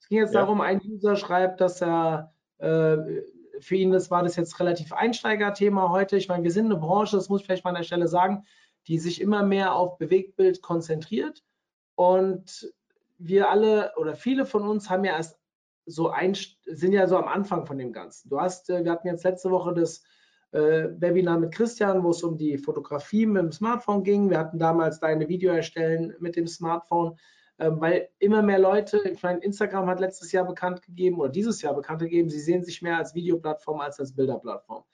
es 0.00 0.08
ging 0.08 0.18
jetzt 0.18 0.34
ja. 0.34 0.40
darum, 0.40 0.60
ein 0.60 0.80
User 0.80 1.16
schreibt, 1.16 1.60
dass 1.60 1.82
er 1.82 2.34
äh, 2.58 2.96
für 3.60 3.76
ihn 3.76 3.90
das 3.90 4.10
war 4.10 4.22
das 4.22 4.36
jetzt 4.36 4.58
relativ 4.60 4.92
Einsteigerthema 4.92 5.90
heute. 5.90 6.16
Ich 6.16 6.28
meine, 6.28 6.44
wir 6.44 6.50
sind 6.50 6.66
eine 6.66 6.76
Branche, 6.76 7.16
das 7.16 7.28
muss 7.28 7.40
ich 7.40 7.46
vielleicht 7.46 7.64
mal 7.64 7.70
an 7.70 7.76
der 7.76 7.82
Stelle 7.82 8.08
sagen, 8.08 8.44
die 8.86 8.98
sich 8.98 9.20
immer 9.20 9.42
mehr 9.42 9.74
auf 9.74 9.98
Bewegtbild 9.98 10.62
konzentriert. 10.62 11.44
Und 11.94 12.72
wir 13.18 13.50
alle 13.50 13.92
oder 13.96 14.14
viele 14.14 14.46
von 14.46 14.66
uns 14.66 14.88
haben 14.88 15.04
ja 15.04 15.12
erst 15.12 15.38
so 15.86 16.08
ein, 16.08 16.34
sind 16.34 16.92
ja 16.92 17.06
so 17.06 17.16
am 17.16 17.28
Anfang 17.28 17.66
von 17.66 17.78
dem 17.78 17.92
Ganzen. 17.92 18.30
Du 18.30 18.40
hast, 18.40 18.70
äh, 18.70 18.84
wir 18.84 18.92
hatten 18.92 19.08
jetzt 19.08 19.24
letzte 19.24 19.50
Woche 19.50 19.74
das 19.74 20.02
äh, 20.52 20.88
Webinar 20.98 21.38
mit 21.38 21.52
Christian, 21.52 22.02
wo 22.02 22.10
es 22.10 22.22
um 22.22 22.36
die 22.36 22.58
Fotografie 22.58 23.26
mit 23.26 23.42
dem 23.42 23.52
Smartphone 23.52 24.02
ging. 24.02 24.30
Wir 24.30 24.38
hatten 24.38 24.58
damals 24.58 25.00
deine 25.00 25.28
Video 25.28 25.52
erstellen 25.52 26.14
mit 26.20 26.36
dem 26.36 26.46
Smartphone, 26.46 27.18
weil 27.60 28.08
immer 28.18 28.42
mehr 28.42 28.58
Leute, 28.58 29.02
ich 29.08 29.22
meine, 29.22 29.40
Instagram 29.40 29.86
hat 29.86 30.00
letztes 30.00 30.32
Jahr 30.32 30.46
bekannt 30.46 30.82
gegeben 30.82 31.20
oder 31.20 31.28
dieses 31.28 31.60
Jahr 31.60 31.74
bekannt 31.74 32.00
gegeben, 32.00 32.30
sie 32.30 32.40
sehen 32.40 32.64
sich 32.64 32.80
mehr 32.80 32.96
als 32.96 33.14
Videoplattform 33.14 33.80
als 33.80 34.00
als 34.00 34.14
Bilderplattform. 34.14 34.84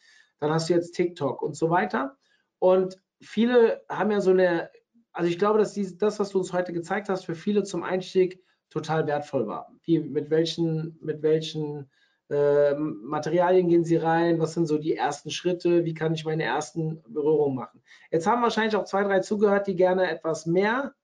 Dann 0.41 0.51
hast 0.51 0.69
du 0.69 0.75
jetzt 0.75 0.93
TikTok 0.93 1.43
und 1.43 1.57
so 1.57 1.71
weiter. 1.71 2.17
Und 2.59 3.01
viele 3.21 3.83
haben 3.89 4.11
ja 4.11 4.21
so 4.21 4.31
eine, 4.31 4.71
also 5.13 5.31
ich 5.31 5.39
glaube, 5.39 5.59
dass 5.59 5.75
die, 5.75 5.97
das, 5.97 6.19
was 6.19 6.31
du 6.31 6.39
uns 6.39 6.53
heute 6.53 6.73
gezeigt 6.73 7.09
hast, 7.09 7.25
für 7.25 7.35
viele 7.35 7.63
zum 7.63 7.83
Einstieg 7.85 8.43
total 8.69 9.07
wertvoll 9.07 9.47
war. 9.47 9.73
Wie, 9.85 10.01
mit 10.01 10.31
welchen, 10.31 10.99
mit 11.01 11.23
welchen 11.23 11.89
ähm, 12.31 13.01
Materialien 13.05 13.69
gehen 13.69 13.85
Sie 13.85 13.97
rein? 13.97 14.41
Was 14.41 14.55
sind 14.55 14.67
so 14.67 14.79
die 14.79 14.97
ersten 14.97 15.31
Schritte? 15.31 15.85
Wie 15.85 15.95
kann 15.95 16.15
ich 16.15 16.25
meine 16.25 16.43
ersten 16.43 17.03
Berührungen 17.09 17.55
machen? 17.55 17.83
Jetzt 18.11 18.27
haben 18.27 18.43
wahrscheinlich 18.43 18.75
auch 18.75 18.85
zwei, 18.85 19.05
drei 19.05 19.21
zugehört, 19.21 19.69
die 19.69 19.77
gerne 19.77 20.11
etwas 20.11 20.47
mehr 20.47 20.95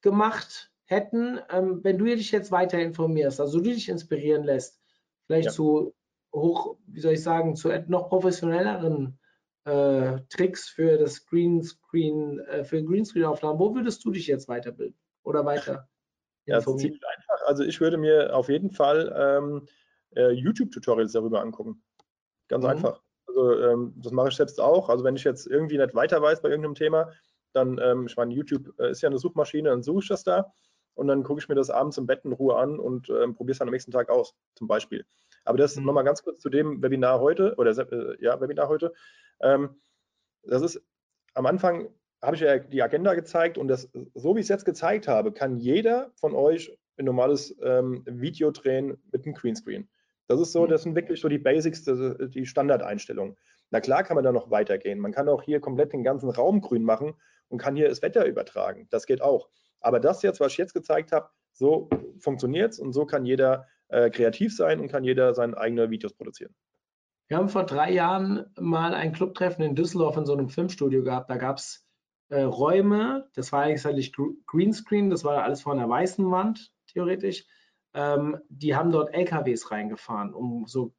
gemacht 0.00 0.70
hätten. 0.86 1.38
Ähm, 1.50 1.80
wenn 1.82 1.98
du 1.98 2.04
dich 2.04 2.32
jetzt 2.32 2.50
weiter 2.50 2.78
informierst, 2.78 3.40
also 3.40 3.58
du 3.58 3.70
dich 3.70 3.88
inspirieren 3.88 4.44
lässt, 4.44 4.80
vielleicht 5.26 5.46
ja. 5.46 5.52
zu 5.52 5.94
hoch, 6.32 6.76
wie 6.86 7.00
soll 7.00 7.12
ich 7.12 7.22
sagen, 7.22 7.56
zu 7.56 7.70
noch 7.88 8.08
professionelleren 8.08 9.18
äh, 9.64 10.20
Tricks 10.28 10.68
für 10.68 10.96
das 10.96 11.26
Greenscreen, 11.26 12.38
äh, 12.40 12.64
für 12.64 12.82
Greenscreen-Aufnahmen, 12.82 13.58
wo 13.58 13.74
würdest 13.74 14.04
du 14.04 14.10
dich 14.10 14.26
jetzt 14.26 14.48
weiterbilden 14.48 14.98
oder 15.24 15.44
weiter? 15.44 15.88
Ja, 16.46 16.60
ziemlich 16.60 17.02
einfach. 17.04 17.46
Also 17.46 17.64
ich 17.64 17.80
würde 17.80 17.98
mir 17.98 18.34
auf 18.34 18.48
jeden 18.48 18.70
Fall 18.70 19.12
ähm, 19.16 19.66
äh, 20.14 20.30
YouTube-Tutorials 20.30 21.12
darüber 21.12 21.40
angucken. 21.40 21.82
Ganz 22.48 22.62
mhm. 22.62 22.70
einfach. 22.70 23.02
Also 23.26 23.60
ähm, 23.60 23.94
das 23.96 24.12
mache 24.12 24.28
ich 24.28 24.36
selbst 24.36 24.60
auch. 24.60 24.88
Also 24.88 25.02
wenn 25.02 25.16
ich 25.16 25.24
jetzt 25.24 25.46
irgendwie 25.46 25.78
nicht 25.78 25.94
weiter 25.94 26.22
weiß 26.22 26.42
bei 26.42 26.48
irgendeinem 26.48 26.76
Thema, 26.76 27.10
dann, 27.52 27.78
ähm, 27.82 28.06
ich 28.06 28.16
meine, 28.16 28.32
YouTube 28.32 28.72
äh, 28.78 28.90
ist 28.90 29.02
ja 29.02 29.08
eine 29.08 29.18
Suchmaschine, 29.18 29.70
dann 29.70 29.82
suche 29.82 30.02
ich 30.02 30.08
das 30.08 30.22
da 30.22 30.52
und 30.96 31.06
dann 31.06 31.22
gucke 31.22 31.40
ich 31.40 31.48
mir 31.48 31.54
das 31.54 31.70
abends 31.70 31.98
im 31.98 32.06
Bett 32.06 32.24
in 32.24 32.32
Ruhe 32.32 32.56
an 32.56 32.78
und 32.78 33.08
ähm, 33.10 33.34
probiere 33.34 33.52
es 33.52 33.58
dann 33.58 33.68
am 33.68 33.72
nächsten 33.72 33.92
Tag 33.92 34.08
aus, 34.08 34.34
zum 34.54 34.66
Beispiel. 34.66 35.04
Aber 35.44 35.58
das 35.58 35.76
mhm. 35.76 35.84
nochmal 35.84 36.04
ganz 36.04 36.22
kurz 36.22 36.40
zu 36.40 36.48
dem 36.48 36.82
Webinar 36.82 37.20
heute, 37.20 37.54
oder 37.56 37.70
äh, 37.70 38.16
ja, 38.20 38.40
Webinar 38.40 38.68
heute. 38.68 38.92
Ähm, 39.40 39.76
das 40.42 40.62
ist 40.62 40.82
am 41.34 41.46
Anfang 41.46 41.88
habe 42.22 42.34
ich 42.34 42.42
ja 42.42 42.58
die 42.58 42.82
Agenda 42.82 43.14
gezeigt 43.14 43.58
und 43.58 43.68
das, 43.68 43.90
so 44.14 44.34
wie 44.34 44.40
ich 44.40 44.46
es 44.46 44.48
jetzt 44.48 44.64
gezeigt 44.64 45.06
habe, 45.06 45.32
kann 45.32 45.58
jeder 45.58 46.10
von 46.16 46.34
euch 46.34 46.76
ein 46.96 47.04
normales 47.04 47.54
ähm, 47.62 48.02
Video 48.06 48.50
drehen 48.50 48.96
mit 49.12 49.24
einem 49.24 49.34
Greenscreen. 49.34 49.88
Das 50.26 50.40
ist 50.40 50.52
so, 50.52 50.64
mhm. 50.64 50.70
das 50.70 50.82
sind 50.82 50.96
wirklich 50.96 51.20
so 51.20 51.28
die 51.28 51.38
Basics, 51.38 51.84
die 51.84 52.46
Standardeinstellungen. 52.46 53.36
Na 53.70 53.80
klar 53.80 54.02
kann 54.02 54.14
man 54.14 54.24
da 54.24 54.32
noch 54.32 54.50
weitergehen. 54.50 54.98
Man 54.98 55.12
kann 55.12 55.28
auch 55.28 55.42
hier 55.42 55.60
komplett 55.60 55.92
den 55.92 56.04
ganzen 56.04 56.30
Raum 56.30 56.60
grün 56.62 56.84
machen 56.84 57.14
und 57.48 57.58
kann 57.58 57.76
hier 57.76 57.88
das 57.88 58.02
Wetter 58.02 58.24
übertragen. 58.24 58.88
Das 58.90 59.06
geht 59.06 59.20
auch. 59.22 59.48
Aber 59.80 60.00
das 60.00 60.22
jetzt, 60.22 60.40
was 60.40 60.52
ich 60.52 60.58
jetzt 60.58 60.74
gezeigt 60.74 61.12
habe, 61.12 61.28
so 61.52 61.88
funktioniert 62.18 62.72
es 62.72 62.78
und 62.78 62.92
so 62.92 63.06
kann 63.06 63.24
jeder 63.24 63.66
äh, 63.88 64.10
kreativ 64.10 64.54
sein 64.54 64.80
und 64.80 64.88
kann 64.88 65.04
jeder 65.04 65.34
seine 65.34 65.56
eigenen 65.56 65.90
Videos 65.90 66.12
produzieren. 66.14 66.54
Wir 67.28 67.38
haben 67.38 67.48
vor 67.48 67.64
drei 67.64 67.92
Jahren 67.92 68.46
mal 68.58 68.94
ein 68.94 69.12
Clubtreffen 69.12 69.64
in 69.64 69.74
Düsseldorf 69.74 70.16
in 70.16 70.26
so 70.26 70.32
einem 70.32 70.48
Filmstudio 70.48 71.02
gehabt. 71.02 71.30
Da 71.30 71.36
gab 71.36 71.58
es 71.58 71.86
äh, 72.28 72.42
Räume, 72.42 73.28
das 73.34 73.52
war 73.52 73.62
eigentlich 73.62 74.12
Greenscreen, 74.46 75.10
das 75.10 75.24
war 75.24 75.42
alles 75.42 75.62
vor 75.62 75.72
einer 75.72 75.88
weißen 75.88 76.30
Wand, 76.30 76.72
theoretisch 76.86 77.44
ähm, 77.96 78.36
die 78.50 78.76
haben 78.76 78.92
dort 78.92 79.14
LKWs 79.14 79.70
reingefahren, 79.70 80.34
um 80.34 80.66
so 80.66 80.94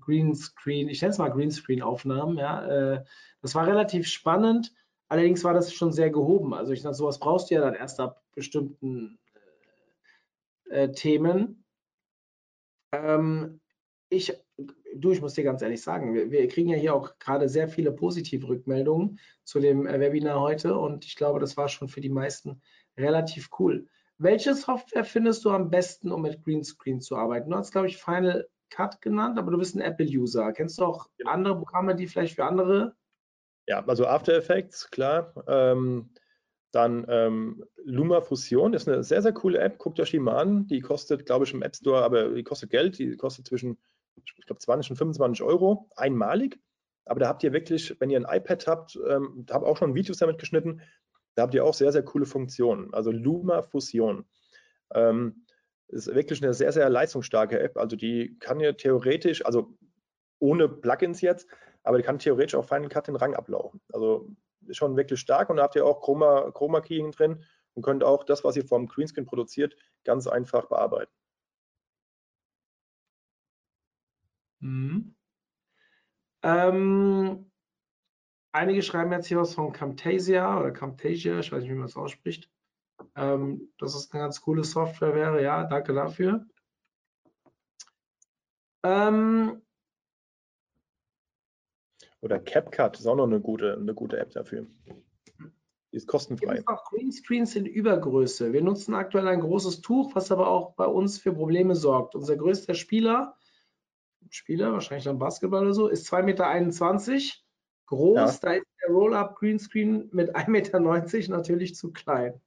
Greenscreen, 0.00 0.88
ich 0.88 1.02
nenne 1.02 1.12
es 1.12 1.18
mal 1.18 1.30
Greenscreen-Aufnahmen. 1.30 2.38
Ja, 2.38 2.66
äh, 2.66 3.04
das 3.42 3.54
war 3.54 3.66
relativ 3.66 4.08
spannend. 4.08 4.72
Allerdings 5.10 5.42
war 5.42 5.54
das 5.54 5.74
schon 5.74 5.92
sehr 5.92 6.08
gehoben. 6.08 6.54
Also 6.54 6.72
ich 6.72 6.82
dachte, 6.82 6.94
sowas 6.94 7.18
brauchst 7.18 7.50
du 7.50 7.56
ja 7.56 7.60
dann 7.60 7.74
erst 7.74 7.98
ab 7.98 8.22
bestimmten 8.32 9.18
äh, 10.70 10.84
äh, 10.84 10.92
Themen. 10.92 11.64
Ähm, 12.92 13.60
ich, 14.08 14.32
du, 14.94 15.10
ich 15.10 15.20
muss 15.20 15.34
dir 15.34 15.42
ganz 15.42 15.62
ehrlich 15.62 15.82
sagen, 15.82 16.14
wir, 16.14 16.30
wir 16.30 16.46
kriegen 16.46 16.68
ja 16.68 16.76
hier 16.76 16.94
auch 16.94 17.18
gerade 17.18 17.48
sehr 17.48 17.68
viele 17.68 17.90
positive 17.90 18.46
Rückmeldungen 18.46 19.18
zu 19.42 19.58
dem 19.58 19.84
äh, 19.88 19.98
Webinar 19.98 20.40
heute 20.40 20.78
und 20.78 21.04
ich 21.04 21.16
glaube, 21.16 21.40
das 21.40 21.56
war 21.56 21.68
schon 21.68 21.88
für 21.88 22.00
die 22.00 22.08
meisten 22.08 22.62
relativ 22.96 23.50
cool. 23.58 23.88
Welche 24.16 24.54
Software 24.54 25.04
findest 25.04 25.44
du 25.44 25.50
am 25.50 25.70
besten, 25.70 26.12
um 26.12 26.22
mit 26.22 26.44
Greenscreen 26.44 27.00
zu 27.00 27.16
arbeiten? 27.16 27.50
Du 27.50 27.56
hast, 27.56 27.72
glaube 27.72 27.88
ich, 27.88 27.96
Final 27.96 28.48
Cut 28.68 29.00
genannt, 29.02 29.40
aber 29.40 29.50
du 29.50 29.58
bist 29.58 29.74
ein 29.74 29.80
Apple-User. 29.80 30.52
Kennst 30.52 30.78
du 30.78 30.84
auch 30.84 31.08
ja. 31.18 31.32
andere 31.32 31.56
Programme, 31.56 31.96
die 31.96 32.06
vielleicht 32.06 32.36
für 32.36 32.44
andere? 32.44 32.94
Ja, 33.70 33.84
also 33.86 34.04
After 34.04 34.36
Effects, 34.36 34.90
klar. 34.90 35.32
Ähm, 35.46 36.10
dann 36.72 37.06
ähm, 37.08 37.64
Luma 37.84 38.20
Fusion 38.20 38.74
ist 38.74 38.88
eine 38.88 39.04
sehr, 39.04 39.22
sehr 39.22 39.32
coole 39.32 39.60
App. 39.60 39.78
Guckt 39.78 40.00
euch 40.00 40.10
die 40.10 40.18
mal 40.18 40.38
an. 40.38 40.66
Die 40.66 40.80
kostet, 40.80 41.24
glaube 41.24 41.44
ich, 41.44 41.54
im 41.54 41.62
App 41.62 41.76
Store, 41.76 42.02
aber 42.02 42.30
die 42.30 42.42
kostet 42.42 42.70
Geld. 42.70 42.98
Die 42.98 43.16
kostet 43.16 43.46
zwischen 43.46 43.78
ich 44.16 44.44
glaube 44.44 44.58
20 44.58 44.90
und 44.90 44.96
25 44.96 45.44
Euro 45.44 45.88
einmalig. 45.94 46.58
Aber 47.04 47.20
da 47.20 47.28
habt 47.28 47.44
ihr 47.44 47.52
wirklich, 47.52 47.94
wenn 48.00 48.10
ihr 48.10 48.18
ein 48.18 48.40
iPad 48.40 48.66
habt, 48.66 48.98
ähm, 49.08 49.46
habe 49.48 49.66
auch 49.66 49.76
schon 49.76 49.94
Videos 49.94 50.18
damit 50.18 50.38
geschnitten, 50.38 50.82
da 51.36 51.42
habt 51.42 51.54
ihr 51.54 51.64
auch 51.64 51.74
sehr, 51.74 51.92
sehr 51.92 52.02
coole 52.02 52.26
Funktionen. 52.26 52.92
Also 52.92 53.12
Luma 53.12 53.62
Fusion. 53.62 54.24
Ähm, 54.92 55.46
ist 55.86 56.12
wirklich 56.12 56.42
eine 56.42 56.54
sehr, 56.54 56.72
sehr 56.72 56.90
leistungsstarke 56.90 57.60
App. 57.60 57.76
Also 57.76 57.94
die 57.94 58.36
kann 58.40 58.58
ja 58.58 58.72
theoretisch, 58.72 59.46
also 59.46 59.78
ohne 60.40 60.68
Plugins 60.68 61.20
jetzt, 61.20 61.46
aber 61.82 61.98
die 61.98 62.04
kann 62.04 62.18
theoretisch 62.18 62.54
auch 62.54 62.64
Final 62.64 62.88
Cut 62.88 63.08
den 63.08 63.16
Rang 63.16 63.34
ablaufen. 63.34 63.80
Also 63.92 64.28
ist 64.66 64.76
schon 64.76 64.96
wirklich 64.96 65.20
stark 65.20 65.50
und 65.50 65.56
da 65.56 65.62
habt 65.62 65.76
ihr 65.76 65.86
auch 65.86 66.00
Chroma, 66.00 66.50
Chroma 66.52 66.80
Keying 66.80 67.12
drin 67.12 67.44
und 67.74 67.82
könnt 67.82 68.04
auch 68.04 68.24
das, 68.24 68.44
was 68.44 68.56
ihr 68.56 68.66
vom 68.66 68.86
Greenscreen 68.86 69.26
produziert, 69.26 69.76
ganz 70.04 70.26
einfach 70.26 70.66
bearbeiten. 70.66 71.12
Mhm. 74.60 75.14
Ähm, 76.42 77.50
einige 78.52 78.82
schreiben 78.82 79.12
jetzt 79.12 79.26
hier 79.26 79.38
was 79.38 79.54
von 79.54 79.72
Camtasia 79.72 80.58
oder 80.58 80.70
Camtasia, 80.70 81.38
ich 81.38 81.52
weiß 81.52 81.62
nicht, 81.62 81.70
wie 81.70 81.76
man 81.76 81.86
es 81.86 81.96
ausspricht. 81.96 82.50
Ähm, 83.16 83.72
dass 83.78 83.94
es 83.94 84.12
eine 84.12 84.22
ganz 84.22 84.42
coole 84.42 84.62
Software 84.62 85.14
wäre. 85.14 85.42
Ja, 85.42 85.64
danke 85.64 85.94
dafür. 85.94 86.46
Ähm, 88.82 89.62
oder 92.20 92.38
CapCut 92.38 92.98
ist 92.98 93.06
auch 93.06 93.16
noch 93.16 93.26
eine 93.26 93.40
gute, 93.40 93.74
eine 93.74 93.94
gute 93.94 94.18
App 94.18 94.30
dafür. 94.32 94.66
Die 95.92 95.96
ist 95.96 96.06
kostenfrei. 96.06 96.62
Auch 96.66 96.84
Greenscreens 96.90 97.56
in 97.56 97.66
Übergröße. 97.66 98.52
Wir 98.52 98.62
nutzen 98.62 98.94
aktuell 98.94 99.26
ein 99.26 99.40
großes 99.40 99.80
Tuch, 99.80 100.14
was 100.14 100.30
aber 100.30 100.48
auch 100.48 100.74
bei 100.74 100.86
uns 100.86 101.18
für 101.18 101.32
Probleme 101.32 101.74
sorgt. 101.74 102.14
Unser 102.14 102.36
größter 102.36 102.74
Spieler, 102.74 103.36
Spieler, 104.28 104.72
wahrscheinlich 104.72 105.04
dann 105.04 105.18
Basketball 105.18 105.62
oder 105.62 105.74
so, 105.74 105.88
ist 105.88 106.12
2,21 106.12 106.22
Meter 106.22 107.22
groß. 107.86 108.16
Ja. 108.16 108.24
Da 108.40 108.52
ist 108.52 108.66
der 108.82 108.94
Roll-Up 108.94 109.36
Greenscreen 109.36 110.08
mit 110.12 110.36
1,90 110.36 110.50
Meter 110.50 110.80
natürlich 111.30 111.74
zu 111.74 111.92
klein. 111.92 112.40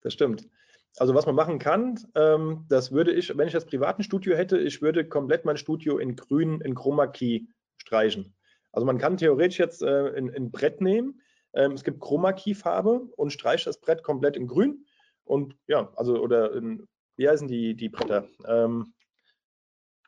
Das 0.00 0.14
stimmt. 0.14 0.48
Also 0.96 1.14
was 1.14 1.26
man 1.26 1.34
machen 1.34 1.58
kann, 1.58 2.00
ähm, 2.14 2.64
das 2.68 2.90
würde 2.90 3.12
ich, 3.12 3.36
wenn 3.36 3.46
ich 3.46 3.52
das 3.52 3.66
privaten 3.66 4.02
Studio 4.02 4.34
hätte, 4.36 4.58
ich 4.58 4.82
würde 4.82 5.06
komplett 5.06 5.44
mein 5.44 5.56
Studio 5.56 5.98
in 5.98 6.16
grün, 6.16 6.60
in 6.62 6.74
Chroma 6.74 7.06
Key 7.06 7.42
streichen. 7.76 8.34
Also 8.72 8.86
man 8.86 8.98
kann 8.98 9.16
theoretisch 9.16 9.58
jetzt 9.58 9.82
äh, 9.82 10.16
ein, 10.16 10.50
Brett 10.50 10.80
nehmen, 10.80 11.20
ähm, 11.52 11.72
es 11.72 11.84
gibt 11.84 12.00
Chroma 12.00 12.32
Key 12.32 12.54
Farbe 12.54 13.08
und 13.16 13.32
streicht 13.32 13.66
das 13.66 13.80
Brett 13.80 14.02
komplett 14.02 14.36
in 14.36 14.46
grün 14.46 14.86
und 15.24 15.56
ja, 15.66 15.92
also 15.96 16.20
oder 16.20 16.54
in, 16.54 16.86
wie 17.16 17.28
heißen 17.28 17.48
die, 17.48 17.74
die 17.74 17.88
Bretter? 17.88 18.28
Ähm, 18.46 18.94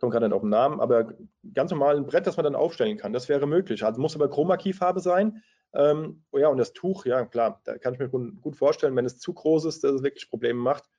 komme 0.03 0.11
gerade 0.11 0.27
nicht 0.27 0.35
auf 0.35 0.43
den 0.43 0.51
Namen, 0.51 0.81
aber 0.81 1.15
ganz 1.55 1.71
normal 1.71 1.97
ein 1.97 2.07
Brett, 2.07 2.27
das 2.27 2.37
man 2.37 2.43
dann 2.43 2.57
aufstellen 2.57 2.99
kann. 2.99 3.13
Das 3.13 3.29
wäre 3.29 3.47
möglich. 3.47 3.85
Also 3.85 4.01
muss 4.01 4.17
aber 4.17 4.29
Chroma 4.29 4.57
Key 4.57 4.73
Farbe 4.73 4.99
sein. 4.99 5.45
Ähm, 5.75 6.25
oh 6.33 6.39
ja, 6.39 6.49
und 6.49 6.59
das 6.59 6.73
Tuch, 6.73 7.07
ja 7.07 7.25
klar, 7.25 7.61
da 7.65 7.79
kann 7.79 7.95
ich 7.95 8.01
mir 8.01 8.09
gut 8.09 8.57
vorstellen, 8.57 8.97
wenn 8.97 9.07
es 9.07 9.21
zu 9.21 9.33
groß 9.33 9.65
ist, 9.65 9.85
dass 9.85 9.93
es 9.93 10.03
wirklich 10.03 10.29
Probleme 10.29 10.59
macht. 10.59 10.91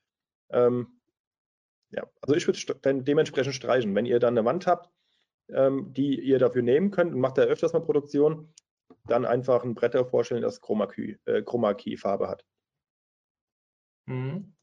Ähm, 0.52 1.02
ja, 1.92 2.08
also 2.22 2.34
ich 2.34 2.48
würde 2.48 3.04
dementsprechend 3.04 3.54
streichen. 3.54 3.94
Wenn 3.94 4.06
ihr 4.06 4.20
dann 4.20 4.38
eine 4.38 4.46
Wand 4.46 4.68
habt, 4.68 4.90
ähm, 5.50 5.94
die 5.94 6.20
ihr 6.20 6.40
dafür 6.40 6.62
nehmen 6.62 6.92
könnt 6.92 7.14
und 7.14 7.20
macht 7.20 7.38
da 7.38 7.44
öfters 7.44 7.74
mal 7.74 7.82
Produktion, 7.82 8.54
dann 9.06 9.26
einfach 9.26 9.64
ein 9.64 9.76
Bretter 9.76 10.06
vorstellen, 10.06 10.42
das 10.42 10.62
Chroma 10.62 10.88
Key, 10.88 11.16
äh, 11.26 11.42
Chroma 11.42 11.74
Key 11.74 11.98
Farbe 11.98 12.30
hat. 12.30 12.46
Mhm. 14.06 14.54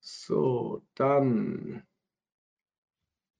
So, 0.00 0.82
dann. 0.94 1.86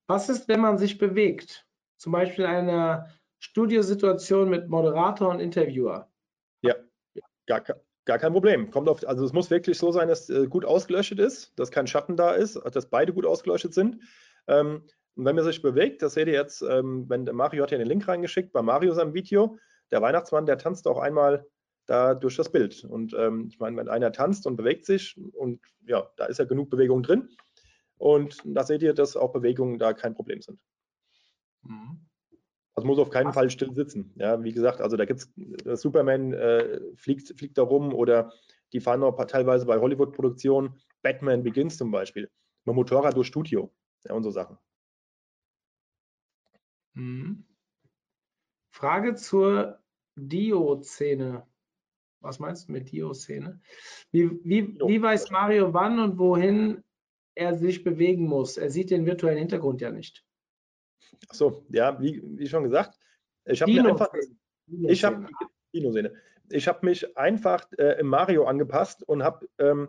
Was 0.06 0.28
ist, 0.28 0.48
wenn 0.48 0.60
man 0.60 0.78
sich 0.78 0.98
bewegt? 0.98 1.66
Zum 1.96 2.12
Beispiel 2.12 2.46
eine 2.46 3.10
Studiosituation 3.38 4.48
mit 4.48 4.68
Moderator 4.68 5.30
und 5.30 5.40
Interviewer. 5.40 6.10
Ja, 6.62 6.74
gar, 7.46 7.62
gar 8.04 8.18
kein 8.18 8.32
Problem. 8.32 8.70
Kommt 8.70 8.88
auf, 8.88 9.06
also 9.06 9.24
es 9.24 9.32
muss 9.32 9.50
wirklich 9.50 9.78
so 9.78 9.92
sein, 9.92 10.08
dass 10.08 10.28
äh, 10.30 10.46
gut 10.46 10.64
ausgeleuchtet 10.64 11.18
ist, 11.18 11.52
dass 11.58 11.70
kein 11.70 11.86
Schatten 11.86 12.16
da 12.16 12.32
ist, 12.32 12.56
dass 12.72 12.88
beide 12.88 13.12
gut 13.12 13.26
ausgeleuchtet 13.26 13.74
sind. 13.74 14.02
Ähm, 14.46 14.86
und 15.16 15.24
wenn 15.24 15.36
man 15.36 15.44
sich 15.44 15.62
bewegt, 15.62 16.02
das 16.02 16.14
seht 16.14 16.26
ihr 16.26 16.34
jetzt, 16.34 16.62
ähm, 16.62 17.08
wenn 17.08 17.24
Mario 17.24 17.62
hat 17.62 17.70
ja 17.70 17.78
den 17.78 17.86
Link 17.86 18.06
reingeschickt 18.08 18.52
bei 18.52 18.62
Mario 18.62 18.92
seinem 18.94 19.14
Video, 19.14 19.58
der 19.90 20.02
Weihnachtsmann, 20.02 20.46
der 20.46 20.58
tanzt 20.58 20.88
auch 20.88 20.98
einmal 20.98 21.46
da 21.86 22.14
durch 22.14 22.36
das 22.36 22.50
Bild. 22.50 22.84
Und 22.84 23.14
ähm, 23.16 23.46
ich 23.48 23.58
meine, 23.58 23.76
wenn 23.76 23.88
einer 23.88 24.12
tanzt 24.12 24.46
und 24.46 24.56
bewegt 24.56 24.86
sich 24.86 25.16
und 25.34 25.60
ja, 25.86 26.10
da 26.16 26.26
ist 26.26 26.38
ja 26.38 26.44
genug 26.44 26.70
Bewegung 26.70 27.02
drin. 27.02 27.28
Und 27.96 28.38
da 28.44 28.64
seht 28.64 28.82
ihr, 28.82 28.94
dass 28.94 29.16
auch 29.16 29.32
Bewegungen 29.32 29.78
da 29.78 29.92
kein 29.92 30.14
Problem 30.14 30.40
sind. 30.40 30.58
Mhm. 31.62 32.06
Also 32.74 32.88
muss 32.88 32.98
auf 32.98 33.10
keinen 33.10 33.32
Fall 33.32 33.50
still 33.50 33.72
sitzen. 33.72 34.12
Ja, 34.16 34.42
wie 34.42 34.52
gesagt, 34.52 34.80
also 34.80 34.96
da 34.96 35.04
gibt 35.04 35.20
es 35.20 35.80
Superman 35.80 36.32
äh, 36.32 36.80
fliegt, 36.96 37.38
fliegt 37.38 37.56
da 37.56 37.62
rum 37.62 37.94
oder 37.94 38.32
die 38.72 38.80
fahren 38.80 39.04
auch 39.04 39.16
teilweise 39.26 39.64
bei 39.64 39.78
Hollywood-Produktionen, 39.78 40.74
Batman 41.02 41.44
Begins 41.44 41.76
zum 41.76 41.92
Beispiel, 41.92 42.28
mit 42.64 42.74
Motorrad 42.74 43.14
durch 43.14 43.28
Studio 43.28 43.72
ja, 44.04 44.14
und 44.14 44.24
so 44.24 44.30
Sachen. 44.30 44.58
Mhm. 46.94 47.44
Frage 48.72 49.14
zur 49.14 49.78
Dio-Szene. 50.16 51.46
Was 52.20 52.38
meinst 52.38 52.68
du 52.68 52.72
mit 52.72 52.90
Dio-Szene? 52.90 53.60
Wie, 54.10 54.30
wie, 54.44 54.78
wie 54.80 55.02
weiß 55.02 55.30
Mario 55.30 55.72
wann 55.74 55.98
und 55.98 56.18
wohin 56.18 56.82
er 57.34 57.54
sich 57.56 57.84
bewegen 57.84 58.26
muss? 58.26 58.56
Er 58.56 58.70
sieht 58.70 58.90
den 58.90 59.06
virtuellen 59.06 59.38
Hintergrund 59.38 59.80
ja 59.80 59.90
nicht. 59.90 60.24
Achso, 61.28 61.64
ja, 61.68 62.00
wie, 62.00 62.22
wie, 62.38 62.48
schon 62.48 62.64
gesagt, 62.64 62.98
ich 63.44 63.60
habe 63.60 63.72
mir 63.72 63.84
einfach, 63.84 64.12
ich 64.66 65.04
habe 65.04 65.28
Ich 66.50 66.68
habe 66.68 66.86
mich 66.86 67.16
einfach 67.16 67.66
äh, 67.78 67.98
im 68.00 68.08
Mario 68.08 68.44
angepasst 68.46 69.02
und 69.02 69.22
habe 69.22 69.48
ähm, 69.58 69.88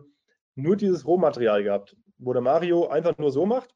nur 0.56 0.76
dieses 0.76 1.06
Rohmaterial 1.06 1.64
gehabt, 1.64 1.96
wo 2.18 2.34
der 2.34 2.42
Mario 2.42 2.88
einfach 2.88 3.18
nur 3.18 3.32
so 3.32 3.46
macht. 3.46 3.76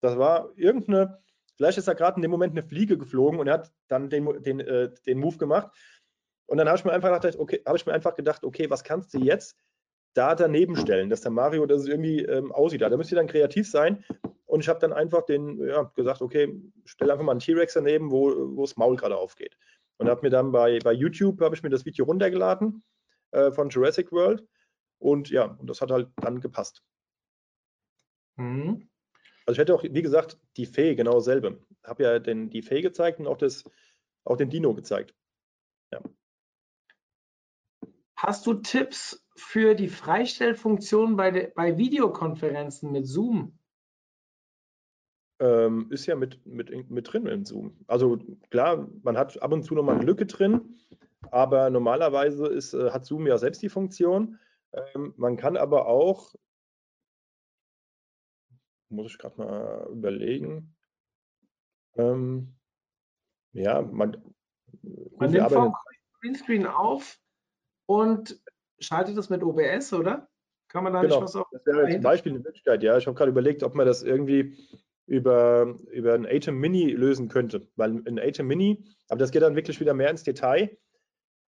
Das 0.00 0.18
war 0.18 0.52
irgendeine 0.56 1.22
Vielleicht 1.56 1.78
ist 1.78 1.88
da 1.88 1.94
gerade 1.94 2.16
in 2.16 2.22
dem 2.22 2.30
Moment 2.30 2.52
eine 2.52 2.62
Fliege 2.62 2.98
geflogen 2.98 3.40
und 3.40 3.46
er 3.46 3.54
hat 3.54 3.72
dann 3.88 4.10
den, 4.10 4.42
den, 4.42 4.60
äh, 4.60 4.92
den 5.06 5.18
Move 5.18 5.38
gemacht. 5.38 5.74
Und 6.46 6.58
dann 6.58 6.68
habe 6.68 6.78
ich 6.78 6.84
mir 6.84 6.92
einfach 6.92 7.20
gedacht, 7.20 7.38
okay, 7.38 7.62
habe 7.66 7.76
ich 7.76 7.86
mir 7.86 7.92
einfach 7.92 8.14
gedacht, 8.14 8.44
okay, 8.44 8.70
was 8.70 8.84
kannst 8.84 9.12
du 9.14 9.18
jetzt 9.18 9.56
da 10.14 10.34
daneben 10.34 10.76
stellen, 10.76 11.10
dass 11.10 11.20
der 11.20 11.30
Mario 11.30 11.66
das 11.66 11.86
irgendwie 11.86 12.20
ähm, 12.20 12.52
aussieht. 12.52 12.80
Da 12.80 12.96
müsst 12.96 13.12
ihr 13.12 13.16
dann 13.16 13.26
kreativ 13.26 13.68
sein. 13.68 14.04
Und 14.46 14.60
ich 14.60 14.68
habe 14.68 14.78
dann 14.78 14.92
einfach 14.92 15.22
den, 15.22 15.66
ja, 15.66 15.82
gesagt, 15.94 16.22
okay, 16.22 16.54
stell 16.84 17.10
einfach 17.10 17.24
mal 17.24 17.32
einen 17.32 17.40
T-Rex 17.40 17.74
daneben, 17.74 18.10
wo, 18.10 18.56
wo 18.56 18.62
das 18.62 18.76
Maul 18.76 18.96
gerade 18.96 19.16
aufgeht. 19.16 19.58
Und 19.98 20.08
habe 20.08 20.22
mir 20.22 20.30
dann 20.30 20.52
bei, 20.52 20.78
bei 20.78 20.92
YouTube, 20.92 21.40
habe 21.40 21.54
ich 21.54 21.62
mir 21.62 21.70
das 21.70 21.84
Video 21.84 22.04
runtergeladen 22.04 22.82
äh, 23.32 23.50
von 23.50 23.68
Jurassic 23.68 24.12
World. 24.12 24.46
Und 24.98 25.30
ja, 25.30 25.44
und 25.44 25.68
das 25.68 25.80
hat 25.80 25.90
halt 25.90 26.08
dann 26.16 26.40
gepasst. 26.40 26.82
Mhm. 28.36 28.88
Also 29.46 29.54
ich 29.54 29.58
hätte 29.60 29.74
auch, 29.74 29.84
wie 29.84 30.02
gesagt, 30.02 30.38
die 30.56 30.66
Fee 30.66 30.96
genau 30.96 31.14
dasselbe. 31.14 31.60
Ich 31.82 31.88
habe 31.88 32.02
ja 32.02 32.18
den, 32.18 32.50
die 32.50 32.62
Fee 32.62 32.82
gezeigt 32.82 33.20
und 33.20 33.28
auch, 33.28 33.38
das, 33.38 33.64
auch 34.24 34.36
den 34.36 34.50
Dino 34.50 34.74
gezeigt. 34.74 35.14
Ja. 35.92 36.00
Hast 38.16 38.46
du 38.46 38.54
Tipps 38.54 39.24
für 39.36 39.74
die 39.74 39.88
Freistellfunktion 39.88 41.16
bei, 41.16 41.30
de, 41.30 41.52
bei 41.54 41.78
Videokonferenzen 41.78 42.90
mit 42.90 43.06
Zoom? 43.06 43.56
Ähm, 45.38 45.88
ist 45.90 46.06
ja 46.06 46.16
mit, 46.16 46.44
mit, 46.44 46.90
mit 46.90 47.12
drin 47.12 47.26
in 47.26 47.44
Zoom. 47.44 47.78
Also 47.86 48.18
klar, 48.50 48.88
man 49.02 49.16
hat 49.16 49.40
ab 49.42 49.52
und 49.52 49.62
zu 49.62 49.74
nochmal 49.74 49.96
eine 49.96 50.06
Lücke 50.06 50.26
drin, 50.26 50.76
aber 51.30 51.70
normalerweise 51.70 52.46
ist, 52.46 52.72
äh, 52.72 52.90
hat 52.90 53.04
Zoom 53.04 53.26
ja 53.26 53.38
selbst 53.38 53.62
die 53.62 53.68
Funktion. 53.68 54.38
Ähm, 54.72 55.12
man 55.16 55.36
kann 55.36 55.56
aber 55.56 55.86
auch 55.86 56.34
muss 58.88 59.12
ich 59.12 59.18
gerade 59.18 59.38
mal 59.38 59.88
überlegen. 59.90 60.74
Ähm, 61.96 62.54
ja, 63.52 63.82
man, 63.82 64.16
man 65.18 65.30
nimmt 65.30 65.50
vom 65.50 65.74
Greenscreen 66.20 66.66
auf 66.66 67.18
und 67.86 68.40
schaltet 68.78 69.16
das 69.16 69.30
mit 69.30 69.42
OBS, 69.42 69.92
oder? 69.92 70.28
Kann 70.68 70.84
man 70.84 70.92
da 70.92 71.00
genau. 71.00 71.14
nicht 71.14 71.22
was 71.22 71.36
auf? 71.36 71.46
Das 71.52 71.64
wäre 71.64 71.90
zum 71.90 72.02
Beispiel 72.02 72.32
eine 72.32 72.40
Möglichkeit, 72.40 72.82
ja. 72.82 72.96
Ich 72.98 73.06
habe 73.06 73.16
gerade 73.16 73.30
überlegt, 73.30 73.62
ob 73.62 73.74
man 73.74 73.86
das 73.86 74.02
irgendwie 74.02 74.58
über, 75.06 75.78
über 75.90 76.14
ein 76.14 76.26
Atom 76.26 76.58
Mini 76.58 76.90
lösen 76.90 77.28
könnte. 77.28 77.68
Weil 77.76 78.02
ein 78.06 78.18
Atom 78.18 78.46
Mini, 78.46 78.84
aber 79.08 79.20
das 79.20 79.30
geht 79.30 79.42
dann 79.42 79.56
wirklich 79.56 79.80
wieder 79.80 79.94
mehr 79.94 80.10
ins 80.10 80.24
Detail. 80.24 80.76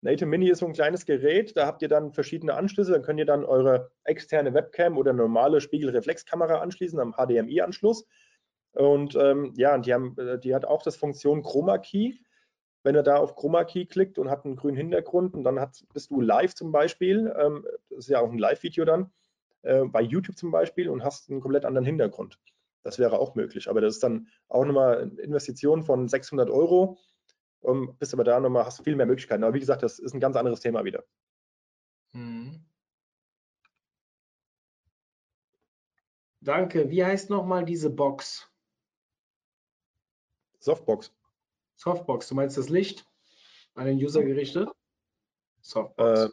Native 0.02 0.28
Mini 0.28 0.50
ist 0.50 0.60
so 0.60 0.68
ein 0.68 0.74
kleines 0.74 1.06
Gerät, 1.06 1.58
da 1.58 1.66
habt 1.66 1.82
ihr 1.82 1.88
dann 1.88 2.14
verschiedene 2.14 2.54
Anschlüsse, 2.54 2.92
dann 2.92 3.02
könnt 3.02 3.20
ihr 3.20 3.26
dann 3.26 3.44
eure 3.44 3.92
externe 4.04 4.54
Webcam 4.54 4.98
oder 4.98 5.14
normale 5.14 5.62
Spiegelreflexkamera 5.62 6.60
anschließen 6.60 7.00
am 7.00 7.14
HDMI-Anschluss. 7.14 8.06
Und 8.74 9.16
ähm, 9.16 9.54
ja, 9.56 9.78
die, 9.78 9.94
haben, 9.94 10.18
äh, 10.18 10.38
die 10.38 10.54
hat 10.54 10.66
auch 10.66 10.84
das 10.84 10.98
Funktion 10.98 11.44
Chroma 11.44 11.78
Key. 11.78 12.16
Wenn 12.84 12.96
ihr 12.96 13.04
da 13.04 13.18
auf 13.18 13.36
Chroma 13.36 13.64
Key 13.64 13.86
klickt 13.86 14.20
und 14.20 14.30
hat 14.30 14.46
einen 14.46 14.58
grünen 14.58 14.78
Hintergrund 14.78 15.34
und 15.34 15.44
dann 15.44 15.60
hat, 15.60 15.84
bist 15.94 16.12
du 16.12 16.22
live 16.22 16.54
zum 16.54 16.72
Beispiel, 16.72 17.34
ähm, 17.40 17.66
das 17.90 18.00
ist 18.00 18.10
ja 18.10 18.20
auch 18.20 18.32
ein 18.32 18.38
Live-Video 18.38 18.86
dann, 18.86 19.12
äh, 19.64 19.86
bei 19.86 20.02
YouTube 20.02 20.38
zum 20.38 20.52
Beispiel 20.52 20.90
und 20.90 21.04
hast 21.04 21.32
einen 21.32 21.42
komplett 21.42 21.66
anderen 21.66 21.86
Hintergrund. 21.86 22.38
Das 22.84 23.00
wäre 23.00 23.18
auch 23.18 23.34
möglich, 23.34 23.68
aber 23.70 23.82
das 23.82 23.96
ist 23.96 24.04
dann 24.04 24.28
auch 24.48 24.66
nochmal 24.66 25.02
eine 25.02 25.22
Investition 25.22 25.82
von 25.82 26.08
600 26.08 26.52
Euro. 26.52 27.00
Um, 27.66 27.98
bist 27.98 28.14
aber 28.14 28.24
da 28.24 28.40
nochmal, 28.40 28.66
hast 28.66 28.84
viel 28.84 28.96
mehr 28.96 29.08
Möglichkeiten. 29.08 29.44
Aber 29.44 29.56
wie 29.56 29.60
gesagt, 29.60 29.82
das 29.82 29.98
ist 29.98 30.14
ein 30.14 30.20
ganz 30.20 30.36
anderes 30.36 30.60
Thema 30.60 30.86
wieder. 30.86 31.04
Mhm. 32.14 32.64
Danke. 36.42 36.92
Wie 36.92 37.04
heißt 37.04 37.32
nochmal 37.32 37.66
diese 37.66 37.90
Box? 37.90 38.48
Softbox. 40.60 41.12
Softbox. 41.76 42.28
Du 42.30 42.36
meinst 42.36 42.58
das 42.58 42.70
Licht 42.70 43.08
an 43.74 43.88
den 43.88 43.98
User 43.98 44.24
gerichtet? 44.24 44.70
Softbox. 45.62 46.26
Äh, 46.26 46.30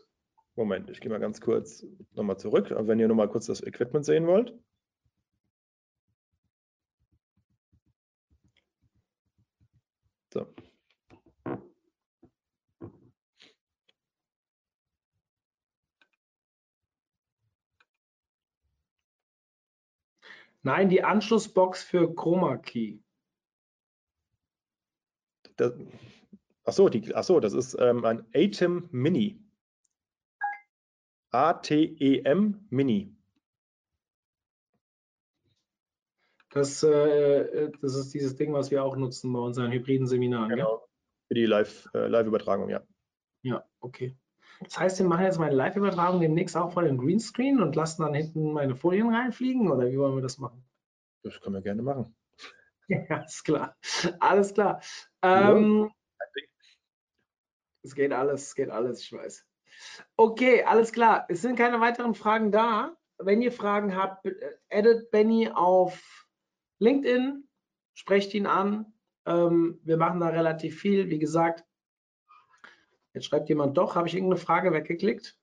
Moment, 0.54 0.90
ich 0.90 1.00
gehe 1.00 1.10
mal 1.10 1.18
ganz 1.18 1.40
kurz 1.40 1.86
nochmal 2.12 2.38
zurück, 2.38 2.74
wenn 2.76 3.00
ihr 3.00 3.08
nochmal 3.08 3.28
kurz 3.30 3.46
das 3.46 3.62
Equipment 3.62 4.04
sehen 4.04 4.26
wollt. 4.26 4.54
So. 10.34 10.46
Nein, 20.62 20.88
die 20.88 21.02
Anschlussbox 21.02 21.82
für 21.82 22.14
Chroma 22.14 22.56
Key. 22.56 22.98
Das, 25.56 25.72
ach 26.64 26.72
so, 26.72 26.88
die, 26.88 27.14
ach 27.14 27.24
so, 27.24 27.40
das 27.40 27.52
ist 27.52 27.76
ähm, 27.78 28.04
ein 28.04 28.24
ATEM 28.34 28.88
Mini. 28.92 29.40
ATEM 31.30 32.66
Mini. 32.70 33.16
Das, 36.50 36.82
äh, 36.82 37.70
das 37.80 37.94
ist 37.94 38.12
dieses 38.12 38.36
Ding, 38.36 38.52
was 38.52 38.70
wir 38.70 38.84
auch 38.84 38.96
nutzen 38.96 39.32
bei 39.32 39.38
unseren 39.38 39.72
hybriden 39.72 40.06
Seminaren. 40.06 40.50
Genau, 40.50 40.76
ja? 40.76 40.86
für 41.28 41.34
die 41.34 41.44
äh, 41.44 42.08
Live-Übertragung, 42.08 42.68
äh, 42.68 42.72
Live 42.72 42.82
ja. 43.42 43.50
Ja, 43.50 43.68
okay. 43.80 44.16
Das 44.64 44.78
heißt, 44.78 44.98
wir 44.98 45.06
machen 45.06 45.24
jetzt 45.24 45.38
meine 45.38 45.54
Live-Übertragung 45.54 46.20
demnächst 46.20 46.56
auch 46.56 46.72
vor 46.72 46.82
dem 46.82 46.98
Greenscreen 46.98 47.60
und 47.62 47.76
lassen 47.76 48.02
dann 48.02 48.14
hinten 48.14 48.52
meine 48.52 48.76
Folien 48.76 49.14
reinfliegen 49.14 49.70
oder 49.70 49.90
wie 49.90 49.98
wollen 49.98 50.14
wir 50.14 50.22
das 50.22 50.38
machen? 50.38 50.64
Das 51.22 51.40
können 51.40 51.54
wir 51.54 51.62
gerne 51.62 51.82
machen. 51.82 52.14
Ja, 52.88 53.22
ist 53.22 53.44
klar. 53.44 53.76
Alles 54.18 54.52
klar. 54.52 54.82
Ähm, 55.22 55.88
ja. 55.88 56.32
Es 57.82 57.94
geht 57.94 58.12
alles, 58.12 58.48
es 58.48 58.54
geht 58.54 58.70
alles, 58.70 59.00
ich 59.00 59.12
weiß. 59.12 59.46
Okay, 60.16 60.62
alles 60.64 60.92
klar. 60.92 61.24
Es 61.28 61.42
sind 61.42 61.56
keine 61.56 61.80
weiteren 61.80 62.14
Fragen 62.14 62.50
da. 62.52 62.94
Wenn 63.18 63.40
ihr 63.40 63.52
Fragen 63.52 63.96
habt, 63.96 64.26
edit 64.68 65.10
Benny 65.10 65.48
auf 65.48 66.26
LinkedIn, 66.80 67.48
sprecht 67.94 68.34
ihn 68.34 68.46
an. 68.46 68.92
Ähm, 69.26 69.80
wir 69.84 69.96
machen 69.96 70.20
da 70.20 70.28
relativ 70.28 70.80
viel. 70.80 71.08
Wie 71.08 71.18
gesagt, 71.18 71.64
Jetzt 73.14 73.26
schreibt 73.26 73.48
jemand 73.48 73.76
doch, 73.76 73.94
habe 73.94 74.08
ich 74.08 74.14
irgendeine 74.14 74.40
Frage 74.40 74.72
weggeklickt, 74.72 75.38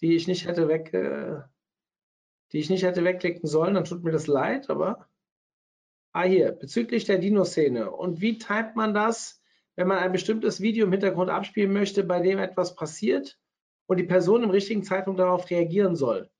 die 0.00 0.14
ich 0.14 0.28
nicht 0.28 0.46
hätte 0.46 0.68
weg, 0.68 0.92
äh, 0.94 1.40
die 2.52 2.58
ich 2.58 2.70
nicht 2.70 2.84
hätte 2.84 3.04
wegklicken 3.04 3.48
sollen, 3.48 3.74
dann 3.74 3.84
tut 3.84 4.04
mir 4.04 4.12
das 4.12 4.26
leid, 4.26 4.70
aber 4.70 5.08
ah 6.12 6.22
hier, 6.22 6.52
bezüglich 6.52 7.04
der 7.04 7.18
Dino-Szene. 7.18 7.90
Und 7.90 8.20
wie 8.20 8.38
teilt 8.38 8.76
man 8.76 8.94
das, 8.94 9.42
wenn 9.76 9.88
man 9.88 9.98
ein 9.98 10.12
bestimmtes 10.12 10.60
Video 10.60 10.86
im 10.86 10.92
Hintergrund 10.92 11.30
abspielen 11.30 11.72
möchte, 11.72 12.04
bei 12.04 12.20
dem 12.20 12.38
etwas 12.38 12.76
passiert 12.76 13.38
und 13.86 13.98
die 13.98 14.04
Person 14.04 14.44
im 14.44 14.50
richtigen 14.50 14.84
Zeitpunkt 14.84 15.18
darauf 15.18 15.50
reagieren 15.50 15.96
soll? 15.96 16.30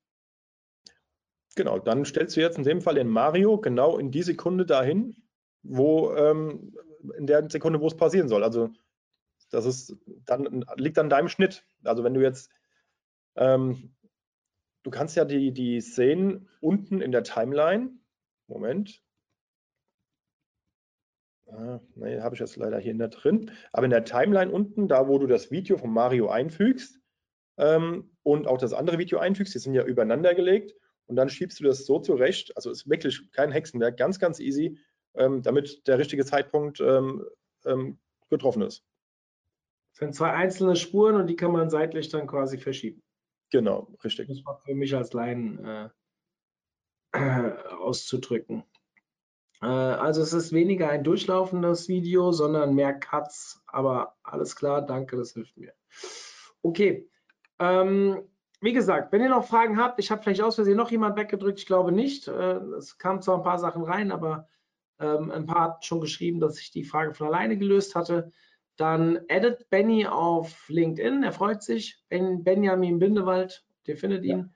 Genau, 1.57 1.79
dann 1.79 2.05
stellst 2.05 2.37
du 2.37 2.41
jetzt 2.41 2.59
in 2.59 2.65
dem 2.65 2.81
Fall 2.81 2.97
in 2.97 3.09
Mario 3.09 3.59
genau 3.59 3.99
in 3.99 4.11
die 4.11 4.23
Sekunde 4.23 4.67
dahin, 4.67 5.17
wo 5.63 6.13
ähm, 6.15 6.77
in 7.17 7.27
der 7.27 7.49
Sekunde, 7.51 7.81
wo 7.81 7.87
es 7.87 7.97
passieren 7.97 8.29
soll. 8.29 8.45
Also 8.45 8.71
das 9.55 9.67
ist 9.67 9.97
dann 10.27 10.65
liegt 10.77 10.99
an 10.99 11.09
deinem 11.09 11.29
Schnitt. 11.29 11.65
Also 11.85 12.05
wenn 12.05 12.15
du 12.15 12.21
jetzt, 12.21 12.51
ähm, 13.37 13.95
du 14.83 14.91
kannst 14.91 15.17
ja 15.17 15.25
die, 15.25 15.53
die 15.53 15.81
Szenen 15.81 16.49
unten 16.61 17.01
in 17.01 17.13
der 17.13 17.23
Timeline, 17.23 17.91
Moment, 18.47 19.03
ah, 21.47 21.81
nee, 21.95 22.21
habe 22.21 22.35
ich 22.35 22.41
jetzt 22.41 22.57
leider 22.57 22.79
hier 22.79 22.95
nicht 22.95 23.11
drin, 23.11 23.51
aber 23.73 23.85
in 23.85 23.91
der 23.91 24.05
Timeline 24.05 24.51
unten, 24.51 24.89
da 24.89 25.09
wo 25.09 25.19
du 25.19 25.27
das 25.27 25.51
Video 25.51 25.79
von 25.79 25.91
Mario 25.91 26.29
einfügst 26.29 27.01
ähm, 27.57 28.11
und 28.23 28.47
auch 28.47 28.59
das 28.59 28.73
andere 28.73 28.99
Video 28.99 29.19
einfügst, 29.19 29.55
die 29.55 29.59
sind 29.59 29.75
ja 29.75 29.85
übereinander 29.85 30.35
gelegt 30.35 30.75
und 31.07 31.17
dann 31.17 31.29
schiebst 31.29 31.61
du 31.61 31.65
das 31.65 31.87
so 31.87 32.01
zurecht, 32.01 32.57
also 32.57 32.71
ist 32.71 32.89
wirklich 32.89 33.31
kein 33.33 33.53
Hexenwerk, 33.53 33.97
ganz, 33.97 34.19
ganz 34.19 34.41
easy, 34.41 34.79
ähm, 35.15 35.43
damit 35.43 35.87
der 35.87 35.99
richtige 35.99 36.25
Zeitpunkt 36.25 36.81
ähm, 36.81 37.25
ähm 37.65 37.99
getroffen 38.31 38.63
ist. 38.63 38.85
Das 39.95 40.01
sind 40.01 40.15
zwei 40.15 40.33
einzelne 40.33 40.75
Spuren 40.75 41.15
und 41.15 41.29
die 41.29 41.37
kann 41.37 41.53
man 41.53 41.71
seitlich 41.71 42.09
dann 42.09 42.27
quasi 42.27 42.59
verschieben. 42.59 43.01
Genau, 43.51 43.95
richtig. 44.03 44.27
Das 44.27 44.45
war 44.45 44.59
für 44.59 44.75
mich 44.75 44.95
als 44.97 45.13
Laien 45.13 45.65
äh, 45.65 45.91
auszudrücken. 47.79 48.65
Äh, 49.63 49.67
also 49.67 50.21
es 50.21 50.33
ist 50.33 50.53
weniger 50.53 50.89
ein 50.89 51.05
durchlaufendes 51.05 51.87
Video, 51.87 52.33
sondern 52.33 52.75
mehr 52.75 52.95
Cuts, 52.95 53.63
aber 53.69 54.17
alles 54.25 54.57
klar, 54.57 54.83
danke, 54.83 55.17
das 55.17 55.33
hilft 55.33 55.57
mir. 55.57 55.73
Okay, 56.63 57.09
ähm, 57.61 58.21
wie 58.61 58.73
gesagt, 58.73 59.13
wenn 59.13 59.23
ihr 59.23 59.29
noch 59.29 59.47
Fragen 59.47 59.79
habt, 59.79 60.01
ich 60.01 60.11
habe 60.11 60.23
vielleicht 60.23 60.43
aus 60.43 60.57
Versehen 60.57 60.77
noch 60.77 60.91
jemand 60.91 61.17
weggedrückt, 61.17 61.61
ich 61.61 61.67
glaube 61.67 61.93
nicht. 61.93 62.27
Äh, 62.27 62.57
es 62.79 62.99
kamen 62.99 63.23
zwar 63.23 63.37
ein 63.37 63.45
paar 63.45 63.61
Sachen 63.61 63.85
rein, 63.85 64.11
aber 64.11 64.49
ähm, 64.99 65.31
ein 65.31 65.47
paar 65.47 65.61
hat 65.61 65.85
schon 65.85 66.01
geschrieben, 66.01 66.41
dass 66.41 66.59
ich 66.59 66.73
die 66.73 66.83
Frage 66.83 67.15
von 67.15 67.29
alleine 67.29 67.57
gelöst 67.57 67.95
hatte. 67.95 68.33
Dann 68.77 69.21
addet 69.29 69.71
Benny 69.71 70.07
auf 70.07 70.69
LinkedIn, 70.69 71.23
er 71.23 71.33
freut 71.33 71.63
sich. 71.63 72.03
Ben, 72.09 72.43
Benjamin 72.43 72.99
Bindewald, 72.99 73.65
ihr 73.87 73.97
findet 73.97 74.25
ihn. 74.25 74.39
Ja. 74.39 74.49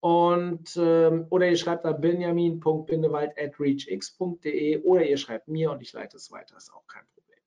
Und 0.00 0.76
ähm, 0.76 1.26
oder 1.30 1.48
ihr 1.48 1.56
schreibt 1.56 1.84
da 1.84 1.92
benjamin.bindewald 1.92 3.38
at 3.38 3.60
reachx.de 3.60 4.82
oder 4.82 5.06
ihr 5.06 5.16
schreibt 5.16 5.46
mir 5.46 5.70
und 5.70 5.80
ich 5.80 5.92
leite 5.92 6.16
es 6.16 6.32
weiter, 6.32 6.56
ist 6.56 6.72
auch 6.72 6.86
kein 6.88 7.04
Problem. 7.14 7.38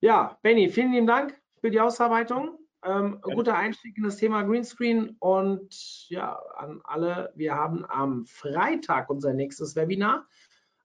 Ja, 0.00 0.38
Benny, 0.40 0.70
vielen 0.70 0.92
lieben 0.92 1.06
Dank 1.06 1.38
für 1.60 1.70
die 1.70 1.80
Ausarbeitung. 1.80 2.58
Ähm, 2.82 3.20
guter 3.20 3.56
Einstieg 3.56 3.98
in 3.98 4.04
das 4.04 4.16
Thema 4.16 4.42
Greenscreen 4.42 5.16
und 5.18 6.08
ja, 6.08 6.40
an 6.56 6.80
alle, 6.84 7.30
wir 7.36 7.54
haben 7.54 7.84
am 7.84 8.24
Freitag 8.24 9.10
unser 9.10 9.34
nächstes 9.34 9.76
Webinar. 9.76 10.26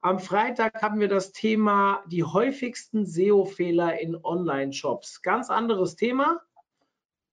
Am 0.06 0.20
Freitag 0.20 0.84
haben 0.84 1.00
wir 1.00 1.08
das 1.08 1.32
Thema 1.32 2.04
die 2.06 2.24
häufigsten 2.24 3.08
SEO-Fehler 3.08 4.00
in 4.00 4.16
Online-Shops. 4.16 5.24
Ganz 5.24 5.50
anderes 5.50 5.96
Thema, 5.96 6.44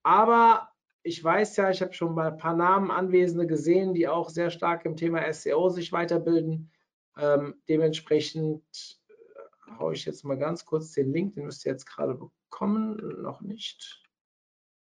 aber 0.01 0.69
ich 1.03 1.23
weiß 1.23 1.55
ja, 1.57 1.69
ich 1.69 1.83
habe 1.83 1.93
schon 1.93 2.15
mal 2.15 2.31
ein 2.31 2.37
paar 2.37 2.55
Namen 2.55 2.89
Anwesende 2.89 3.45
gesehen, 3.45 3.93
die 3.93 4.07
auch 4.07 4.27
sehr 4.27 4.49
stark 4.49 4.85
im 4.85 4.95
Thema 4.95 5.31
SEO 5.31 5.69
sich 5.69 5.91
weiterbilden. 5.91 6.71
Ähm, 7.15 7.61
dementsprechend 7.69 8.63
äh, 9.07 9.77
haue 9.77 9.93
ich 9.93 10.05
jetzt 10.05 10.25
mal 10.25 10.39
ganz 10.39 10.65
kurz 10.65 10.93
den 10.93 11.13
Link, 11.13 11.35
den 11.35 11.45
müsst 11.45 11.67
ihr 11.67 11.73
jetzt 11.73 11.85
gerade 11.85 12.15
bekommen, 12.15 13.21
noch 13.21 13.41
nicht. 13.41 14.01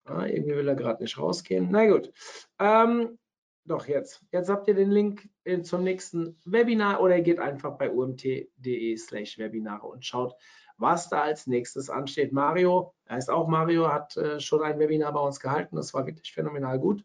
Ah, 0.05 0.25
irgendwie 0.25 0.55
will 0.55 0.67
er 0.67 0.75
gerade 0.75 1.03
nicht 1.03 1.19
rausgehen. 1.19 1.67
Na 1.69 1.85
gut. 1.85 2.11
Ähm, 2.57 3.19
doch, 3.67 3.87
jetzt. 3.87 4.23
Jetzt 4.31 4.49
habt 4.49 4.67
ihr 4.67 4.73
den 4.73 4.91
Link 4.91 5.29
äh, 5.43 5.61
zum 5.61 5.83
nächsten 5.83 6.39
Webinar 6.45 7.01
oder 7.01 7.17
ihr 7.17 7.23
geht 7.23 7.39
einfach 7.39 7.77
bei 7.77 7.91
umt.de 7.91 8.97
slash 8.97 9.37
Webinare 9.37 9.85
und 9.85 10.05
schaut, 10.05 10.35
was 10.77 11.09
da 11.09 11.21
als 11.21 11.47
nächstes 11.47 11.89
ansteht. 11.89 12.31
Mario, 12.31 12.93
er 13.05 13.17
heißt 13.17 13.29
auch 13.29 13.47
Mario, 13.47 13.91
hat 13.91 14.15
äh, 14.15 14.39
schon 14.39 14.63
ein 14.63 14.79
Webinar 14.79 15.11
bei 15.11 15.19
uns 15.19 15.39
gehalten. 15.39 15.75
Das 15.75 15.93
war 15.93 16.05
wirklich 16.05 16.33
phänomenal 16.33 16.79
gut. 16.79 17.03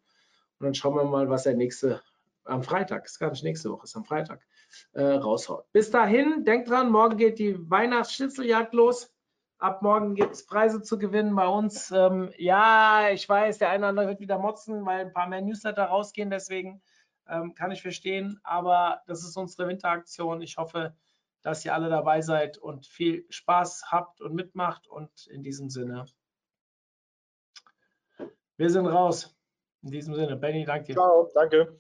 Und 0.59 0.67
dann 0.67 0.75
schauen 0.75 0.95
wir 0.95 1.05
mal, 1.05 1.29
was 1.29 1.47
er 1.47 1.55
nächste, 1.55 2.01
am 2.45 2.63
Freitag, 2.63 3.07
ist 3.07 3.19
gar 3.19 3.31
nicht 3.31 3.43
nächste 3.43 3.71
Woche, 3.71 3.85
ist 3.85 3.97
am 3.97 4.05
Freitag, 4.05 4.47
äh, 4.93 5.03
raushaut. 5.03 5.65
Bis 5.73 5.91
dahin, 5.91 6.45
denkt 6.45 6.71
dran, 6.71 6.93
morgen 6.93 7.17
geht 7.17 7.41
die 7.41 7.59
Weihnachtsschnitzeljagd 7.69 8.73
los. 8.73 9.12
Ab 9.63 9.81
morgen 9.81 10.17
gibt 10.17 10.33
es 10.33 10.45
Preise 10.45 10.83
zu 10.83 10.99
gewinnen 10.99 11.37
bei 11.37 11.47
uns. 11.47 11.93
Ähm, 11.93 12.33
ja, 12.37 13.11
ich 13.11 13.29
weiß, 13.29 13.59
der 13.59 13.69
eine 13.69 13.85
oder 13.85 13.89
andere 13.91 14.09
wird 14.09 14.19
wieder 14.19 14.37
motzen, 14.37 14.85
weil 14.85 15.03
ein 15.03 15.13
paar 15.13 15.29
mehr 15.29 15.41
Newsletter 15.41 15.85
rausgehen. 15.85 16.31
Deswegen 16.31 16.83
ähm, 17.29 17.55
kann 17.55 17.71
ich 17.71 17.81
verstehen. 17.81 18.41
Aber 18.43 19.03
das 19.07 19.23
ist 19.23 19.37
unsere 19.37 19.69
Winteraktion. 19.69 20.43
Ich 20.43 20.57
hoffe, 20.57 20.97
dass 21.43 21.65
ihr 21.65 21.75
alle 21.75 21.91
dabei 21.91 22.23
seid 22.23 22.59
und 22.59 22.89
viel 22.89 23.25
Spaß 23.31 23.85
habt 23.93 24.21
und 24.21 24.35
mitmacht. 24.35 24.89
Und 24.89 25.29
in 25.29 25.45
diesem 25.45 25.71
Sinne, 25.71 26.07
wir 28.57 28.69
sind 28.69 28.89
raus. 28.89 29.33
In 29.83 29.93
diesem 29.93 30.17
Sinne, 30.17 30.35
Benny, 30.35 30.65
danke 30.65 30.87
dir. 30.87 30.95
Ciao, 30.95 31.31
danke. 31.35 31.79